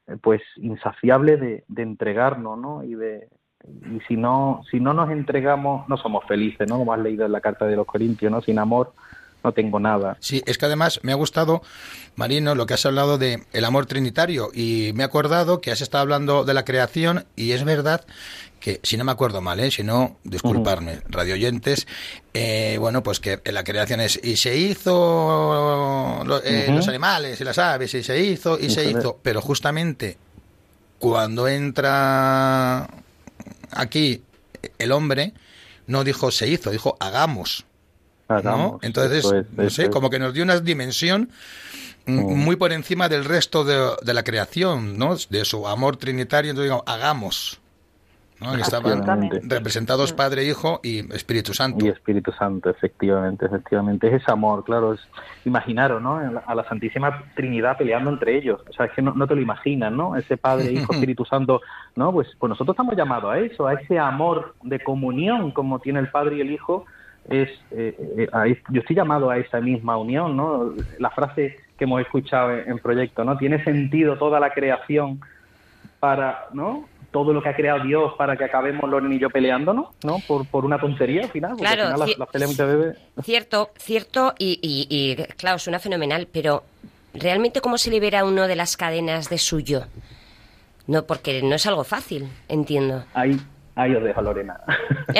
eh, 0.05 0.17
pues 0.21 0.41
insaciable 0.57 1.37
de, 1.37 1.63
de 1.67 1.81
entregarnos, 1.81 2.59
¿no? 2.59 2.83
Y 2.83 2.93
de 2.93 3.27
y 3.67 3.99
si 4.07 4.15
no 4.15 4.61
si 4.69 4.79
no 4.79 4.93
nos 4.93 5.09
entregamos 5.09 5.89
no 5.89 5.97
somos 5.97 6.25
felices, 6.25 6.69
¿no? 6.69 6.77
Como 6.77 6.93
has 6.93 6.99
leído 6.99 7.25
en 7.25 7.31
la 7.31 7.41
carta 7.41 7.65
de 7.65 7.75
los 7.75 7.87
Corintios, 7.87 8.31
¿no? 8.31 8.39
Sin 8.41 8.59
amor 8.59 8.93
no 9.43 9.51
tengo 9.53 9.79
nada. 9.79 10.17
Sí, 10.19 10.41
es 10.45 10.57
que 10.57 10.65
además 10.65 10.99
me 11.03 11.11
ha 11.11 11.15
gustado, 11.15 11.61
Marino, 12.15 12.53
lo 12.55 12.65
que 12.65 12.73
has 12.73 12.85
hablado 12.85 13.17
de 13.17 13.43
el 13.53 13.65
amor 13.65 13.85
trinitario 13.85 14.49
y 14.53 14.91
me 14.95 15.03
he 15.03 15.05
acordado 15.05 15.61
que 15.61 15.71
has 15.71 15.81
estado 15.81 16.01
hablando 16.01 16.43
de 16.43 16.53
la 16.53 16.65
creación 16.65 17.25
y 17.35 17.51
es 17.51 17.63
verdad 17.63 18.05
que, 18.59 18.79
si 18.83 18.97
no 18.97 19.03
me 19.05 19.11
acuerdo 19.11 19.39
mal, 19.39 19.59
¿eh? 19.59 19.69
si 19.71 19.83
no, 19.83 20.17
disculparme, 20.23 21.01
radio 21.07 21.35
oyentes, 21.35 21.87
eh, 22.33 22.77
bueno, 22.79 23.03
pues 23.03 23.19
que 23.19 23.39
la 23.45 23.63
creación 23.63 24.01
es 24.01 24.19
y 24.21 24.35
se 24.37 24.57
hizo 24.57 26.23
lo- 26.25 26.43
eh, 26.43 26.65
los 26.75 26.87
animales 26.87 27.39
y 27.39 27.43
las 27.43 27.57
aves 27.59 27.93
y 27.93 28.03
se 28.03 28.19
hizo 28.19 28.59
y 28.59 28.69
se 28.69 28.83
hizo, 28.99 29.19
pero 29.21 29.41
justamente 29.41 30.17
cuando 30.99 31.47
entra 31.47 32.89
aquí 33.71 34.23
el 34.79 34.91
hombre, 34.91 35.33
no 35.85 36.03
dijo 36.03 36.31
se 36.31 36.47
hizo, 36.47 36.71
dijo 36.71 36.97
hagamos. 36.99 37.63
Entonces, 38.81 39.25
es, 39.25 39.45
no 39.55 39.69
sé, 39.69 39.83
es. 39.83 39.89
como 39.89 40.09
que 40.09 40.19
nos 40.19 40.33
dio 40.33 40.43
una 40.43 40.59
dimensión 40.59 41.29
mm, 42.05 42.11
Mm. 42.11 42.37
muy 42.37 42.55
por 42.55 42.71
encima 42.71 43.09
del 43.09 43.25
resto 43.25 43.63
de, 43.63 43.95
de 44.01 44.13
la 44.13 44.23
creación, 44.23 44.97
¿no? 44.97 45.15
De 45.29 45.45
su 45.45 45.67
amor 45.67 45.97
trinitario, 45.97 46.51
entonces 46.51 46.67
digamos, 46.67 46.83
hagamos. 46.87 47.61
¿no? 48.39 48.53
Que 48.53 48.61
estaban 48.61 49.03
representados 49.43 50.13
Padre, 50.13 50.43
Hijo 50.43 50.79
y 50.83 50.99
Espíritu 51.13 51.53
Santo. 51.53 51.83
Y 51.85 51.89
Espíritu 51.89 52.31
Santo, 52.31 52.69
efectivamente, 52.69 53.45
efectivamente. 53.45 54.07
Es 54.07 54.21
ese 54.21 54.31
amor, 54.31 54.63
claro. 54.63 54.93
Es, 54.93 55.01
imaginaros, 55.45 56.01
¿no? 56.01 56.17
A 56.45 56.55
la 56.55 56.63
Santísima 56.67 57.23
Trinidad 57.35 57.77
peleando 57.77 58.11
entre 58.11 58.37
ellos. 58.37 58.61
O 58.69 58.73
sea, 58.73 58.85
es 58.85 58.91
que 58.93 59.01
no, 59.01 59.13
no 59.13 59.27
te 59.27 59.35
lo 59.35 59.41
imaginas, 59.41 59.91
¿no? 59.91 60.15
Ese 60.15 60.37
Padre, 60.37 60.71
Hijo, 60.71 60.93
Espíritu 60.93 61.25
Santo, 61.25 61.61
¿no? 61.95 62.11
Pues, 62.11 62.27
pues 62.37 62.49
nosotros 62.49 62.75
estamos 62.75 62.95
llamados 62.95 63.33
a 63.33 63.39
eso, 63.39 63.67
a 63.67 63.73
ese 63.73 63.97
amor 63.97 64.55
de 64.61 64.79
comunión 64.79 65.51
como 65.51 65.79
tiene 65.79 65.99
el 65.99 66.09
Padre 66.09 66.37
y 66.37 66.41
el 66.41 66.51
Hijo. 66.51 66.85
Es, 67.29 67.49
eh, 67.71 67.95
eh, 68.17 68.61
yo 68.69 68.81
estoy 68.81 68.95
llamado 68.95 69.29
a 69.29 69.37
esa 69.37 69.59
misma 69.59 69.97
unión, 69.97 70.37
¿no? 70.37 70.73
La 70.99 71.09
frase 71.09 71.57
que 71.77 71.83
hemos 71.83 72.01
escuchado 72.01 72.53
en, 72.53 72.71
en 72.71 72.79
proyecto, 72.79 73.23
¿no? 73.23 73.37
Tiene 73.37 73.63
sentido 73.63 74.17
toda 74.17 74.39
la 74.39 74.51
creación 74.51 75.19
para, 75.99 76.47
¿no? 76.53 76.85
todo 77.11 77.33
lo 77.33 77.41
que 77.41 77.49
ha 77.49 77.55
creado 77.55 77.83
Dios 77.83 78.13
para 78.17 78.35
que 78.37 78.43
acabemos 78.43 78.89
y 79.09 79.19
yo 79.19 79.29
peleándonos, 79.29 79.87
¿no? 80.03 80.19
Por, 80.27 80.45
por 80.47 80.65
una 80.65 80.79
tontería 80.79 81.23
al 81.23 81.29
final. 81.29 81.51
Porque 81.51 81.63
Claro, 81.63 81.83
al 81.83 81.93
final 81.93 82.09
las, 82.09 82.19
las 82.19 82.29
peleas 82.29 82.51
muchas 82.51 82.77
veces... 82.77 82.97
Cierto, 83.23 83.71
cierto, 83.77 84.35
y, 84.37 84.59
y, 84.61 84.87
y, 84.89 85.15
claro, 85.35 85.57
suena 85.59 85.79
fenomenal, 85.79 86.27
pero 86.31 86.63
¿realmente 87.13 87.61
cómo 87.61 87.77
se 87.77 87.89
libera 87.89 88.25
uno 88.25 88.47
de 88.47 88.55
las 88.55 88.77
cadenas 88.77 89.29
de 89.29 89.37
su 89.37 89.59
yo? 89.61 89.85
No, 90.85 91.03
porque 91.05 91.41
no 91.41 91.55
es 91.55 91.65
algo 91.65 91.83
fácil, 91.83 92.29
entiendo. 92.47 93.03
Ahí, 93.13 93.39
ahí 93.77 93.95
os 93.95 94.03
dejo, 94.03 94.21
Lorena. 94.21 94.59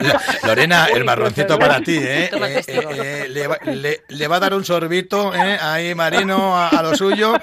Lo- 0.00 0.48
Lorena, 0.48 0.86
el 0.86 1.04
marroncito 1.04 1.58
para 1.58 1.80
ti, 1.80 1.96
¿eh? 1.98 2.30
Eh, 2.32 2.62
eh, 2.66 2.84
eh, 2.90 3.26
le, 3.28 3.46
va, 3.46 3.58
le- 3.64 4.00
le 4.08 4.28
va 4.28 4.36
a 4.36 4.40
dar 4.40 4.54
un 4.54 4.64
sorbito, 4.64 5.34
¿eh? 5.34 5.58
Ahí, 5.60 5.94
Marino, 5.94 6.56
a, 6.56 6.68
a 6.68 6.82
lo 6.82 6.94
suyo, 6.94 7.34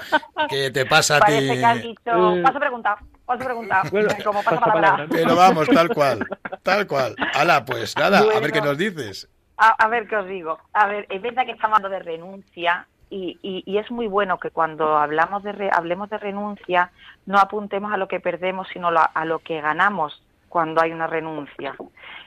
que 0.48 0.70
te 0.70 0.86
pasa 0.86 1.16
a 1.16 1.20
ti. 1.20 1.32
Parece 1.32 1.58
que 1.58 1.64
has 1.64 1.82
dicho, 1.82 2.02
paso 2.42 2.56
a 2.56 2.60
preguntar, 2.60 2.98
paso 3.24 3.42
a 3.42 3.44
preguntar, 3.44 3.90
Bueno, 3.90 4.08
como 4.24 4.42
pasa 4.42 4.56
pasa 4.60 4.72
palabra. 4.72 4.90
palabra. 4.96 5.06
Pero 5.10 5.36
vamos, 5.36 5.68
tal 5.68 5.88
cual, 5.88 6.26
tal 6.62 6.86
cual. 6.86 7.14
Hala, 7.34 7.64
pues 7.64 7.96
nada, 7.96 8.18
a 8.34 8.40
ver 8.40 8.52
qué 8.52 8.60
nos 8.60 8.76
dices. 8.78 9.28
A, 9.58 9.68
a 9.82 9.88
ver 9.88 10.06
qué 10.06 10.16
os 10.16 10.26
digo. 10.28 10.58
A 10.74 10.86
ver, 10.86 11.06
es 11.08 11.22
verdad 11.22 11.44
que 11.46 11.52
estamos 11.52 11.76
hablando 11.78 11.96
de 11.96 12.02
renuncia 12.02 12.86
y, 13.10 13.38
y- 13.66 13.78
es 13.78 13.90
muy 13.90 14.06
bueno 14.08 14.38
que 14.38 14.50
cuando 14.50 14.96
hablamos 14.98 15.42
de 15.42 15.52
re- 15.52 15.70
hablemos 15.72 16.10
de 16.10 16.18
renuncia 16.18 16.90
no 17.24 17.38
apuntemos 17.38 17.92
a 17.92 17.96
lo 17.96 18.08
que 18.08 18.20
perdemos, 18.20 18.66
sino 18.72 18.90
la- 18.90 19.02
a 19.14 19.24
lo 19.24 19.38
que 19.38 19.60
ganamos 19.60 20.22
cuando 20.48 20.80
hay 20.80 20.92
una 20.92 21.06
renuncia. 21.06 21.74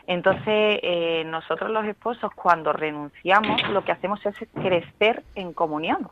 Entonces, 0.08 0.80
eh, 0.84 1.24
nosotros 1.26 1.70
los 1.72 1.86
esposos 1.86 2.32
cuando 2.34 2.72
renunciamos 2.74 3.68
lo 3.70 3.84
que 3.84 3.92
hacemos 3.92 4.24
es 4.26 4.36
crecer 4.54 5.24
en 5.36 5.54
comunión. 5.54 6.10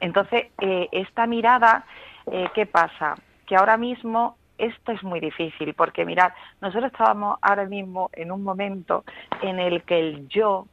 Entonces, 0.00 0.46
eh, 0.60 0.88
esta 0.92 1.26
mirada, 1.26 1.84
eh, 2.26 2.48
¿qué 2.54 2.66
pasa? 2.66 3.14
Que 3.46 3.56
ahora 3.56 3.76
mismo 3.76 4.36
esto 4.58 4.92
es 4.92 5.02
muy 5.02 5.20
difícil, 5.20 5.74
porque 5.74 6.04
mirad, 6.04 6.32
nosotros 6.60 6.92
estábamos 6.92 7.38
ahora 7.42 7.64
mismo 7.66 8.10
en 8.12 8.30
un 8.30 8.42
momento 8.42 9.04
en 9.42 9.58
el 9.58 9.82
que 9.82 9.98
el 9.98 10.28
yo 10.28 10.66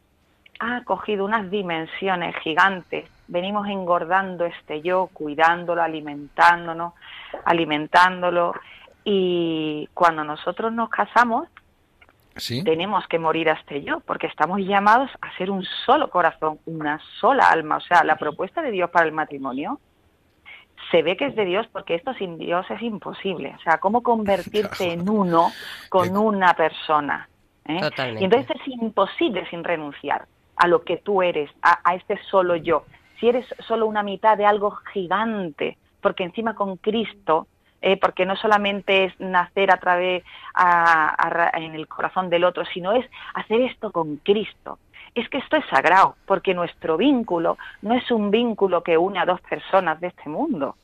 ha 0.63 0.83
cogido 0.83 1.25
unas 1.25 1.49
dimensiones 1.49 2.35
gigantes. 2.37 3.09
Venimos 3.27 3.67
engordando 3.67 4.45
este 4.45 4.81
yo, 4.81 5.09
cuidándolo, 5.11 5.81
alimentándonos, 5.81 6.93
alimentándolo. 7.45 8.53
Y 9.03 9.89
cuando 9.95 10.23
nosotros 10.23 10.71
nos 10.71 10.89
casamos, 10.89 11.47
¿Sí? 12.35 12.63
tenemos 12.63 13.07
que 13.07 13.17
morir 13.17 13.49
a 13.49 13.53
este 13.53 13.81
yo, 13.83 14.01
porque 14.01 14.27
estamos 14.27 14.59
llamados 14.61 15.09
a 15.21 15.35
ser 15.37 15.49
un 15.49 15.63
solo 15.85 16.09
corazón, 16.11 16.59
una 16.65 16.99
sola 17.19 17.49
alma. 17.49 17.77
O 17.77 17.81
sea, 17.81 18.03
la 18.03 18.15
propuesta 18.17 18.61
de 18.61 18.69
Dios 18.71 18.89
para 18.91 19.05
el 19.07 19.11
matrimonio 19.11 19.79
se 20.91 21.01
ve 21.01 21.17
que 21.17 21.25
es 21.27 21.35
de 21.35 21.45
Dios 21.45 21.67
porque 21.71 21.95
esto 21.95 22.13
sin 22.13 22.37
Dios 22.37 22.65
es 22.69 22.81
imposible. 22.83 23.55
O 23.57 23.61
sea, 23.63 23.79
¿cómo 23.79 24.03
convertirte 24.03 24.91
en 24.93 25.09
uno 25.09 25.51
con 25.89 26.09
Qué- 26.09 26.17
una 26.17 26.53
persona? 26.53 27.27
¿eh? 27.65 27.79
Totalmente. 27.79 28.21
Y 28.21 28.25
entonces 28.25 28.55
es 28.61 28.67
imposible 28.67 29.47
sin 29.49 29.63
renunciar 29.63 30.25
a 30.55 30.67
lo 30.67 30.83
que 30.83 30.97
tú 30.97 31.21
eres, 31.21 31.49
a, 31.61 31.79
a 31.83 31.95
este 31.95 32.19
solo 32.29 32.55
yo. 32.55 32.85
Si 33.19 33.29
eres 33.29 33.45
solo 33.67 33.85
una 33.85 34.03
mitad 34.03 34.37
de 34.37 34.45
algo 34.45 34.71
gigante, 34.93 35.77
porque 36.01 36.23
encima 36.23 36.55
con 36.55 36.77
Cristo, 36.77 37.47
eh, 37.81 37.97
porque 37.97 38.27
no 38.27 38.35
solamente 38.35 39.05
es 39.05 39.19
nacer 39.19 39.71
a 39.71 39.77
través 39.77 40.23
en 41.53 41.73
el 41.73 41.87
corazón 41.87 42.29
del 42.29 42.43
otro, 42.43 42.63
sino 42.65 42.91
es 42.91 43.05
hacer 43.33 43.61
esto 43.61 43.91
con 43.91 44.17
Cristo. 44.17 44.77
Es 45.15 45.27
que 45.29 45.39
esto 45.39 45.57
es 45.57 45.65
sagrado, 45.65 46.15
porque 46.25 46.53
nuestro 46.53 46.95
vínculo 46.95 47.57
no 47.81 47.95
es 47.95 48.09
un 48.11 48.29
vínculo 48.29 48.83
que 48.83 48.97
une 48.97 49.19
a 49.19 49.25
dos 49.25 49.41
personas 49.41 49.99
de 49.99 50.07
este 50.07 50.29
mundo. 50.29 50.75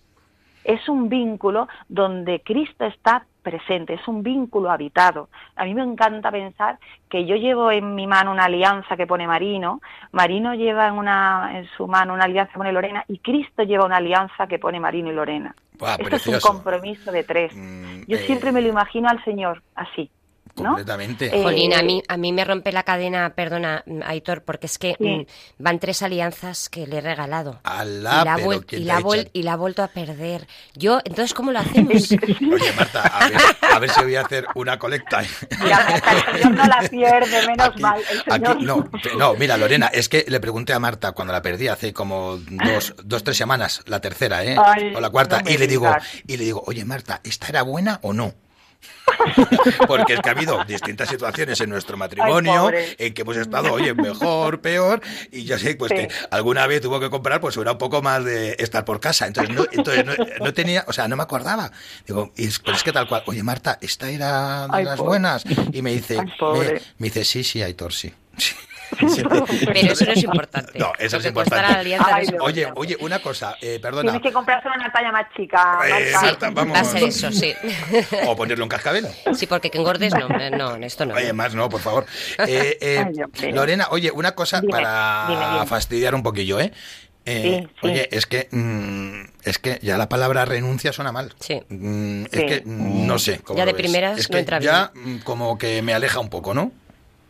Es 0.63 0.89
un 0.89 1.07
vínculo 1.07 1.67
donde 1.87 2.41
Cristo 2.41 2.85
está 2.85 3.25
presente, 3.49 3.93
es 3.93 4.07
un 4.07 4.23
vínculo 4.23 4.69
habitado. 4.69 5.29
A 5.55 5.63
mí 5.63 5.73
me 5.73 5.83
encanta 5.83 6.29
pensar 6.31 6.79
que 7.09 7.25
yo 7.25 7.35
llevo 7.35 7.71
en 7.71 7.95
mi 7.95 8.05
mano 8.05 8.31
una 8.31 8.45
alianza 8.45 8.97
que 8.97 9.07
pone 9.07 9.25
Marino, 9.25 9.79
Marino 10.11 10.53
lleva 10.53 10.87
en, 10.87 10.95
una, 10.95 11.51
en 11.57 11.65
su 11.77 11.87
mano 11.87 12.13
una 12.13 12.25
alianza 12.25 12.51
que 12.51 12.57
pone 12.57 12.73
Lorena 12.73 13.05
y 13.07 13.19
Cristo 13.19 13.63
lleva 13.63 13.85
una 13.85 13.97
alianza 13.97 14.47
que 14.47 14.59
pone 14.59 14.81
Marino 14.81 15.09
y 15.09 15.13
Lorena. 15.13 15.55
Esto 15.97 16.15
es 16.15 16.27
un 16.27 16.39
compromiso 16.39 17.11
de 17.11 17.23
tres. 17.23 17.55
Mm, 17.55 18.01
Yo 18.07 18.17
eh, 18.17 18.25
siempre 18.25 18.51
me 18.51 18.61
lo 18.61 18.67
imagino 18.67 19.07
al 19.07 19.23
Señor 19.23 19.63
así, 19.75 20.11
¿no? 20.55 20.63
Completamente. 20.63 21.27
Eh, 21.27 21.43
Jolín, 21.43 21.73
a 21.73 21.81
mí, 21.83 22.01
a 22.07 22.17
mí 22.17 22.31
me 22.33 22.43
rompe 22.45 22.71
la 22.71 22.83
cadena, 22.83 23.33
perdona, 23.35 23.83
Aitor, 24.05 24.43
porque 24.43 24.67
es 24.67 24.77
que 24.77 24.95
Sí. 24.97 25.03
mm, 25.05 25.25
van 25.63 25.79
tres 25.79 26.01
alianzas 26.01 26.69
que 26.69 26.87
le 26.87 26.97
he 26.97 27.01
regalado. 27.01 27.59
Alá, 27.63 28.21
y, 28.21 28.25
la 28.25 28.33
ha 28.33 28.35
pero 28.37 28.47
vuel- 28.47 28.65
¿quién 28.65 28.81
y, 28.81 28.85
la 28.85 28.97
ha 28.97 29.01
y 29.33 29.43
la 29.43 29.55
vuelto 29.55 29.83
a 29.83 29.87
perder. 29.87 30.47
Yo, 30.75 30.99
entonces, 31.05 31.33
¿cómo 31.33 31.51
lo 31.51 31.59
hacemos? 31.59 32.11
Oye, 32.11 32.73
Marta, 32.75 33.01
a 33.03 33.27
ver, 33.29 33.41
a 33.73 33.79
ver 33.79 33.89
si 33.89 34.01
voy 34.03 34.15
a 34.15 34.21
hacer 34.21 34.45
una 34.55 34.77
colecta. 34.79 35.21
Mira, 35.61 35.85
el 35.95 36.41
Señor 36.41 36.51
no 36.55 36.65
la 36.65 36.79
pierde, 36.89 37.47
menos 37.47 37.67
Aquí- 37.69 37.81
mal. 37.81 37.99
El 38.09 38.33
aquí- 38.33 38.45
Señor 38.45 38.61
no, 38.63 38.89
no, 39.17 39.33
mira, 39.35 39.57
Lorena, 39.57 39.87
es 39.87 40.09
que 40.09 40.25
le 40.27 40.39
pregunté 40.39 40.73
a 40.73 40.79
Marta 40.79 41.11
cuando 41.11 41.33
la 41.33 41.41
perdí 41.41 41.67
hace 41.67 41.93
como 41.93 42.37
dos, 42.37 42.95
dos 43.03 43.23
tres 43.23 43.37
semanas, 43.37 43.81
la 43.85 43.99
tercera, 44.01 44.43
¿eh? 44.43 44.55
Ay, 44.63 44.93
o 44.95 44.99
la 44.99 45.09
cuarta, 45.09 45.41
no 45.41 45.49
y 45.49 45.57
le 45.57 45.67
digo, 45.67 45.89
y 46.27 46.37
le 46.37 46.43
digo, 46.45 46.63
oye, 46.65 46.83
Marta, 46.85 47.21
¿esta 47.23 47.47
era 47.47 47.61
buena 47.63 47.99
o 48.01 48.13
no? 48.13 48.33
Porque 49.87 50.13
es 50.13 50.19
que 50.21 50.29
ha 50.29 50.31
habido 50.33 50.63
distintas 50.65 51.09
situaciones 51.09 51.59
en 51.61 51.69
nuestro 51.69 51.97
matrimonio 51.97 52.71
en 52.73 53.13
que 53.13 53.21
hemos 53.21 53.37
estado, 53.37 53.73
oye, 53.73 53.93
mejor, 53.93 54.61
peor, 54.61 55.01
y 55.31 55.43
yo 55.45 55.57
sé 55.57 55.75
pues 55.75 55.89
Sí. 55.91 55.95
que 55.95 56.09
alguna 56.31 56.67
vez 56.67 56.81
tuvo 56.81 56.99
que 56.99 57.09
comprar, 57.09 57.39
pues 57.41 57.55
era 57.57 57.71
un 57.73 57.77
poco 57.77 58.01
más 58.01 58.23
de 58.23 58.55
estar 58.59 58.85
por 58.85 58.99
casa. 58.99 59.25
Entonces 59.27 59.55
no, 59.55 59.65
entonces 59.71 60.05
no, 60.05 60.13
no 60.43 60.53
tenía, 60.53 60.83
o 60.87 60.93
sea, 60.93 61.07
no 61.07 61.15
me 61.15 61.23
acordaba. 61.23 61.71
Digo, 62.05 62.31
es, 62.35 62.59
pues 62.59 62.77
es 62.77 62.83
que 62.83 62.91
tal 62.91 63.07
cual, 63.07 63.23
oye, 63.25 63.41
Marta, 63.43 63.77
esta 63.81 64.09
era 64.09 64.67
de 64.67 64.77
Ay, 64.77 64.83
las 64.85 64.97
pobre. 64.97 65.07
buenas. 65.09 65.43
Y 65.71 65.81
me 65.81 65.93
dice, 65.93 66.17
Ay, 66.19 66.27
pobre. 66.39 66.73
me, 66.73 66.81
me 66.99 67.07
dice, 67.07 67.23
sí, 67.23 67.43
sí, 67.43 67.61
Aitor, 67.61 67.93
sí. 67.93 68.13
Sí. 68.37 68.53
Pero 68.99 69.91
eso 69.93 70.05
no 70.05 70.11
es 70.11 70.23
importante. 70.23 70.79
No, 70.79 70.91
eso 70.99 71.17
es 71.17 71.25
importante. 71.25 71.97
no. 72.37 72.43
Oye, 72.43 72.67
oye, 72.75 72.97
una 72.99 73.19
cosa, 73.19 73.55
eh, 73.61 73.79
perdona. 73.81 74.11
Tienes 74.11 74.21
que 74.29 74.33
comprarse 74.33 74.67
una 74.67 74.91
talla 74.91 75.11
más 75.11 75.25
chica. 75.35 75.79
Eh, 75.87 76.11
Marta. 76.13 76.49
Vamos. 76.51 76.75
Va 76.75 76.81
a 76.81 76.83
ser 76.83 77.03
eso, 77.03 77.31
sí. 77.31 77.53
O 78.25 78.35
ponerle 78.35 78.63
un 78.63 78.69
cascabel. 78.69 79.07
Sí, 79.35 79.47
porque 79.47 79.69
que 79.69 79.77
engordes, 79.77 80.13
no, 80.13 80.27
no, 80.49 80.75
esto 80.85 81.05
no. 81.05 81.15
Oye, 81.15 81.33
más 81.33 81.53
no, 81.53 81.69
por 81.69 81.81
favor. 81.81 82.05
Eh, 82.47 82.77
eh, 82.81 83.03
Ay, 83.05 83.13
Dios 83.13 83.29
mío. 83.41 83.55
Lorena, 83.55 83.87
oye, 83.91 84.11
una 84.11 84.33
cosa 84.33 84.61
Dime, 84.61 84.71
para 84.71 85.25
dime, 85.29 85.45
dime. 85.53 85.65
fastidiar 85.67 86.15
un 86.15 86.23
poquillo, 86.23 86.59
¿eh? 86.59 86.71
Eh, 87.29 87.61
Sí, 87.61 87.67
sí. 87.81 87.87
Oye, 87.87 88.09
es 88.11 88.25
que 88.25 88.47
mm, 88.51 89.21
es 89.43 89.59
que 89.59 89.79
ya 89.81 89.97
la 89.97 90.07
palabra 90.07 90.45
renuncia 90.45 90.93
suena 90.93 91.11
mal. 91.11 91.35
Sí. 91.41 91.61
Mm, 91.67 92.23
es 92.25 92.31
Sí. 92.31 92.45
que 92.45 92.61
mm, 92.65 93.05
no 93.05 93.19
sé. 93.19 93.39
cómo 93.39 93.57
Ya 93.57 93.65
lo 93.65 93.71
de 93.71 93.73
ves. 93.73 93.81
primeras 93.81 94.17
es 94.17 94.29
no 94.29 94.37
entra 94.37 94.59
ya 94.59 94.91
mm, 94.95 95.17
como 95.19 95.57
que 95.57 95.81
me 95.81 95.93
aleja 95.93 96.21
un 96.21 96.29
poco, 96.29 96.53
¿no? 96.53 96.71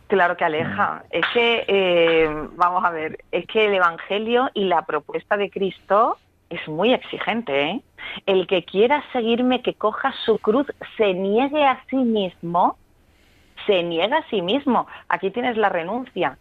Claro 0.08 0.36
que 0.38 0.44
aleja. 0.44 1.04
Es 1.10 1.24
que, 1.34 1.64
eh, 1.68 2.48
vamos 2.56 2.82
a 2.84 2.90
ver, 2.90 3.18
es 3.30 3.46
que 3.46 3.66
el 3.66 3.74
Evangelio 3.74 4.50
y 4.54 4.64
la 4.64 4.82
propuesta 4.82 5.36
de 5.36 5.50
Cristo 5.50 6.16
es 6.48 6.66
muy 6.66 6.94
exigente. 6.94 7.62
¿eh? 7.62 7.82
El 8.24 8.46
que 8.46 8.64
quiera 8.64 9.04
seguirme, 9.12 9.60
que 9.60 9.74
coja 9.74 10.12
su 10.24 10.38
cruz, 10.38 10.66
se 10.96 11.12
niegue 11.12 11.62
a 11.62 11.84
sí 11.90 11.96
mismo, 11.96 12.78
se 13.66 13.82
niega 13.82 14.18
a 14.18 14.28
sí 14.30 14.40
mismo. 14.40 14.86
Aquí 15.10 15.30
tienes 15.30 15.58
la 15.58 15.68
renuncia. 15.68 16.38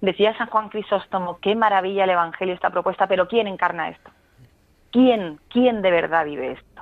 Decía 0.00 0.36
San 0.38 0.48
Juan 0.48 0.70
Crisóstomo, 0.70 1.38
qué 1.40 1.54
maravilla 1.54 2.04
el 2.04 2.10
Evangelio, 2.10 2.54
esta 2.54 2.70
propuesta, 2.70 3.06
pero 3.06 3.28
¿quién 3.28 3.46
encarna 3.46 3.90
esto? 3.90 4.10
¿Quién, 4.92 5.40
quién 5.50 5.82
de 5.82 5.90
verdad 5.90 6.24
vive 6.24 6.52
esto? 6.52 6.73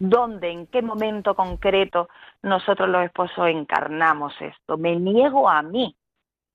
¿Dónde, 0.00 0.50
en 0.50 0.66
qué 0.66 0.80
momento 0.80 1.34
concreto 1.34 2.08
nosotros 2.42 2.88
los 2.88 3.04
esposos 3.04 3.48
encarnamos 3.48 4.32
esto? 4.40 4.78
Me 4.78 4.96
niego 4.96 5.46
a 5.46 5.60
mí. 5.60 5.94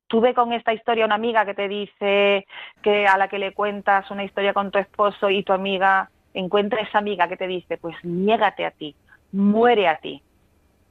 Tuve 0.08 0.34
con 0.34 0.52
esta 0.52 0.74
historia 0.74 1.06
una 1.06 1.14
amiga 1.14 1.46
que 1.46 1.54
te 1.54 1.68
dice 1.68 2.48
que 2.82 3.06
a 3.06 3.18
la 3.20 3.28
que 3.28 3.38
le 3.38 3.54
cuentas 3.54 4.10
una 4.10 4.24
historia 4.24 4.52
con 4.52 4.72
tu 4.72 4.80
esposo 4.80 5.30
y 5.30 5.44
tu 5.44 5.54
amiga 5.54 6.10
encuentra 6.34 6.82
esa 6.82 6.98
amiga 6.98 7.28
que 7.28 7.38
te 7.38 7.46
dice, 7.46 7.78
pues 7.78 7.96
niégate 8.04 8.66
a 8.66 8.72
ti, 8.72 8.96
muere 9.32 9.88
a 9.90 9.98
ti, 9.98 10.24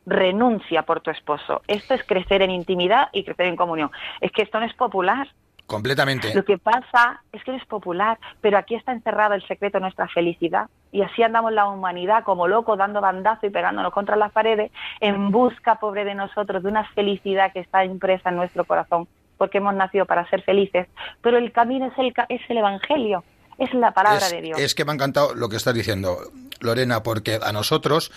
renuncia 0.06 0.84
por 0.84 1.00
tu 1.00 1.10
esposo. 1.10 1.62
Esto 1.66 1.94
es 1.94 2.04
crecer 2.04 2.40
en 2.42 2.52
intimidad 2.52 3.08
y 3.12 3.24
crecer 3.24 3.46
en 3.46 3.56
comunión. 3.56 3.90
Es 4.20 4.30
que 4.30 4.42
esto 4.42 4.60
no 4.60 4.66
es 4.66 4.74
popular. 4.74 5.26
Completamente. 5.66 6.34
Lo 6.34 6.44
que 6.44 6.58
pasa 6.58 7.22
es 7.32 7.42
que 7.42 7.52
no 7.52 7.56
es 7.56 7.64
popular, 7.64 8.18
pero 8.40 8.58
aquí 8.58 8.74
está 8.74 8.92
encerrado 8.92 9.34
el 9.34 9.46
secreto 9.46 9.78
de 9.78 9.82
nuestra 9.82 10.06
felicidad. 10.08 10.68
Y 10.92 11.02
así 11.02 11.22
andamos 11.22 11.52
la 11.52 11.66
humanidad 11.66 12.22
como 12.22 12.46
locos, 12.46 12.76
dando 12.76 13.00
bandazo 13.00 13.46
y 13.46 13.50
pegándonos 13.50 13.92
contra 13.92 14.14
las 14.16 14.30
paredes, 14.30 14.70
en 15.00 15.30
busca, 15.30 15.76
pobre 15.76 16.04
de 16.04 16.14
nosotros, 16.14 16.62
de 16.62 16.68
una 16.68 16.84
felicidad 16.92 17.52
que 17.52 17.60
está 17.60 17.84
impresa 17.84 18.28
en 18.28 18.36
nuestro 18.36 18.64
corazón, 18.64 19.08
porque 19.38 19.58
hemos 19.58 19.74
nacido 19.74 20.04
para 20.04 20.28
ser 20.28 20.42
felices. 20.42 20.86
Pero 21.22 21.38
el 21.38 21.50
camino 21.50 21.86
es 21.86 21.98
el, 21.98 22.12
es 22.28 22.42
el 22.48 22.58
Evangelio, 22.58 23.24
es 23.58 23.72
la 23.72 23.92
palabra 23.92 24.26
es, 24.26 24.32
de 24.32 24.42
Dios. 24.42 24.60
es 24.60 24.74
que 24.74 24.84
me 24.84 24.92
ha 24.92 24.94
encantado 24.94 25.34
lo 25.34 25.48
que 25.48 25.56
estás 25.56 25.74
diciendo. 25.74 26.18
Lorena, 26.60 27.02
porque 27.02 27.38
a 27.42 27.52
nosotros, 27.52 28.10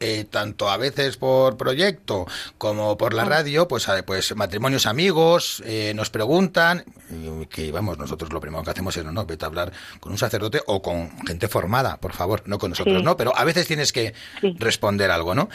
eh, 0.00 0.24
tanto 0.28 0.70
a 0.70 0.76
veces 0.76 1.16
por 1.16 1.56
proyecto 1.56 2.26
como 2.58 2.96
por 2.96 3.14
la 3.14 3.24
radio, 3.24 3.68
pues, 3.68 3.86
pues 4.06 4.34
matrimonios 4.36 4.86
amigos 4.86 5.62
eh, 5.66 5.92
nos 5.94 6.10
preguntan, 6.10 6.84
y 7.10 7.46
que 7.46 7.70
vamos, 7.72 7.98
nosotros 7.98 8.32
lo 8.32 8.40
primero 8.40 8.62
que 8.62 8.70
hacemos 8.70 8.96
es, 8.96 9.04
no, 9.04 9.12
no, 9.12 9.26
vete 9.26 9.44
a 9.44 9.48
hablar 9.48 9.72
con 10.00 10.12
un 10.12 10.18
sacerdote 10.18 10.60
o 10.66 10.80
con 10.82 11.10
gente 11.26 11.48
formada, 11.48 11.96
por 11.98 12.12
favor, 12.12 12.42
no 12.46 12.58
con 12.58 12.70
nosotros, 12.70 12.98
Sí. 12.98 13.04
¿no? 13.04 13.16
Pero 13.16 13.36
a 13.36 13.44
veces 13.44 13.66
tienes 13.66 13.92
que 13.92 14.14
Sí. 14.40 14.54
responder 14.58 15.10
algo, 15.10 15.34
¿no? 15.34 15.48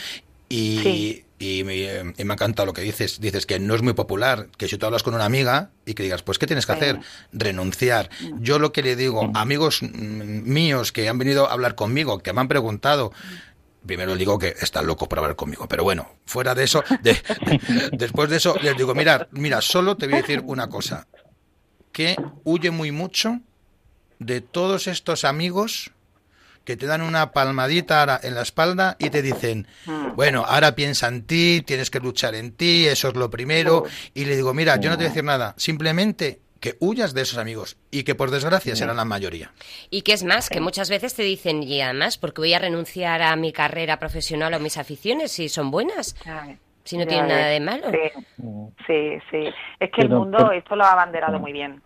Y, 0.49 0.79
Sí. 0.83 1.25
y, 1.39 1.63
me, 1.63 1.75
y 2.17 2.23
me 2.23 2.33
ha 2.33 2.35
encantado 2.35 2.65
lo 2.67 2.73
que 2.73 2.81
dices. 2.81 3.19
Dices 3.19 3.45
que 3.45 3.59
no 3.59 3.75
es 3.75 3.81
muy 3.81 3.93
popular, 3.93 4.47
que 4.57 4.67
si 4.67 4.77
tú 4.77 4.85
hablas 4.85 5.03
con 5.03 5.13
una 5.15 5.25
amiga 5.25 5.71
y 5.85 5.93
que 5.93 6.03
digas, 6.03 6.21
pues, 6.23 6.37
¿qué 6.37 6.47
tienes 6.47 6.65
que 6.65 6.71
hacer? 6.73 6.99
Renunciar. 7.33 8.09
Yo 8.39 8.59
lo 8.59 8.71
que 8.71 8.83
le 8.83 8.95
digo, 8.95 9.31
amigos 9.33 9.81
mm, 9.81 9.87
míos 10.51 10.91
que 10.91 11.09
han 11.09 11.17
venido 11.17 11.49
a 11.49 11.53
hablar 11.53 11.75
conmigo, 11.75 12.19
que 12.19 12.31
me 12.33 12.41
han 12.41 12.47
preguntado, 12.47 13.11
primero 13.85 14.15
digo 14.15 14.39
que 14.39 14.55
están 14.61 14.87
locos 14.87 15.07
por 15.07 15.19
hablar 15.19 15.35
conmigo, 15.35 15.67
pero 15.67 15.83
bueno, 15.83 16.09
fuera 16.25 16.55
de 16.55 16.63
eso, 16.63 16.83
de- 17.01 17.21
después 17.91 18.29
de 18.29 18.37
eso 18.37 18.55
les 18.61 18.75
digo, 18.77 18.95
mira, 18.95 19.27
mira, 19.31 19.61
solo 19.61 19.97
te 19.97 20.05
voy 20.07 20.15
a 20.15 20.21
decir 20.21 20.41
una 20.45 20.67
cosa, 20.69 21.07
que 21.91 22.15
huye 22.43 22.71
muy 22.71 22.91
mucho 22.91 23.41
de 24.19 24.41
todos 24.41 24.87
estos 24.87 25.23
amigos 25.25 25.91
que 26.65 26.75
te 26.75 26.87
dan 26.87 27.01
una 27.01 27.31
palmadita 27.31 28.01
ahora 28.01 28.19
en 28.21 28.35
la 28.35 28.41
espalda 28.41 28.97
y 28.99 29.09
te 29.09 29.21
dicen, 29.21 29.67
bueno, 30.15 30.43
ahora 30.45 30.75
piensa 30.75 31.07
en 31.07 31.25
ti, 31.25 31.63
tienes 31.65 31.89
que 31.89 31.99
luchar 31.99 32.35
en 32.35 32.51
ti, 32.51 32.87
eso 32.87 33.09
es 33.09 33.15
lo 33.15 33.29
primero. 33.29 33.83
Y 34.13 34.25
le 34.25 34.35
digo, 34.35 34.53
mira, 34.53 34.75
yo 34.77 34.89
no 34.89 34.97
te 34.97 35.03
voy 35.03 35.05
a 35.05 35.09
decir 35.09 35.23
nada, 35.23 35.53
simplemente 35.57 36.41
que 36.59 36.77
huyas 36.79 37.13
de 37.13 37.21
esos 37.21 37.37
amigos 37.37 37.77
y 37.91 38.03
que 38.03 38.15
por 38.15 38.31
desgracia 38.31 38.75
serán 38.75 38.97
la 38.97 39.05
mayoría. 39.05 39.51
Y 39.91 40.01
que 40.01 40.13
es 40.13 40.23
más, 40.23 40.49
que 40.49 40.59
muchas 40.59 40.89
veces 40.89 41.13
te 41.13 41.21
dicen, 41.21 41.61
y 41.61 41.81
además, 41.81 42.17
porque 42.17 42.41
voy 42.41 42.53
a 42.55 42.59
renunciar 42.59 43.21
a 43.21 43.35
mi 43.35 43.53
carrera 43.53 43.99
profesional 43.99 44.53
o 44.55 44.59
mis 44.59 44.77
aficiones 44.77 45.31
si 45.31 45.47
son 45.47 45.69
buenas, 45.69 46.15
si 46.83 46.97
no 46.97 47.05
tienen 47.05 47.27
nada 47.27 47.47
de 47.47 47.59
malo. 47.59 47.91
Sí, 47.91 48.65
sí, 48.87 49.17
sí. 49.29 49.53
Es 49.79 49.91
que 49.91 50.01
el 50.01 50.09
mundo 50.09 50.51
esto 50.51 50.75
lo 50.75 50.83
ha 50.83 50.93
abanderado 50.93 51.37
muy 51.39 51.53
bien. 51.53 51.81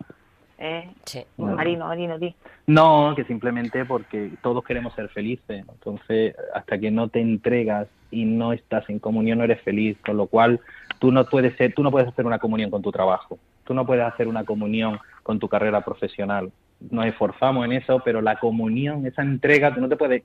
¿Eh? 0.60 0.88
Sí. 1.04 1.24
Marino, 1.38 1.86
Marino, 1.86 2.18
di. 2.18 2.34
No, 2.66 3.14
que 3.16 3.24
simplemente 3.24 3.84
porque 3.84 4.30
todos 4.42 4.62
queremos 4.62 4.94
ser 4.94 5.08
felices. 5.08 5.64
Entonces, 5.68 6.36
hasta 6.54 6.78
que 6.78 6.90
no 6.90 7.08
te 7.08 7.20
entregas 7.20 7.88
y 8.10 8.24
no 8.24 8.52
estás 8.52 8.88
en 8.90 8.98
comunión, 8.98 9.38
no 9.38 9.44
eres 9.44 9.60
feliz. 9.62 9.96
Con 10.04 10.16
lo 10.16 10.26
cual, 10.26 10.60
tú 10.98 11.10
no 11.10 11.24
puedes 11.24 11.56
ser, 11.56 11.74
tú 11.74 11.82
no 11.82 11.90
puedes 11.90 12.08
hacer 12.08 12.26
una 12.26 12.38
comunión 12.38 12.70
con 12.70 12.82
tu 12.82 12.92
trabajo. 12.92 13.38
Tú 13.64 13.74
no 13.74 13.86
puedes 13.86 14.04
hacer 14.04 14.28
una 14.28 14.44
comunión 14.44 14.98
con 15.22 15.38
tu 15.38 15.48
carrera 15.48 15.80
profesional. 15.80 16.52
Nos 16.90 17.06
esforzamos 17.06 17.64
en 17.64 17.72
eso, 17.72 18.00
pero 18.04 18.20
la 18.20 18.36
comunión, 18.36 19.06
esa 19.06 19.22
entrega, 19.22 19.74
tú 19.74 19.80
no 19.80 19.88
te 19.88 19.96
puedes. 19.96 20.22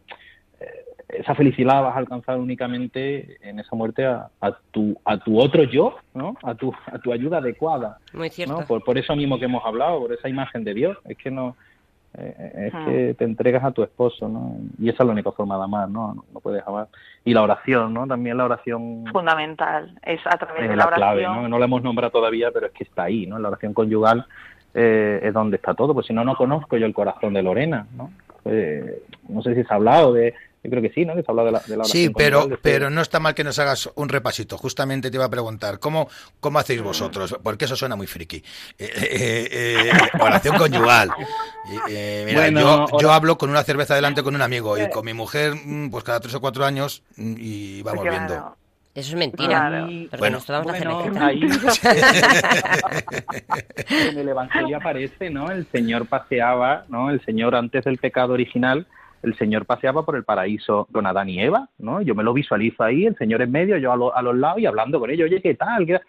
Eh, 1.15 1.21
esa 1.21 1.35
felicidad 1.35 1.75
la 1.75 1.81
vas 1.81 1.95
a 1.95 1.99
alcanzar 1.99 2.37
únicamente 2.37 3.37
en 3.47 3.59
esa 3.59 3.75
muerte 3.75 4.05
a, 4.05 4.27
a 4.41 4.51
tu 4.71 4.97
a 5.05 5.17
tu 5.17 5.39
otro 5.39 5.63
yo, 5.63 5.95
¿no? 6.13 6.35
A 6.43 6.55
tu 6.55 6.73
a 6.87 6.97
tu 6.99 7.11
ayuda 7.11 7.37
adecuada. 7.37 7.97
Muy 8.13 8.29
cierto. 8.29 8.59
¿no? 8.61 8.65
Por, 8.67 8.83
por 8.83 8.97
eso 8.97 9.15
mismo 9.15 9.39
que 9.39 9.45
hemos 9.45 9.65
hablado, 9.65 9.99
por 10.01 10.13
esa 10.13 10.29
imagen 10.29 10.63
de 10.63 10.73
Dios. 10.73 10.97
Es 11.07 11.17
que 11.17 11.31
no 11.31 11.55
eh, 12.17 12.67
es 12.67 12.73
Ah. 12.73 12.85
que 12.85 13.13
te 13.17 13.25
entregas 13.25 13.63
a 13.63 13.71
tu 13.71 13.83
esposo, 13.83 14.29
¿no? 14.29 14.55
Y 14.79 14.87
esa 14.89 15.03
es 15.03 15.07
la 15.07 15.13
única 15.13 15.31
forma 15.31 15.57
de 15.57 15.63
amar, 15.65 15.89
¿no? 15.89 16.13
No, 16.13 16.23
no 16.33 16.39
puedes 16.39 16.65
amar. 16.65 16.87
Y 17.25 17.33
la 17.33 17.41
oración, 17.43 17.93
¿no? 17.93 18.07
También 18.07 18.37
la 18.37 18.45
oración 18.45 19.03
Fundamental. 19.11 19.99
Es 20.01 20.21
a 20.25 20.37
través 20.37 20.63
es 20.63 20.69
de 20.69 20.75
la 20.77 20.85
la 20.85 20.91
clave, 20.95 21.25
oración. 21.25 21.43
¿no? 21.43 21.49
No 21.49 21.59
la 21.59 21.65
hemos 21.65 21.83
nombrado 21.83 22.11
todavía, 22.11 22.51
pero 22.53 22.67
es 22.67 22.71
que 22.71 22.85
está 22.85 23.03
ahí, 23.03 23.25
¿no? 23.27 23.37
La 23.39 23.49
oración 23.49 23.73
conyugal 23.73 24.25
eh, 24.73 25.19
es 25.23 25.33
donde 25.33 25.57
está 25.57 25.73
todo. 25.73 25.93
Pues 25.93 26.05
si 26.07 26.13
no, 26.13 26.23
no 26.23 26.35
conozco 26.35 26.77
yo 26.77 26.85
el 26.85 26.93
corazón 26.93 27.33
de 27.33 27.43
Lorena, 27.43 27.85
¿no? 27.97 28.11
Eh, 28.45 29.01
no 29.27 29.41
sé 29.41 29.55
si 29.55 29.63
se 29.63 29.73
ha 29.73 29.75
hablado 29.77 30.13
de... 30.13 30.33
Yo 30.65 30.71
creo 30.71 30.81
que 30.81 30.89
sí, 30.89 31.05
¿no? 31.05 31.13
Que 31.15 31.21
se 31.21 31.25
ha 31.27 31.31
hablado 31.31 31.45
de 31.45 31.51
la, 31.51 31.59
de 31.59 31.69
la 31.69 31.75
oración 31.83 32.01
Sí, 32.03 32.09
pero, 32.09 32.49
pero 32.61 32.89
no 32.89 33.01
está 33.01 33.19
mal 33.19 33.35
que 33.35 33.43
nos 33.43 33.59
hagas 33.59 33.87
un 33.93 34.09
repasito. 34.09 34.57
Justamente 34.57 35.11
te 35.11 35.17
iba 35.17 35.25
a 35.25 35.29
preguntar, 35.29 35.77
¿cómo, 35.79 36.09
cómo 36.39 36.57
hacéis 36.57 36.81
vosotros? 36.81 37.37
Porque 37.43 37.65
eso 37.65 37.75
suena 37.75 37.95
muy 37.95 38.07
friki. 38.07 38.37
Eh, 38.37 38.43
eh, 38.79 39.47
eh, 39.51 39.91
oración 40.19 40.57
conyugal. 40.57 41.11
Eh, 41.69 41.77
eh, 41.89 42.23
mira, 42.25 42.41
Bueno, 42.41 42.87
yo, 42.99 43.11
hablo 43.11 43.37
con 43.37 43.51
una 43.51 43.63
cerveza 43.63 43.93
delante 43.93 44.23
con 44.23 44.33
un 44.33 44.41
amigo 44.41 44.75
y 44.77 44.89
con 44.89 45.05
mi 45.05 45.13
mujer, 45.13 45.53
mm, 45.55 45.91
pues 45.91 46.03
cada 46.03 46.19
tres 46.19 46.33
o 46.33 46.41
cuatro 46.41 46.65
años 46.65 47.03
mm, 47.15 47.35
y 47.37 47.81
vamos 47.83 48.01
Claro. 48.03 48.17
viendo. 48.17 48.55
Eso 48.95 49.09
es 49.09 49.15
mentira. 49.15 49.67
Claro. 49.67 49.85
Porque 49.87 50.17
Bueno. 50.17 50.37
nos 50.37 50.45
tomamos 50.45 50.71
la 50.71 50.79
Bueno, 50.79 51.03
cervecita. 51.03 51.27
ahí 51.27 51.41
en 54.09 54.17
el 54.19 54.29
Evangelio 54.29 54.77
aparece, 54.77 55.29
¿no? 55.29 55.51
El 55.51 55.67
Señor 55.71 56.07
paseaba, 56.07 56.85
¿no? 56.87 57.09
El 57.09 57.23
Señor 57.25 57.55
antes 57.55 57.83
del 57.83 57.97
pecado 57.97 58.33
original, 58.33 58.87
el 59.25 59.35
Señor 59.37 59.65
paseaba 59.65 60.05
por 60.05 60.15
el 60.15 60.23
paraíso 60.23 60.87
con 60.91 61.05
Adán 61.05 61.29
y 61.29 61.39
Eva, 61.41 61.69
¿no? 61.79 62.01
Yo 62.01 62.15
me 62.15 62.23
lo 62.23 62.33
visualizo 62.33 62.83
ahí, 62.83 63.05
el 63.05 63.15
Señor 63.17 63.41
en 63.41 63.51
medio, 63.51 63.77
yo 63.77 63.91
a, 63.91 63.97
lo- 63.97 64.15
a 64.15 64.21
los 64.21 64.35
lados 64.35 64.59
y 64.59 64.65
hablando 64.65 64.99
con 64.99 65.09
ellos, 65.09 65.25
oye, 65.29 65.41
¿qué 65.41 65.55
tal? 65.55 65.85
¿Qué- 65.85 65.99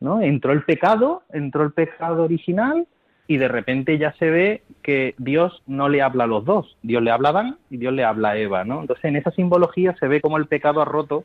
¿No? 0.00 0.20
Entró 0.20 0.52
el 0.52 0.62
pecado, 0.64 1.22
entró 1.32 1.62
el 1.62 1.72
pecado 1.72 2.24
original 2.24 2.86
y 3.26 3.38
de 3.38 3.48
repente 3.48 3.96
ya 3.96 4.12
se 4.18 4.28
ve 4.28 4.62
que 4.82 5.14
Dios 5.18 5.62
no 5.66 5.88
le 5.88 6.02
habla 6.02 6.24
a 6.24 6.26
los 6.26 6.44
dos, 6.44 6.76
Dios 6.82 7.02
le 7.02 7.10
habla 7.10 7.28
a 7.28 7.32
Adán 7.32 7.56
y 7.70 7.78
Dios 7.78 7.92
le 7.94 8.04
habla 8.04 8.30
a 8.30 8.36
Eva, 8.36 8.64
¿no? 8.64 8.80
Entonces 8.82 9.04
en 9.06 9.16
esa 9.16 9.30
simbología 9.30 9.94
se 9.98 10.08
ve 10.08 10.20
cómo 10.20 10.36
el 10.36 10.46
pecado 10.46 10.82
ha 10.82 10.84
roto 10.84 11.24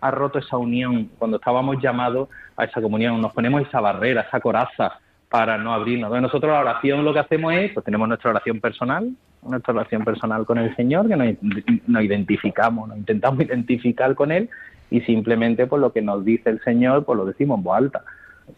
ha 0.00 0.12
roto 0.12 0.38
esa 0.38 0.56
unión 0.56 1.10
cuando 1.18 1.38
estábamos 1.38 1.82
llamados 1.82 2.28
a 2.56 2.64
esa 2.64 2.80
comunión. 2.80 3.20
Nos 3.20 3.32
ponemos 3.32 3.60
esa 3.62 3.80
barrera, 3.80 4.20
esa 4.20 4.38
coraza 4.38 5.00
para 5.34 5.58
no 5.58 5.74
abrirnos. 5.74 6.06
Entonces, 6.06 6.22
nosotros 6.22 6.52
la 6.52 6.60
oración 6.60 7.04
lo 7.04 7.12
que 7.12 7.18
hacemos 7.18 7.52
es, 7.54 7.72
pues 7.72 7.82
tenemos 7.84 8.06
nuestra 8.06 8.30
oración 8.30 8.60
personal, 8.60 9.10
nuestra 9.42 9.74
oración 9.74 10.04
personal 10.04 10.46
con 10.46 10.58
el 10.58 10.76
Señor, 10.76 11.08
que 11.08 11.16
nos, 11.16 11.34
nos 11.88 12.02
identificamos, 12.04 12.88
nos 12.88 12.98
intentamos 12.98 13.40
identificar 13.44 14.14
con 14.14 14.30
Él 14.30 14.48
y 14.92 15.00
simplemente 15.00 15.66
por 15.66 15.80
lo 15.80 15.92
que 15.92 16.02
nos 16.02 16.24
dice 16.24 16.50
el 16.50 16.60
Señor, 16.62 17.04
pues 17.04 17.16
lo 17.16 17.24
decimos 17.24 17.58
en 17.58 17.64
voz 17.64 17.76
alta. 17.78 18.04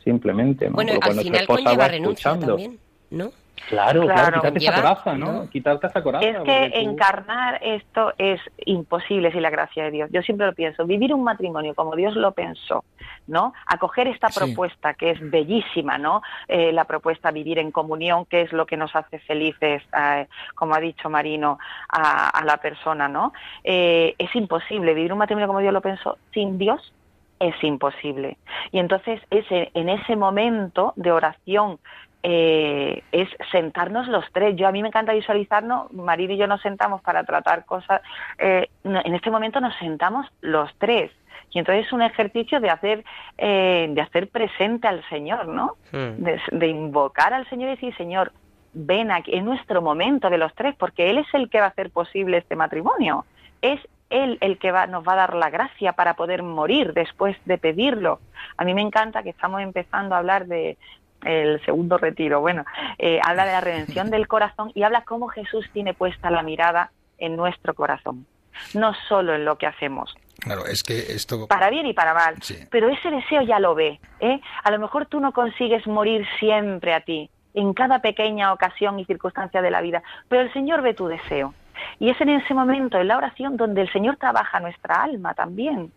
Simplemente, 0.05 0.66
¿no? 0.68 0.74
Bueno, 0.74 0.93
al 0.93 0.99
nuestra 1.01 1.22
final 1.22 1.41
esposa 1.41 1.62
conlleva 1.64 1.83
va 1.85 1.89
renuncia 1.89 2.31
escuchando. 2.33 2.57
también, 2.57 2.79
¿no? 3.11 3.31
Claro, 3.70 4.03
claro, 4.03 4.41
Claro. 4.41 4.53
quitarte 4.53 4.59
esa 4.59 4.74
coraza, 4.74 5.16
¿no? 5.16 5.33
¿no? 5.33 5.49
Quitarte 5.49 5.87
esa 5.87 6.03
coraza. 6.03 6.27
Es 6.29 6.37
que 6.41 6.70
tú- 6.74 6.79
encarnar 6.91 7.59
esto 7.62 8.12
es 8.18 8.39
imposible 8.66 9.33
sin 9.33 9.41
la 9.41 9.49
gracia 9.49 9.85
de 9.85 9.93
Dios. 9.93 10.11
Yo 10.12 10.20
siempre 10.20 10.47
lo 10.47 10.53
pienso. 10.53 10.85
Vivir 10.85 11.14
un 11.14 11.24
matrimonio 11.24 11.74
como 11.74 11.97
Dios 11.97 12.14
lo 12.16 12.33
pensó, 12.33 12.85
¿no? 13.27 13.53
Acoger 13.66 14.09
esta 14.09 14.29
Sí. 14.31 14.39
propuesta 14.41 14.95
que 14.95 15.11
es 15.11 15.31
bellísima, 15.31 15.99
¿no? 15.99 16.22
Eh, 16.49 16.72
la 16.72 16.85
propuesta 16.85 17.31
vivir 17.31 17.59
en 17.59 17.70
comunión, 17.70 18.24
que 18.27 18.43
es 18.43 18.53
lo 18.53 18.66
que 18.66 18.77
nos 18.77 18.95
hace 18.95 19.18
felices, 19.20 19.83
eh, 19.99 20.27
como 20.55 20.74
ha 20.74 20.81
dicho 20.81 21.11
Marino, 21.11 21.59
a, 21.89 22.29
a 22.31 22.45
la 22.45 22.57
persona, 22.59 23.09
¿no? 23.09 23.33
Eh, 23.64 24.14
es 24.18 24.35
imposible 24.37 24.95
vivir 24.95 25.12
un 25.12 25.18
matrimonio 25.18 25.47
como 25.47 25.61
Dios 25.61 25.72
lo 25.72 25.81
pensó 25.81 26.18
sin 26.33 26.59
Dios. 26.59 26.93
Es 27.39 27.62
imposible. 27.62 28.39
Y 28.72 28.79
entonces 28.79 29.20
ese, 29.31 29.70
en 29.74 29.91
ese 29.91 30.16
momento 30.16 30.95
de 30.97 31.12
oración 31.12 31.79
eh, 32.22 33.03
es 33.12 33.29
sentarnos 33.53 34.09
los 34.09 34.24
tres. 34.33 34.57
Yo 34.57 34.66
a 34.66 34.72
mí 34.72 34.81
me 34.83 34.89
encanta 34.89 35.12
visualizarnos, 35.12 35.93
Marido 35.93 36.33
y 36.33 36.39
yo 36.39 36.47
nos 36.47 36.62
sentamos 36.62 37.03
para 37.03 37.24
tratar 37.24 37.64
cosas. 37.66 38.01
eh, 38.39 38.68
en 38.85 39.14
este 39.14 39.31
momento 39.31 39.61
nos 39.61 39.77
sentamos 39.77 40.27
los 40.41 40.74
tres. 40.79 41.11
Y 41.51 41.59
entonces 41.59 41.86
es 41.86 41.92
un 41.92 42.03
ejercicio 42.03 42.61
de 42.61 42.70
hacer, 42.70 43.05
eh, 43.38 43.86
de 43.90 44.01
hacer 44.01 44.28
presente 44.28 44.88
al 44.88 45.07
Señor, 45.09 45.49
¿no? 45.49 45.76
Hmm. 45.92 46.22
De, 46.22 46.40
de 46.53 46.66
invocar 46.68 47.32
al 47.32 47.49
Señor 47.49 47.68
y 47.68 47.72
decir, 47.72 47.97
Señor, 47.97 48.32
ven 48.72 49.11
aquí, 49.11 49.34
es 49.34 49.42
nuestro 49.42 49.80
momento 49.80 50.28
de 50.28 50.38
los 50.38 50.55
tres, 50.55 50.74
porque 50.76 51.11
Él 51.11 51.18
es 51.18 51.26
el 51.32 51.49
que 51.49 51.61
va 51.61 51.66
a 51.66 51.70
hacer 51.70 51.90
posible 51.90 52.38
este 52.38 52.57
matrimonio. 52.57 53.24
Es 53.62 53.80
Él 54.11 54.36
el 54.42 54.59
que 54.59 54.70
va, 54.70 54.86
nos 54.86 55.07
va 55.07 55.14
a 55.14 55.16
dar 55.16 55.34
la 55.34 55.49
gracia 55.49 55.94
para 55.94 56.14
poder 56.14 56.42
morir 56.42 56.92
después 56.92 57.36
de 57.47 57.57
pedirlo. 57.57 58.20
A 58.59 58.64
mí 58.64 58.74
me 58.74 58.82
encanta 58.82 59.22
que 59.22 59.30
estamos 59.30 59.62
empezando 59.62 60.14
a 60.14 60.18
hablar 60.18 60.47
de 60.47 60.76
el 61.24 61.64
segundo 61.64 61.97
retiro. 61.97 62.40
Bueno, 62.40 62.64
eh, 62.99 63.18
habla 63.24 63.47
de 63.47 63.53
la 63.53 63.61
redención 63.61 64.11
del 64.11 64.28
corazón 64.28 64.70
y 64.74 64.82
habla 64.82 65.03
cómo 65.03 65.28
Jesús 65.28 65.68
tiene 65.72 65.94
puesta 65.94 66.30
la 66.30 66.42
mirada 66.42 66.90
en 67.18 67.36
nuestro 67.36 67.74
corazón, 67.74 68.26
no 68.74 68.92
solo 69.09 69.34
en 69.34 69.44
lo 69.44 69.57
que 69.57 69.66
hacemos, 69.66 70.14
Claro, 70.47 70.64
es 70.64 70.84
que 70.84 71.12
esto... 71.12 71.49
para 71.49 71.70
bien 71.70 71.86
y 71.86 71.92
para 71.92 72.14
mal. 72.14 72.36
Sí. 72.40 72.57
Pero 72.70 72.88
ese 72.88 73.11
deseo 73.11 73.42
ya 73.42 73.59
lo 73.59 73.74
ve. 73.74 73.99
¿eh? 74.20 74.40
A 74.62 74.70
lo 74.70 74.78
mejor 74.78 75.07
tú 75.07 75.18
no 75.18 75.32
consigues 75.32 75.84
morir 75.88 76.24
siempre 76.38 76.94
a 76.94 77.01
ti, 77.01 77.28
en 77.53 77.74
cada 77.74 77.99
pequeña 77.99 78.53
ocasión 78.53 79.01
y 79.01 79.05
circunstancia 79.07 79.61
de 79.61 79.72
la 79.72 79.80
vida, 79.80 80.05
pero 80.28 80.42
el 80.42 80.53
Señor 80.53 80.82
ve 80.82 80.94
tu 80.94 81.09
deseo. 81.09 81.53
Y 81.99 82.11
es 82.11 82.20
en 82.20 82.28
ese 82.28 82.55
momento, 82.55 82.97
en 82.97 83.09
la 83.09 83.16
oración, 83.16 83.57
donde 83.57 83.82
el 83.82 83.92
Señor 83.92 84.18
trabaja 84.18 84.61
nuestra 84.61 85.03
alma 85.03 85.34
también. 85.34 85.90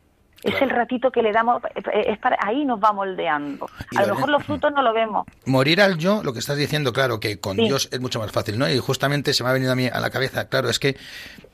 Es 0.43 0.61
el 0.61 0.69
ratito 0.69 1.11
que 1.11 1.21
le 1.21 1.31
damos, 1.33 1.61
eh, 1.75 2.05
es 2.07 2.17
para, 2.19 2.37
ahí 2.41 2.63
nos 2.63 2.79
va 2.81 2.93
moldeando. 2.93 3.69
Y 3.91 3.97
A 3.97 4.05
lo 4.05 4.15
mejor 4.15 4.29
los 4.29 4.43
frutos 4.45 4.71
no 4.73 4.81
lo 4.81 4.93
vemos. 4.93 5.25
Morir 5.45 5.81
al 5.81 5.97
yo, 5.97 6.23
lo 6.23 6.31
que 6.31 6.39
estás 6.39 6.55
diciendo, 6.57 6.93
claro, 6.93 7.19
que 7.19 7.39
con 7.39 7.57
Sí. 7.57 7.63
Dios 7.65 7.89
es 7.91 7.99
mucho 7.99 8.19
más 8.19 8.31
fácil, 8.31 8.57
¿no? 8.57 8.69
Y 8.69 8.77
justamente 8.79 9.33
se 9.33 9.43
me 9.43 9.49
ha 9.49 9.53
venido 9.53 9.71
a 9.71 9.75
mí 9.75 9.87
a 9.91 9.99
la 9.99 10.09
cabeza, 10.09 10.47
claro, 10.47 10.69
es 10.69 10.79
que 10.79 10.95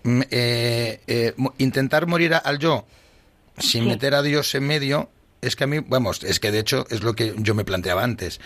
mm, 0.04 0.22
eh, 0.30 1.02
eh, 1.08 1.34
intentar 1.58 2.06
morir 2.06 2.36
al 2.36 2.60
yo 2.60 2.86
sin 3.58 3.84
Sí. 3.84 3.90
meter 3.90 4.14
a 4.14 4.22
Dios 4.22 4.54
en 4.54 4.68
medio, 4.68 5.10
es 5.42 5.56
que 5.56 5.64
a 5.64 5.68
mí, 5.68 5.80
vamos, 5.80 6.24
es 6.24 6.40
que 6.40 6.52
de 6.52 6.60
hecho 6.60 6.86
es 6.90 7.02
lo 7.04 7.14
que 7.14 7.34
yo 7.38 7.56
me 7.56 7.66
planteaba 7.66 8.04
antes. 8.04 8.40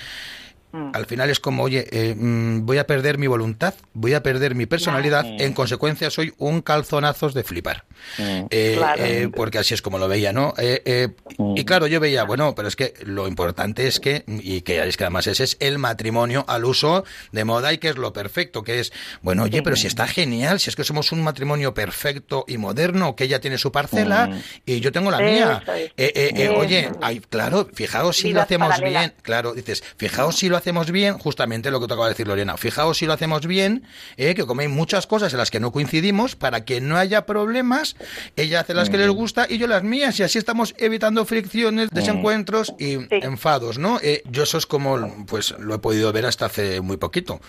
Mm. 0.71 0.91
Al 0.93 1.05
final 1.05 1.29
es 1.29 1.39
como, 1.39 1.63
oye, 1.63 1.87
eh, 1.91 2.15
mm, 2.15 2.65
voy 2.65 2.77
a 2.77 2.85
perder 2.85 3.17
mi 3.17 3.27
voluntad, 3.27 3.73
voy 3.93 4.13
a 4.13 4.21
perder 4.23 4.53
mi 4.55 4.65
personalidad, 4.65 5.21
Claro. 5.21 5.37
en 5.43 5.53
consecuencia 5.53 6.09
soy 6.11 6.33
un 6.37 6.61
calzonazos 6.61 7.33
de 7.33 7.43
flipar. 7.43 7.85
Mm. 8.17 8.45
Eh, 8.49 8.73
Claro. 8.77 9.03
eh, 9.03 9.29
porque 9.35 9.57
así 9.57 9.73
es 9.73 9.81
como 9.81 9.97
lo 9.97 10.07
veía, 10.07 10.31
¿no? 10.31 10.53
Eh, 10.57 10.81
eh, 10.85 11.07
Mm. 11.37 11.57
y 11.57 11.65
claro, 11.65 11.87
yo 11.87 11.99
veía, 11.99 12.23
bueno, 12.23 12.53
pero 12.55 12.67
es 12.67 12.75
que 12.75 12.93
lo 13.03 13.27
importante 13.27 13.87
es 13.87 13.99
que, 13.99 14.23
y 14.27 14.61
que 14.61 14.87
es 14.87 14.95
que 14.97 15.03
además 15.05 15.27
ese 15.27 15.43
es 15.43 15.57
el 15.59 15.77
matrimonio 15.79 16.45
al 16.47 16.65
uso 16.65 17.03
de 17.31 17.43
moda 17.45 17.73
y 17.73 17.77
que 17.79 17.89
es 17.89 17.97
lo 17.97 18.13
perfecto, 18.13 18.63
que 18.63 18.79
es, 18.79 18.91
bueno, 19.21 19.43
oye, 19.43 19.61
pero 19.63 19.75
si 19.75 19.87
está 19.87 20.07
genial, 20.07 20.59
si 20.59 20.69
es 20.69 20.75
que 20.75 20.83
somos 20.83 21.11
un 21.11 21.23
matrimonio 21.23 21.73
perfecto 21.73 22.45
y 22.47 22.57
moderno, 22.57 23.15
que 23.15 23.23
ella 23.25 23.39
tiene 23.39 23.57
su 23.57 23.71
parcela 23.71 24.27
Mm. 24.27 24.39
y 24.65 24.79
yo 24.81 24.91
tengo 24.91 25.09
la 25.11 25.19
mía. 25.19 25.63
Eh, 25.67 25.91
eh, 25.97 26.31
eh, 26.35 26.49
oye, 26.49 26.91
ay, 27.01 27.21
claro, 27.27 27.67
fijaos 27.73 28.17
si 28.17 28.33
lo 28.33 28.41
hacemos 28.41 28.69
paralelas. 28.69 29.01
bien, 29.07 29.13
claro, 29.21 29.53
dices, 29.53 29.83
fijaos 29.97 30.35
si 30.37 30.47
lo 30.49 30.57
hacemos 30.59 30.91
bien, 30.91 31.17
justamente 31.17 31.71
lo 31.71 31.79
que 31.79 31.87
te 31.87 31.93
acaba 31.93 32.07
de 32.07 32.13
decir 32.13 32.27
Lorena, 32.27 32.55
fijaos 32.57 32.97
si 32.97 33.05
lo 33.05 33.13
hacemos 33.13 33.47
bien, 33.47 33.83
eh, 34.17 34.35
que 34.35 34.43
hay 34.59 34.67
muchas 34.67 35.07
cosas 35.07 35.33
en 35.33 35.39
las 35.39 35.51
que 35.51 35.59
no 35.59 35.71
coincidimos, 35.71 36.35
para 36.35 36.65
que 36.65 36.81
no 36.81 36.97
haya 36.97 37.25
problemas, 37.25 37.95
ella 38.35 38.61
hace 38.61 38.73
las 38.73 38.89
que 38.89 38.97
les 38.97 39.09
gusta 39.09 39.47
y 39.49 39.57
yo 39.57 39.67
las 39.67 39.83
mías, 39.83 40.19
y 40.19 40.23
así 40.23 40.37
estamos 40.37 40.75
evitando 40.77 41.25
fricciones, 41.25 41.89
desencuentros 41.89 42.73
y 42.77 42.97
enfados, 43.09 43.77
¿no? 43.77 43.99
Eh, 44.01 44.21
yo 44.29 44.43
eso 44.43 44.57
es 44.57 44.65
como, 44.65 45.25
pues 45.25 45.57
lo 45.59 45.75
he 45.75 45.79
podido 45.79 46.11
ver 46.11 46.25
hasta 46.25 46.45
hace 46.45 46.81
muy 46.81 46.97
poquito. 46.97 47.39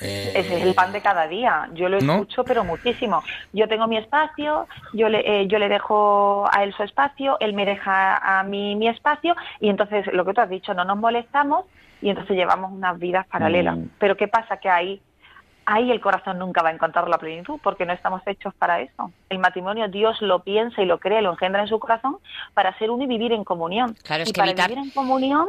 Eh, 0.00 0.32
Ese 0.34 0.56
es 0.56 0.62
el 0.64 0.74
pan 0.74 0.92
de 0.92 1.00
cada 1.00 1.28
día. 1.28 1.68
Yo 1.74 1.88
lo 1.88 2.00
¿No? 2.00 2.14
escucho, 2.14 2.44
pero 2.44 2.64
muchísimo. 2.64 3.22
Yo 3.52 3.68
tengo 3.68 3.86
mi 3.86 3.96
espacio, 3.96 4.66
yo 4.92 5.08
le, 5.08 5.20
eh, 5.20 5.46
yo 5.46 5.58
le 5.58 5.68
dejo 5.68 6.48
a 6.52 6.64
él 6.64 6.74
su 6.76 6.82
espacio, 6.82 7.36
él 7.40 7.54
me 7.54 7.64
deja 7.64 8.16
a 8.16 8.42
mí 8.42 8.74
mi 8.74 8.88
espacio, 8.88 9.36
y 9.60 9.68
entonces 9.68 10.06
lo 10.12 10.24
que 10.24 10.34
tú 10.34 10.40
has 10.40 10.50
dicho, 10.50 10.74
no 10.74 10.84
nos 10.84 10.98
molestamos 10.98 11.66
y 12.04 12.10
entonces 12.10 12.36
llevamos 12.36 12.70
unas 12.70 12.98
vidas 12.98 13.26
paralelas. 13.26 13.78
Mm. 13.78 13.88
Pero 13.98 14.16
¿qué 14.16 14.28
pasa? 14.28 14.58
Que 14.58 14.68
ahí, 14.68 15.00
ahí 15.64 15.90
el 15.90 16.00
corazón 16.00 16.38
nunca 16.38 16.62
va 16.62 16.68
a 16.68 16.72
encontrar 16.72 17.08
la 17.08 17.16
plenitud, 17.18 17.58
porque 17.62 17.86
no 17.86 17.92
estamos 17.94 18.20
hechos 18.26 18.52
para 18.54 18.80
eso. 18.80 19.10
El 19.30 19.38
matrimonio 19.38 19.88
Dios 19.88 20.20
lo 20.20 20.42
piensa 20.42 20.82
y 20.82 20.84
lo 20.86 20.98
cree, 21.00 21.22
lo 21.22 21.30
engendra 21.32 21.62
en 21.62 21.68
su 21.68 21.78
corazón 21.78 22.18
para 22.52 22.76
ser 22.78 22.90
uno 22.90 23.04
y 23.04 23.06
vivir 23.06 23.32
en 23.32 23.42
comunión. 23.42 23.94
Claro, 24.04 24.22
es 24.24 24.28
y 24.28 24.32
que 24.32 24.38
para 24.40 24.50
evitar- 24.52 24.68
vivir 24.68 24.84
en 24.84 24.90
comunión 24.90 25.48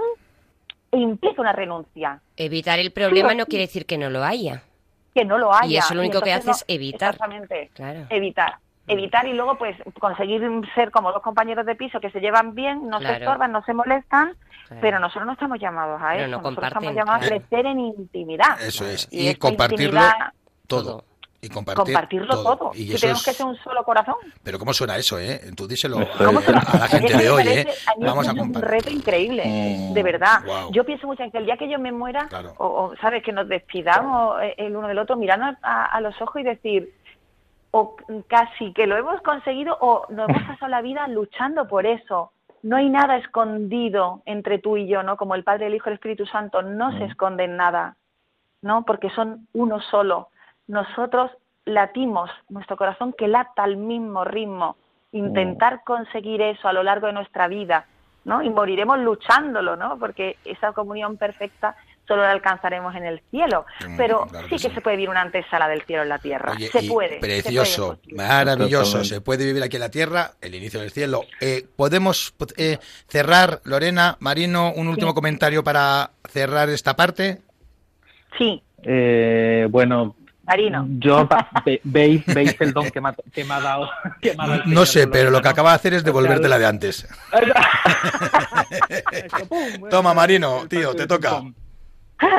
implica 0.91 1.41
una 1.41 1.51
renuncia. 1.51 2.21
Evitar 2.37 2.79
el 2.79 2.91
problema 2.91 3.31
Sí, 3.31 3.35
no 3.37 3.43
sí. 3.43 3.49
quiere 3.49 3.65
decir 3.65 3.85
que 3.85 3.97
no 3.97 4.09
lo 4.09 4.23
haya. 4.23 4.63
que 5.13 5.23
no 5.25 5.37
lo 5.37 5.53
haya. 5.53 5.67
Y 5.67 5.77
eso 5.77 5.93
lo 5.93 6.01
único 6.01 6.19
que 6.21 6.33
hace 6.33 6.51
es 6.51 6.65
evitar. 6.67 7.13
Exactamente. 7.15 7.69
Claro. 7.73 8.05
Evitar. 8.09 8.55
Evitar 8.87 9.25
y 9.27 9.33
luego 9.33 9.57
pues 9.57 9.75
conseguir 9.99 10.41
ser 10.75 10.91
como 10.91 11.11
dos 11.11 11.21
compañeros 11.23 11.65
de 11.65 11.75
piso 11.75 11.99
que 11.99 12.11
se 12.11 12.19
llevan 12.19 12.53
bien, 12.53 12.87
no 12.87 12.99
se 12.99 13.11
estorban, 13.13 13.51
no 13.51 13.63
se 13.63 13.73
molestan, 13.73 14.33
Claro. 14.67 14.81
pero 14.81 14.99
nosotros 14.99 15.25
no 15.27 15.33
estamos 15.33 15.59
llamados 15.59 16.01
a 16.01 16.15
eso. 16.17 16.27
no 16.27 16.37
nosotros 16.41 16.67
estamos 16.67 16.93
llamados 16.95 17.25
a 17.25 17.29
crecer 17.29 17.65
en 17.67 17.79
intimidad. 17.79 18.59
Eso 18.61 18.85
es, 18.85 19.07
Y 19.11 19.29
y, 19.29 19.35
compartirlo 19.35 20.01
todo. 20.67 20.83
Todo. 20.85 21.03
Y 21.41 21.49
compartir 21.49 21.83
Compartirlo 21.93 22.41
todo. 22.43 22.71
Y 22.73 22.87
Si 22.87 22.93
eso 22.93 23.01
tenemos 23.01 23.19
es- 23.21 23.25
que 23.27 23.33
ser 23.33 23.45
un 23.45 23.55
solo 23.57 23.83
corazón. 23.83 24.15
Pero 24.41 24.57
¿cómo 24.57 24.73
suena 24.73 24.95
eso, 24.97 25.19
eh? 25.19 25.39
Tú 25.55 25.67
díselo 25.67 25.97
a, 25.99 26.77
la 26.79 26.87
gente 26.87 27.15
de 27.15 27.29
hoy, 27.29 27.47
eh. 27.47 27.67
Vamos 27.99 28.27
a 28.27 28.31
parece 28.31 28.31
un 28.31 28.37
compartir. 28.53 28.69
reto 28.71 28.89
increíble, 28.89 29.43
Mm. 29.45 29.93
de 29.93 30.03
verdad. 30.03 30.39
Yo 30.71 30.83
pienso 30.83 31.05
mucho 31.05 31.21
en 31.21 31.29
que 31.29 31.37
el 31.37 31.45
día 31.45 31.57
que 31.57 31.69
yo 31.69 31.77
me 31.77 31.91
muera, 31.91 32.25
Claro. 32.29 32.53
o, 32.57 32.65
o, 32.67 32.95
sabes, 32.97 33.21
que 33.23 33.31
nos 33.31 33.47
despidamos 33.47 34.41
eh, 34.41 34.55
el 34.57 34.75
uno 34.75 34.87
del 34.87 34.97
otro, 34.97 35.15
mirando 35.17 35.55
a, 35.61 35.85
a 35.85 36.01
los 36.01 36.19
ojos 36.19 36.41
y 36.41 36.45
decir, 36.45 36.91
o 37.77 37.93
casi 38.27 38.71
que 38.71 38.87
lo 38.87 38.95
hemos 38.95 39.21
conseguido, 39.21 39.77
o 39.81 40.05
nos 40.07 40.29
hemos 40.29 40.43
pasado 40.43 40.69
la 40.69 40.81
vida 40.81 41.09
luchando 41.09 41.67
por 41.67 41.85
eso. 41.85 42.31
No 42.63 42.77
hay 42.77 42.87
nada 42.87 43.17
escondido 43.17 44.21
entre 44.25 44.59
tú 44.59 44.77
y 44.77 44.87
yo, 44.87 45.03
¿no? 45.03 45.17
Como 45.17 45.35
el 45.35 45.43
Padre, 45.43 45.67
el 45.67 45.75
Hijo 45.75 45.89
y 45.89 45.91
el 45.91 45.95
Espíritu 45.95 46.25
Santo, 46.25 46.61
no 46.61 46.97
se 46.97 47.03
esconde 47.03 47.43
en 47.43 47.57
nada, 47.57 47.97
¿no? 48.61 48.83
Porque 48.83 49.09
son 49.09 49.49
uno 49.51 49.81
solo. 49.81 50.29
Nosotros 50.67 51.31
latimos, 51.65 52.31
nuestro 52.47 52.77
corazón 52.77 53.11
que 53.11 53.27
lata 53.27 53.63
al 53.63 53.75
mismo 53.75 54.23
ritmo. 54.23 54.77
Intentar 55.11 55.83
conseguir 55.83 56.41
eso 56.41 56.69
a 56.69 56.73
lo 56.73 56.81
largo 56.81 57.07
de 57.07 57.13
nuestra 57.13 57.49
vida, 57.49 57.87
¿no? 58.23 58.41
Y 58.41 58.49
moriremos 58.51 58.99
luchándolo, 58.99 59.75
¿no? 59.75 59.99
Porque 59.99 60.37
esa 60.45 60.71
comunión 60.71 61.17
perfecta 61.17 61.75
solo 62.07 62.21
la 62.23 62.31
alcanzaremos 62.31 62.95
en 62.95 63.05
el 63.05 63.21
cielo. 63.31 63.65
Pero 63.97 64.25
claro 64.27 64.47
sí 64.47 64.55
que 64.55 64.59
sí. 64.59 64.69
se 64.75 64.81
puede 64.81 64.97
vivir 64.97 65.09
una 65.09 65.21
antesala 65.21 65.67
del 65.67 65.81
cielo 65.83 66.03
en 66.03 66.09
la 66.09 66.19
tierra. 66.19 66.51
Oye, 66.53 66.67
se 66.67 66.83
puede. 66.83 67.15
se 67.15 67.19
puede, 67.19 67.19
Precioso, 67.41 67.99
maravilloso. 68.15 69.03
Se 69.03 69.21
puede 69.21 69.45
vivir 69.45 69.63
aquí 69.63 69.77
en 69.77 69.81
la 69.81 69.89
tierra, 69.89 70.31
el 70.41 70.55
inicio 70.55 70.79
del 70.81 70.91
cielo. 70.91 71.23
Eh, 71.41 71.65
¿Podemos 71.75 72.33
eh, 72.57 72.77
cerrar, 73.07 73.61
Lorena, 73.63 74.17
Marino, 74.19 74.71
un 74.73 74.87
último 74.87 75.13
comentario 75.13 75.63
para 75.63 76.11
cerrar 76.29 76.69
esta 76.69 76.95
parte? 76.95 77.41
Sí, 78.37 78.61
Eh, 78.83 79.67
bueno, 79.71 80.15
Marino. 80.43 80.85
yo 80.99 81.27
ve- 81.65 81.81
veis, 81.83 82.23
veis 82.27 82.55
el 82.59 82.71
don 82.71 82.91
que 82.91 83.01
me 83.01 83.09
ha, 83.09 83.15
que 83.33 83.43
me 83.43 83.53
ha 83.55 83.59
dado. 83.61 83.89
que 84.21 84.35
me 84.35 84.43
ha 84.43 84.47
dado 84.47 84.61
el 84.63 84.71
No 84.73 84.85
sé, 84.85 85.07
pero 85.07 85.31
lo 85.31 85.41
que 85.41 85.47
acaba 85.47 85.71
de 85.71 85.75
hacer 85.77 85.93
es 85.95 86.03
devolverte 86.03 86.47
la 86.47 86.59
de 86.59 86.65
antes. 86.67 87.07
Toma, 89.89 90.13
Marino, 90.13 90.65
tío, 90.67 90.95
te 90.95 91.07
toca. 91.07 91.41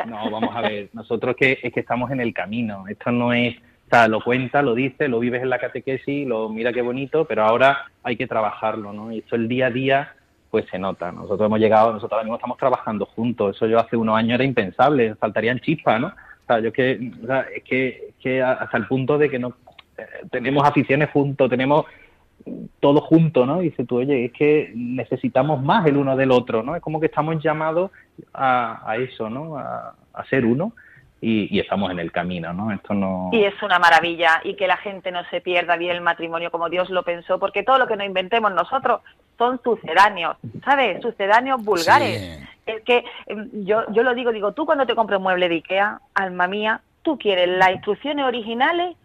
No, 0.07 0.31
vamos 0.31 0.55
a 0.55 0.61
ver, 0.63 0.89
nosotros 0.93 1.37
que 1.37 1.59
es 1.63 1.73
que 1.73 1.81
estamos 1.81 2.11
en 2.11 2.21
el 2.21 2.33
camino, 2.33 2.85
esto 2.89 3.11
no 3.11 3.33
es, 3.33 3.57
o 3.57 3.91
sea, 3.91 4.09
lo 4.09 4.23
cuenta, 4.23 4.63
lo 4.63 4.75
dice, 4.75 5.09
lo 5.09 5.19
vives 5.19 5.43
en 5.43 5.51
la 5.51 5.59
catequesis, 5.59 6.27
lo 6.27 6.49
mira 6.49 6.73
qué 6.73 6.83
bonito, 6.83 7.25
pero 7.25 7.45
ahora 7.45 7.87
hay 8.03 8.17
que 8.17 8.27
trabajarlo, 8.27 8.93
¿no? 8.93 9.13
Y 9.13 9.19
esto 9.19 9.37
el 9.37 9.49
día 9.49 9.67
a 9.67 9.71
día, 9.71 10.15
pues 10.51 10.67
se 10.71 10.79
nota. 10.79 11.13
Nosotros 11.13 11.47
hemos 11.47 11.61
llegado, 11.61 11.93
nosotros 11.93 12.13
ahora 12.13 12.25
mismo 12.25 12.37
estamos 12.37 12.59
trabajando 12.59 13.07
juntos, 13.07 13.57
eso 13.57 13.67
yo 13.67 13.79
hace 13.79 13.97
unos 13.97 14.17
años 14.17 14.35
era 14.35 14.45
impensable, 14.45 15.15
faltarían 15.17 15.61
chispas, 15.61 16.01
¿no? 16.01 16.09
O 16.09 16.47
sea, 16.47 16.61
yo 16.61 16.73
que, 16.73 17.11
o 17.23 17.27
sea, 17.27 17.47
es 17.55 17.63
que, 17.65 18.15
que 18.21 18.43
hasta 18.43 18.77
el 18.77 18.87
punto 18.87 19.19
de 19.19 19.29
que 19.29 19.39
no 19.39 19.55
eh, 19.99 20.05
tenemos 20.31 20.67
aficiones 20.67 21.11
juntos, 21.11 21.51
tenemos 21.51 21.87
todo 22.81 23.01
junto, 23.01 23.47
¿no? 23.47 23.63
Y 23.63 23.71
dice 23.71 23.85
tú, 23.85 23.99
oye, 23.99 24.27
es 24.27 24.33
que 24.33 24.73
necesitamos 24.75 25.63
más 25.63 25.87
el 25.87 25.97
uno 25.97 26.17
del 26.17 26.31
otro, 26.31 26.63
¿no? 26.63 26.77
Es 26.77 26.83
como 26.83 27.01
que 27.01 27.07
estamos 27.07 27.43
llamados 27.43 27.91
a, 28.33 28.89
a 28.89 28.97
eso, 28.97 29.29
¿no? 29.29 29.59
A, 29.59 29.95
a 30.13 30.25
ser 30.27 30.45
uno 30.45 30.73
y, 31.21 31.55
y 31.57 31.61
estamos 31.61 31.91
en 31.91 31.99
el 31.99 32.13
camino, 32.13 32.53
¿no? 32.53 32.71
Esto 32.71 32.95
no... 32.95 33.31
Y 33.33 33.45
es 33.45 33.61
una 33.63 33.79
maravilla 33.79 34.41
y 34.45 34.55
que 34.55 34.67
la 34.67 34.77
gente 34.77 35.11
no 35.11 35.25
se 35.31 35.41
pierda 35.41 35.77
bien 35.77 35.97
el 35.97 36.03
matrimonio 36.03 36.51
como 36.51 36.69
Dios 36.69 36.91
lo 36.91 37.03
pensó, 37.03 37.39
porque 37.39 37.63
todo 37.63 37.79
lo 37.79 37.87
que 37.87 37.97
nos 37.97 38.07
inventemos 38.07 38.53
nosotros 38.53 39.01
son 39.39 39.61
sucedáneos, 39.63 40.37
¿sabes? 40.65 41.01
Sucedáneos 41.03 41.63
vulgares. 41.65 42.39
Sí. 42.39 42.47
Es 42.67 42.83
que 42.83 43.05
em, 43.27 43.49
yo, 43.65 43.85
yo 43.93 44.03
lo 44.03 44.15
digo, 44.15 44.33
digo, 44.33 44.53
tú 44.53 44.67
cuando 44.67 44.87
te 44.87 44.95
compres 44.95 45.19
un 45.19 45.25
mueble 45.25 45.49
de 45.49 45.57
Ikea, 45.57 46.01
alma 46.15 46.47
mía, 46.49 46.81
¿tú 47.03 47.19
quieres 47.19 47.49
las 47.49 47.71
instrucciones 47.73 48.25
originales 48.25 48.97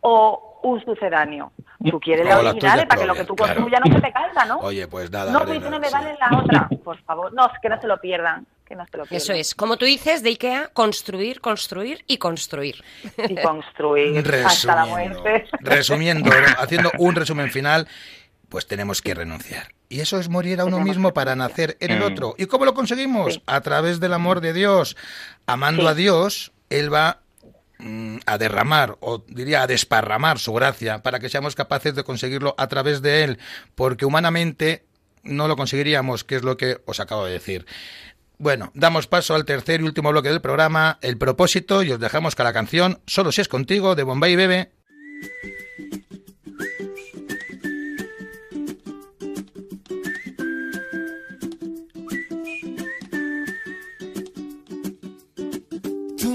o 0.00 0.51
un 0.62 0.84
sucedáneo? 0.84 1.52
Tú 1.90 1.98
quieres 2.00 2.24
las 2.26 2.38
O 2.38 2.42
las 2.42 2.52
originales 2.52 2.84
tuyas 2.84 2.88
para 2.88 3.00
que 3.00 3.06
lo 3.06 3.14
que 3.14 3.24
tú 3.24 3.34
claro. 3.36 3.54
construyas 3.54 3.80
no 3.84 3.94
se 3.94 4.00
te 4.00 4.12
caiga, 4.12 4.44
¿no? 4.44 4.58
Oye, 4.58 4.86
pues 4.88 5.10
nada. 5.10 5.32
no, 5.32 5.44
dices, 5.44 5.70
no 5.70 5.78
me 5.80 5.86
sí. 5.88 5.92
valen 5.92 6.16
la 6.20 6.38
otra. 6.38 6.68
Por 6.84 6.98
favor, 7.02 7.32
no, 7.32 7.50
que 7.60 7.68
no 7.68 7.80
se 7.80 7.86
lo 7.86 8.00
pierdan. 8.00 8.46
Que 8.66 8.76
no 8.76 8.84
se 8.86 8.96
lo 8.96 9.02
pierdan. 9.04 9.16
Eso 9.16 9.32
es, 9.32 9.54
como 9.54 9.76
tú 9.76 9.84
dices, 9.84 10.22
de 10.22 10.30
IKEA, 10.30 10.68
construir, 10.72 11.40
construir 11.40 12.04
y 12.06 12.18
construir. 12.18 12.82
Y 13.28 13.34
construir 13.42 14.18
hasta 14.46 14.74
la 14.76 14.84
Resumiendo, 14.84 15.20
muerte. 15.20 15.48
resumiendo, 15.60 16.30
haciendo 16.58 16.90
un 16.98 17.14
resumen 17.14 17.50
final, 17.50 17.88
pues 18.48 18.66
tenemos 18.66 19.02
que 19.02 19.14
renunciar. 19.14 19.68
Y 19.88 20.00
eso 20.00 20.18
es 20.18 20.28
morir 20.28 20.60
a 20.60 20.64
uno 20.64 20.78
mismo 20.80 21.12
para 21.12 21.34
nacer 21.36 21.76
en 21.80 21.90
el 21.90 22.00
Mm. 22.00 22.12
otro. 22.12 22.34
¿Y 22.38 22.46
cómo 22.46 22.64
lo 22.64 22.72
conseguimos? 22.74 23.34
Sí. 23.34 23.42
A 23.46 23.60
través 23.60 23.98
del 24.00 24.12
amor 24.14 24.40
de 24.40 24.52
Dios. 24.54 24.96
Amando 25.46 25.82
Sí. 25.82 25.88
a 25.88 25.94
Dios, 25.94 26.52
Él 26.70 26.92
va 26.92 27.18
a 28.26 28.38
derramar, 28.38 28.96
o 29.00 29.24
diría 29.28 29.62
a 29.62 29.66
desparramar 29.66 30.38
su 30.38 30.52
gracia, 30.52 31.02
para 31.02 31.18
que 31.18 31.28
seamos 31.28 31.54
capaces 31.54 31.94
de 31.94 32.04
conseguirlo 32.04 32.54
a 32.58 32.68
través 32.68 33.02
de 33.02 33.24
Él, 33.24 33.38
porque 33.74 34.04
humanamente 34.04 34.84
no 35.22 35.48
lo 35.48 35.56
conseguiríamos, 35.56 36.24
que 36.24 36.36
es 36.36 36.42
lo 36.42 36.56
que 36.56 36.80
os 36.86 37.00
acabo 37.00 37.24
de 37.24 37.32
decir. 37.32 37.66
Bueno, 38.38 38.72
damos 38.74 39.06
paso 39.06 39.34
al 39.34 39.44
tercer 39.44 39.80
y 39.80 39.84
último 39.84 40.10
bloque 40.10 40.28
del 40.28 40.40
programa, 40.40 40.98
el 41.00 41.16
propósito, 41.16 41.82
y 41.82 41.92
os 41.92 42.00
dejamos 42.00 42.34
con 42.34 42.44
la 42.44 42.52
canción 42.52 43.00
Solo 43.06 43.30
si 43.30 43.40
es 43.40 43.48
contigo, 43.48 43.94
de 43.94 44.02
Bombay 44.02 44.36
Bebe. 44.36 44.72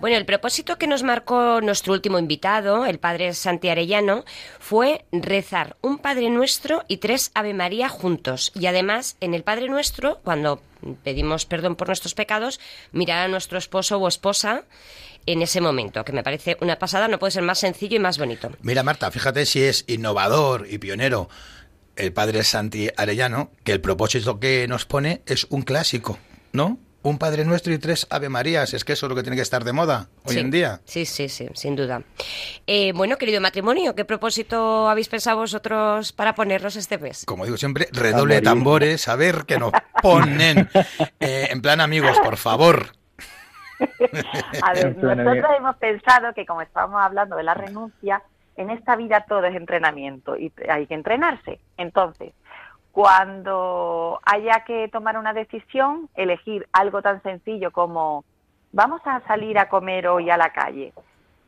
Bueno, 0.00 0.16
el 0.16 0.24
propósito 0.24 0.78
que 0.78 0.86
nos 0.86 1.02
marcó 1.02 1.60
nuestro 1.60 1.92
último 1.92 2.18
invitado, 2.18 2.86
el 2.86 2.98
padre 2.98 3.34
Santi 3.34 3.68
Arellano, 3.68 4.24
fue 4.58 5.04
rezar 5.12 5.76
un 5.82 5.98
Padre 5.98 6.30
Nuestro 6.30 6.84
y 6.88 6.96
tres 6.96 7.30
Ave 7.34 7.52
María 7.52 7.90
juntos. 7.90 8.50
Y 8.54 8.64
además, 8.64 9.16
en 9.20 9.34
el 9.34 9.42
Padre 9.42 9.68
Nuestro, 9.68 10.20
cuando 10.24 10.62
pedimos 11.04 11.44
perdón 11.44 11.76
por 11.76 11.88
nuestros 11.88 12.14
pecados, 12.14 12.60
mirar 12.92 13.18
a 13.18 13.28
nuestro 13.28 13.58
esposo 13.58 13.98
o 13.98 14.08
esposa 14.08 14.64
en 15.26 15.42
ese 15.42 15.60
momento, 15.60 16.02
que 16.02 16.12
me 16.12 16.22
parece 16.22 16.56
una 16.62 16.78
pasada, 16.78 17.06
no 17.06 17.18
puede 17.18 17.32
ser 17.32 17.42
más 17.42 17.58
sencillo 17.58 17.96
y 17.96 18.00
más 18.00 18.16
bonito. 18.16 18.50
Mira, 18.62 18.82
Marta, 18.82 19.10
fíjate 19.10 19.44
si 19.44 19.62
es 19.62 19.84
innovador 19.86 20.66
y 20.70 20.78
pionero 20.78 21.28
el 21.96 22.14
padre 22.14 22.42
Santi 22.44 22.88
Arellano, 22.96 23.50
que 23.64 23.72
el 23.72 23.82
propósito 23.82 24.40
que 24.40 24.66
nos 24.66 24.86
pone 24.86 25.20
es 25.26 25.46
un 25.50 25.60
clásico, 25.60 26.18
¿no? 26.52 26.78
Un 27.02 27.18
Padre 27.18 27.44
Nuestro 27.46 27.72
y 27.72 27.78
tres 27.78 28.06
Ave 28.10 28.28
Marías. 28.28 28.74
Es 28.74 28.84
que 28.84 28.92
eso 28.92 29.06
es 29.06 29.10
lo 29.10 29.16
que 29.16 29.22
tiene 29.22 29.36
que 29.36 29.42
estar 29.42 29.64
de 29.64 29.72
moda 29.72 30.08
hoy 30.24 30.34
Sí. 30.34 30.40
en 30.40 30.50
día. 30.50 30.80
Sí, 30.84 31.06
sí, 31.06 31.28
sí, 31.30 31.48
sin 31.54 31.74
duda. 31.76 32.02
Eh, 32.66 32.92
bueno, 32.94 33.16
querido 33.16 33.40
matrimonio, 33.40 33.94
¿qué 33.94 34.04
propósito 34.04 34.88
habéis 34.88 35.08
pensado 35.08 35.38
vosotros 35.38 36.12
para 36.12 36.34
ponernos 36.34 36.76
este 36.76 36.98
mes? 36.98 37.24
Como 37.24 37.44
digo 37.46 37.56
siempre, 37.56 37.88
redoble 37.92 38.34
de 38.36 38.42
tambores, 38.42 39.08
a 39.08 39.16
ver 39.16 39.44
qué 39.46 39.58
nos 39.58 39.72
ponen. 40.02 40.68
Eh, 41.20 41.48
en 41.50 41.62
plan, 41.62 41.80
amigos, 41.80 42.18
por 42.22 42.36
favor. 42.36 42.86
A 44.62 44.74
ver, 44.74 44.94
nosotros 44.98 45.50
hemos 45.58 45.76
pensado 45.76 46.34
que 46.34 46.44
como 46.44 46.60
estábamos 46.60 47.00
hablando 47.02 47.36
de 47.36 47.44
la 47.44 47.54
renuncia, 47.54 48.22
en 48.56 48.68
esta 48.68 48.94
vida 48.94 49.24
todo 49.26 49.46
es 49.46 49.56
entrenamiento 49.56 50.36
y 50.36 50.52
hay 50.68 50.86
que 50.86 50.92
entrenarse. 50.92 51.60
Entonces, 51.78 52.34
cuando 52.92 54.20
haya 54.24 54.64
que 54.66 54.88
tomar 54.88 55.16
una 55.18 55.32
decisión, 55.32 56.08
elegir 56.14 56.66
algo 56.72 57.02
tan 57.02 57.22
sencillo 57.22 57.70
como 57.70 58.24
vamos 58.72 59.00
a 59.04 59.20
salir 59.26 59.58
a 59.58 59.68
comer 59.68 60.08
hoy 60.08 60.30
a 60.30 60.36
la 60.36 60.50
calle. 60.50 60.92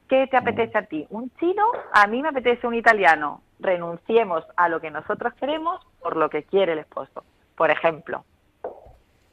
¿Qué 0.08 0.26
te 0.26 0.36
apetece 0.36 0.76
a 0.78 0.82
ti? 0.82 1.06
¿Un 1.10 1.30
chino? 1.40 1.64
A 1.92 2.06
mí 2.06 2.22
me 2.22 2.28
apetece 2.28 2.66
un 2.66 2.74
italiano. 2.74 3.40
Renunciemos 3.60 4.44
a 4.56 4.68
lo 4.68 4.80
que 4.80 4.90
nosotros 4.90 5.32
queremos 5.34 5.80
por 6.00 6.16
lo 6.16 6.28
que 6.28 6.42
quiere 6.44 6.72
el 6.72 6.80
esposo. 6.80 7.24
Por 7.56 7.70
ejemplo, 7.70 8.24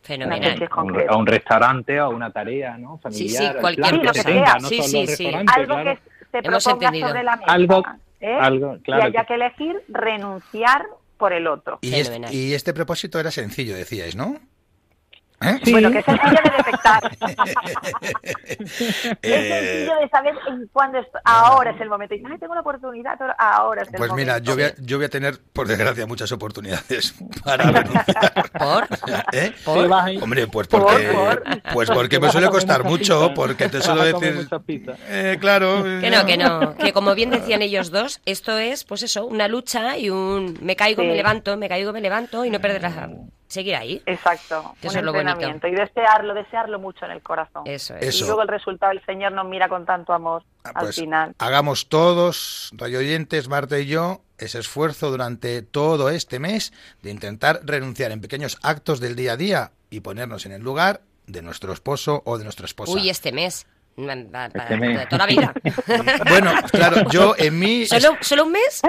Fenomenal. 0.02 0.40
No 0.40 0.46
sé 0.52 0.58
si 0.58 0.64
es 0.64 0.70
A 1.10 1.16
un, 1.18 1.28
restaurante 1.28 2.00
o 2.02 2.06
a 2.06 2.10
una 2.10 2.32
tarea, 2.32 2.78
¿no? 2.78 3.00
Sí, 3.10 3.28
sí, 3.30 3.36
Familiar, 3.36 3.56
al 3.56 3.62
cualquier 3.62 3.90
plan 4.02 4.14
cosa. 4.14 4.24
que 4.24 4.32
Sí, 4.34 4.40
no 4.62 4.70
Sí, 4.70 4.82
sí, 4.82 5.08
sí. 5.08 5.28
algo 5.36 5.46
claro. 5.76 5.84
que 5.84 6.00
se 6.32 6.42
proponga 6.42 6.92
sobre 7.08 7.24
la 7.24 7.36
mesa. 7.36 7.52
Algo- 7.52 7.84
¿eh? 8.22 8.40
algo, 8.42 8.78
claro 8.84 9.04
y 9.04 9.06
haya 9.08 9.20
que- 9.22 9.26
que 9.28 9.34
elegir 9.36 9.84
renunciar 9.90 10.86
por 11.20 11.34
el 11.34 11.46
otro. 11.46 11.78
Y, 11.82 11.94
es- 11.94 12.10
y 12.32 12.54
este 12.56 12.74
propósito 12.74 13.20
era 13.20 13.30
sencillo, 13.30 13.76
decíais, 13.76 14.16
¿no? 14.16 14.40
¿Eh? 15.42 15.58
Bueno, 15.72 15.90
que 15.92 16.00
es 16.00 16.06
sencillo 16.06 16.38
de 16.44 16.50
detectar. 16.58 17.12
es 18.52 19.18
Eh, 19.22 19.50
sencillo 19.50 20.00
de 20.02 20.10
saber 20.10 20.34
en 20.48 20.68
cuándo 20.74 20.98
es, 21.00 21.08
ahora 21.24 21.72
es 21.72 21.80
el 21.82 21.90
momento. 21.90 22.16
Y, 22.16 22.24
ay, 22.30 22.38
tengo 22.40 22.56
la 22.56 22.62
oportunidad, 22.62 23.18
ahora 23.38 23.84
es 23.84 23.88
el 23.88 23.96
Pues 23.96 24.10
momento. 24.10 24.16
mira, 24.34 24.40
yo 24.40 24.56
voy, 24.56 24.64
a, 24.64 24.74
yo 24.80 24.98
voy 24.98 25.06
a 25.06 25.10
tener, 25.10 25.40
por 25.54 25.68
desgracia, 25.68 26.06
muchas 26.06 26.32
oportunidades 26.32 27.16
para 27.44 27.64
renunciar. 27.72 28.52
¿Por? 28.58 28.88
¿Eh? 29.34 29.54
Ahí. 29.94 30.18
Hombre, 30.22 30.48
pues 30.48 30.68
Por, 30.68 30.82
porque, 30.84 31.08
por. 31.08 31.44
pues 31.74 31.90
porque 31.90 32.20
me 32.20 32.30
suele 32.32 32.50
costar 32.50 32.84
mucho, 32.84 33.34
porque 33.34 33.70
te 33.70 33.82
suelo 33.82 34.04
decir... 34.04 34.48
Eh, 35.08 35.38
claro. 35.40 35.84
Que 35.84 36.10
no, 36.10 36.26
que 36.26 36.38
no, 36.38 36.76
que 36.76 36.92
como 36.94 37.16
bien 37.16 37.30
decían 37.30 37.62
ellos 37.62 37.92
dos, 37.92 38.22
esto 38.26 38.58
es, 38.58 38.84
pues 38.84 39.04
eso, 39.04 39.26
una 39.26 39.48
lucha 39.48 39.98
y 39.98 40.10
un 40.10 40.58
me 40.62 40.76
caigo, 40.76 41.02
Sí. 41.02 41.08
me 41.08 41.16
levanto, 41.16 41.56
me 41.58 41.70
caigo, 41.70 41.94
me 41.94 42.02
levanto 42.02 42.44
y 42.46 42.50
no 42.50 42.60
perder 42.60 42.82
la... 42.82 43.10
seguir 43.50 43.76
ahí. 43.76 44.02
Exacto, 44.06 44.76
Que 44.80 44.88
un 44.88 44.92
eso 44.92 45.00
es 45.00 45.06
lo 45.06 45.12
bonito. 45.12 45.32
entrenamiento. 45.32 45.68
Y 45.68 45.72
desearlo, 45.72 46.34
desearlo 46.34 46.80
mucho 46.80 47.04
en 47.06 47.12
el 47.12 47.22
corazón. 47.22 47.64
Eso 47.66 47.96
es. 47.98 48.08
Eso. 48.10 48.24
Y 48.24 48.28
luego 48.28 48.44
el 48.44 48.48
resultado, 48.48 48.92
el 48.94 49.04
Señor 49.06 49.34
nos 49.34 49.46
mira 49.48 49.68
con 49.68 49.86
tanto 49.86 50.14
amor 50.14 50.44
Ah, 50.64 50.72
al 50.76 50.86
pues, 50.86 50.96
final. 50.96 51.36
Hagamos 51.40 51.90
todos, 51.90 52.70
radio 52.74 53.00
oyentes, 53.00 53.48
Marta 53.50 53.78
y 53.80 53.88
yo, 53.88 54.22
ese 54.38 54.60
esfuerzo 54.60 55.10
durante 55.12 55.62
todo 55.62 56.10
este 56.10 56.40
mes 56.40 56.72
de 57.02 57.12
intentar 57.12 57.60
renunciar 57.64 58.12
en 58.12 58.22
pequeños 58.22 58.58
actos 58.62 59.00
del 59.00 59.16
día 59.16 59.34
a 59.34 59.38
día 59.38 59.72
y 59.90 60.00
ponernos 60.02 60.46
en 60.46 60.52
el 60.54 60.62
lugar 60.62 61.02
de 61.28 61.42
nuestro 61.42 61.74
esposo 61.74 62.22
o 62.26 62.38
de 62.38 62.44
nuestra 62.44 62.66
esposa. 62.66 62.92
Uy, 62.94 63.10
este 63.10 63.32
mes. 63.32 63.66
Este 63.98 64.78
mes. 64.78 65.00
de 65.00 65.06
toda 65.08 65.18
la 65.18 65.26
vida. 65.26 65.54
Bueno, 66.30 66.54
claro, 66.72 67.10
yo 67.10 67.36
en 67.38 67.60
mí... 67.60 67.86
¿Solo, 67.86 68.18
¿Solo 68.22 68.46
un 68.46 68.52
mes? 68.54 68.82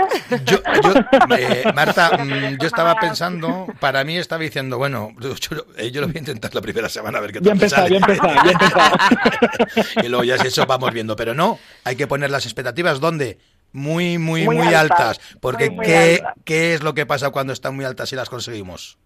Yo, 0.45 0.59
yo, 0.83 0.95
eh, 1.37 1.65
Marta, 1.75 2.17
mm, 2.25 2.59
yo 2.59 2.67
estaba 2.67 2.95
pensando, 2.97 3.67
para 3.81 4.05
mí 4.05 4.17
estaba 4.17 4.43
diciendo, 4.43 4.79
bueno, 4.79 5.13
yo, 5.19 5.35
eh, 5.77 5.91
yo 5.91 6.01
lo 6.01 6.07
voy 6.07 6.17
a 6.17 6.19
intentar 6.21 6.55
la 6.55 6.61
primera 6.61 6.89
semana 6.89 7.19
a 7.19 7.21
ver 7.23 7.33
qué 7.33 7.41
Ya 7.41 7.51
tal 7.51 7.59
me 7.59 7.65
empezado, 7.65 7.83
sale. 7.89 7.91
ya 7.91 8.07
empezado, 8.07 8.35
ya 8.45 8.53
empezado. 8.53 8.97
y 10.05 10.09
luego 10.09 10.25
ya 10.25 10.39
si 10.39 10.47
eso 10.49 10.65
vamos 10.67 10.93
viendo, 10.93 11.17
pero 11.17 11.35
no, 11.35 11.59
hay 11.85 11.97
que 11.97 12.07
poner 12.07 12.31
las 12.31 12.45
expectativas 12.45 13.01
donde 13.01 13.39
muy, 13.73 14.19
muy, 14.19 14.45
muy, 14.45 14.57
Muy 14.57 14.75
altas, 14.75 15.19
altas, 15.19 15.21
porque 15.41 15.71
muy, 15.71 15.77
muy 15.77 15.87
¿qué. 15.87 16.23
¿qué 16.45 16.75
es 16.75 16.83
lo 16.83 16.95
que 16.95 17.07
pasa 17.07 17.31
cuando 17.31 17.53
están 17.53 17.75
muy 17.75 17.85
altas 17.85 18.13
y 18.13 18.17
las 18.17 18.29
conseguimos? 18.29 18.99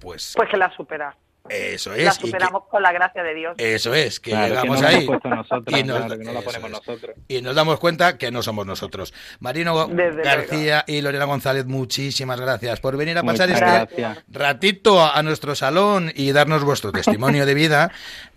Pues, 0.00 0.32
Pues 0.36 0.48
que 0.48 0.56
la 0.56 0.74
supera. 0.76 1.16
Eso 1.48 1.90
La 1.90 1.96
es, 1.96 2.16
y 2.16 2.20
que- 2.20 2.26
superamos 2.26 2.62
con 2.68 2.82
la 2.82 2.92
gracia 2.92 3.22
de 3.22 3.34
Dios. 3.34 3.54
eso 3.58 3.94
es, 3.94 4.20
que 4.20 4.30
Claro, 4.30 4.44
que 4.46 4.50
llegamos 4.50 4.76
no 4.76 4.82
la 4.82 4.88
ahí 4.88 5.06
nosotros, 5.06 5.78
y 5.80 5.82
nos, 5.84 5.96
claro, 5.98 6.18
que 6.18 6.24
no 6.24 6.32
la 6.32 6.40
ponemos 6.42 6.70
es. 6.70 6.76
nosotros. 6.86 7.16
y 7.28 7.42
nos 7.42 7.54
damos 7.56 7.78
cuenta 7.80 8.18
que 8.18 8.30
no 8.30 8.42
somos 8.42 8.66
nosotros. 8.66 9.12
Marino 9.40 9.88
Desde 9.88 10.22
García 10.22 10.84
y 10.86 11.00
Lorena 11.00 11.24
González, 11.24 11.66
muchísimas 11.66 12.40
gracias 12.40 12.78
por 12.80 12.96
venir 12.96 13.18
a 13.18 13.22
Muchas 13.22 13.48
pasar 13.48 13.50
este 13.50 13.64
gracias. 14.00 14.24
ratito 14.28 15.00
a, 15.00 15.18
a 15.18 15.22
nuestro 15.22 15.54
salón 15.54 16.12
y 16.14 16.30
darnos 16.32 16.62
vuestro 16.62 16.92
testimonio 16.92 17.46
de 17.46 17.54
vida 17.54 17.90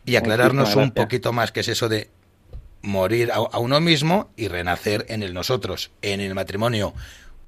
y 0.05 0.15
aclararnos 0.15 0.69
un 0.75 0.85
gracias. 0.85 1.03
poquito 1.05 1.33
más 1.33 1.51
qué 1.51 1.59
es 1.59 1.67
eso 1.67 1.89
de 1.89 2.09
morir 2.81 3.31
a, 3.31 3.35
a 3.35 3.59
uno 3.59 3.79
mismo 3.79 4.31
y 4.35 4.47
renacer 4.47 5.05
en 5.09 5.23
el 5.23 5.33
nosotros, 5.33 5.91
en 6.01 6.19
el 6.19 6.33
matrimonio. 6.35 6.93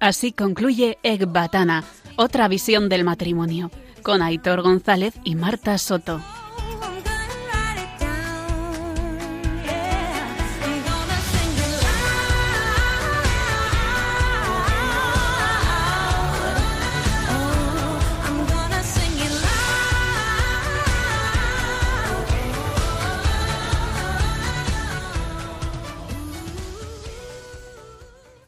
Así 0.00 0.32
concluye 0.32 0.98
Ecbatana, 1.02 1.84
otra 2.16 2.46
visión 2.48 2.88
del 2.88 3.04
matrimonio, 3.04 3.70
con 4.02 4.22
Aitor 4.22 4.62
González 4.62 5.14
y 5.24 5.34
Marta 5.34 5.76
Soto. 5.78 6.20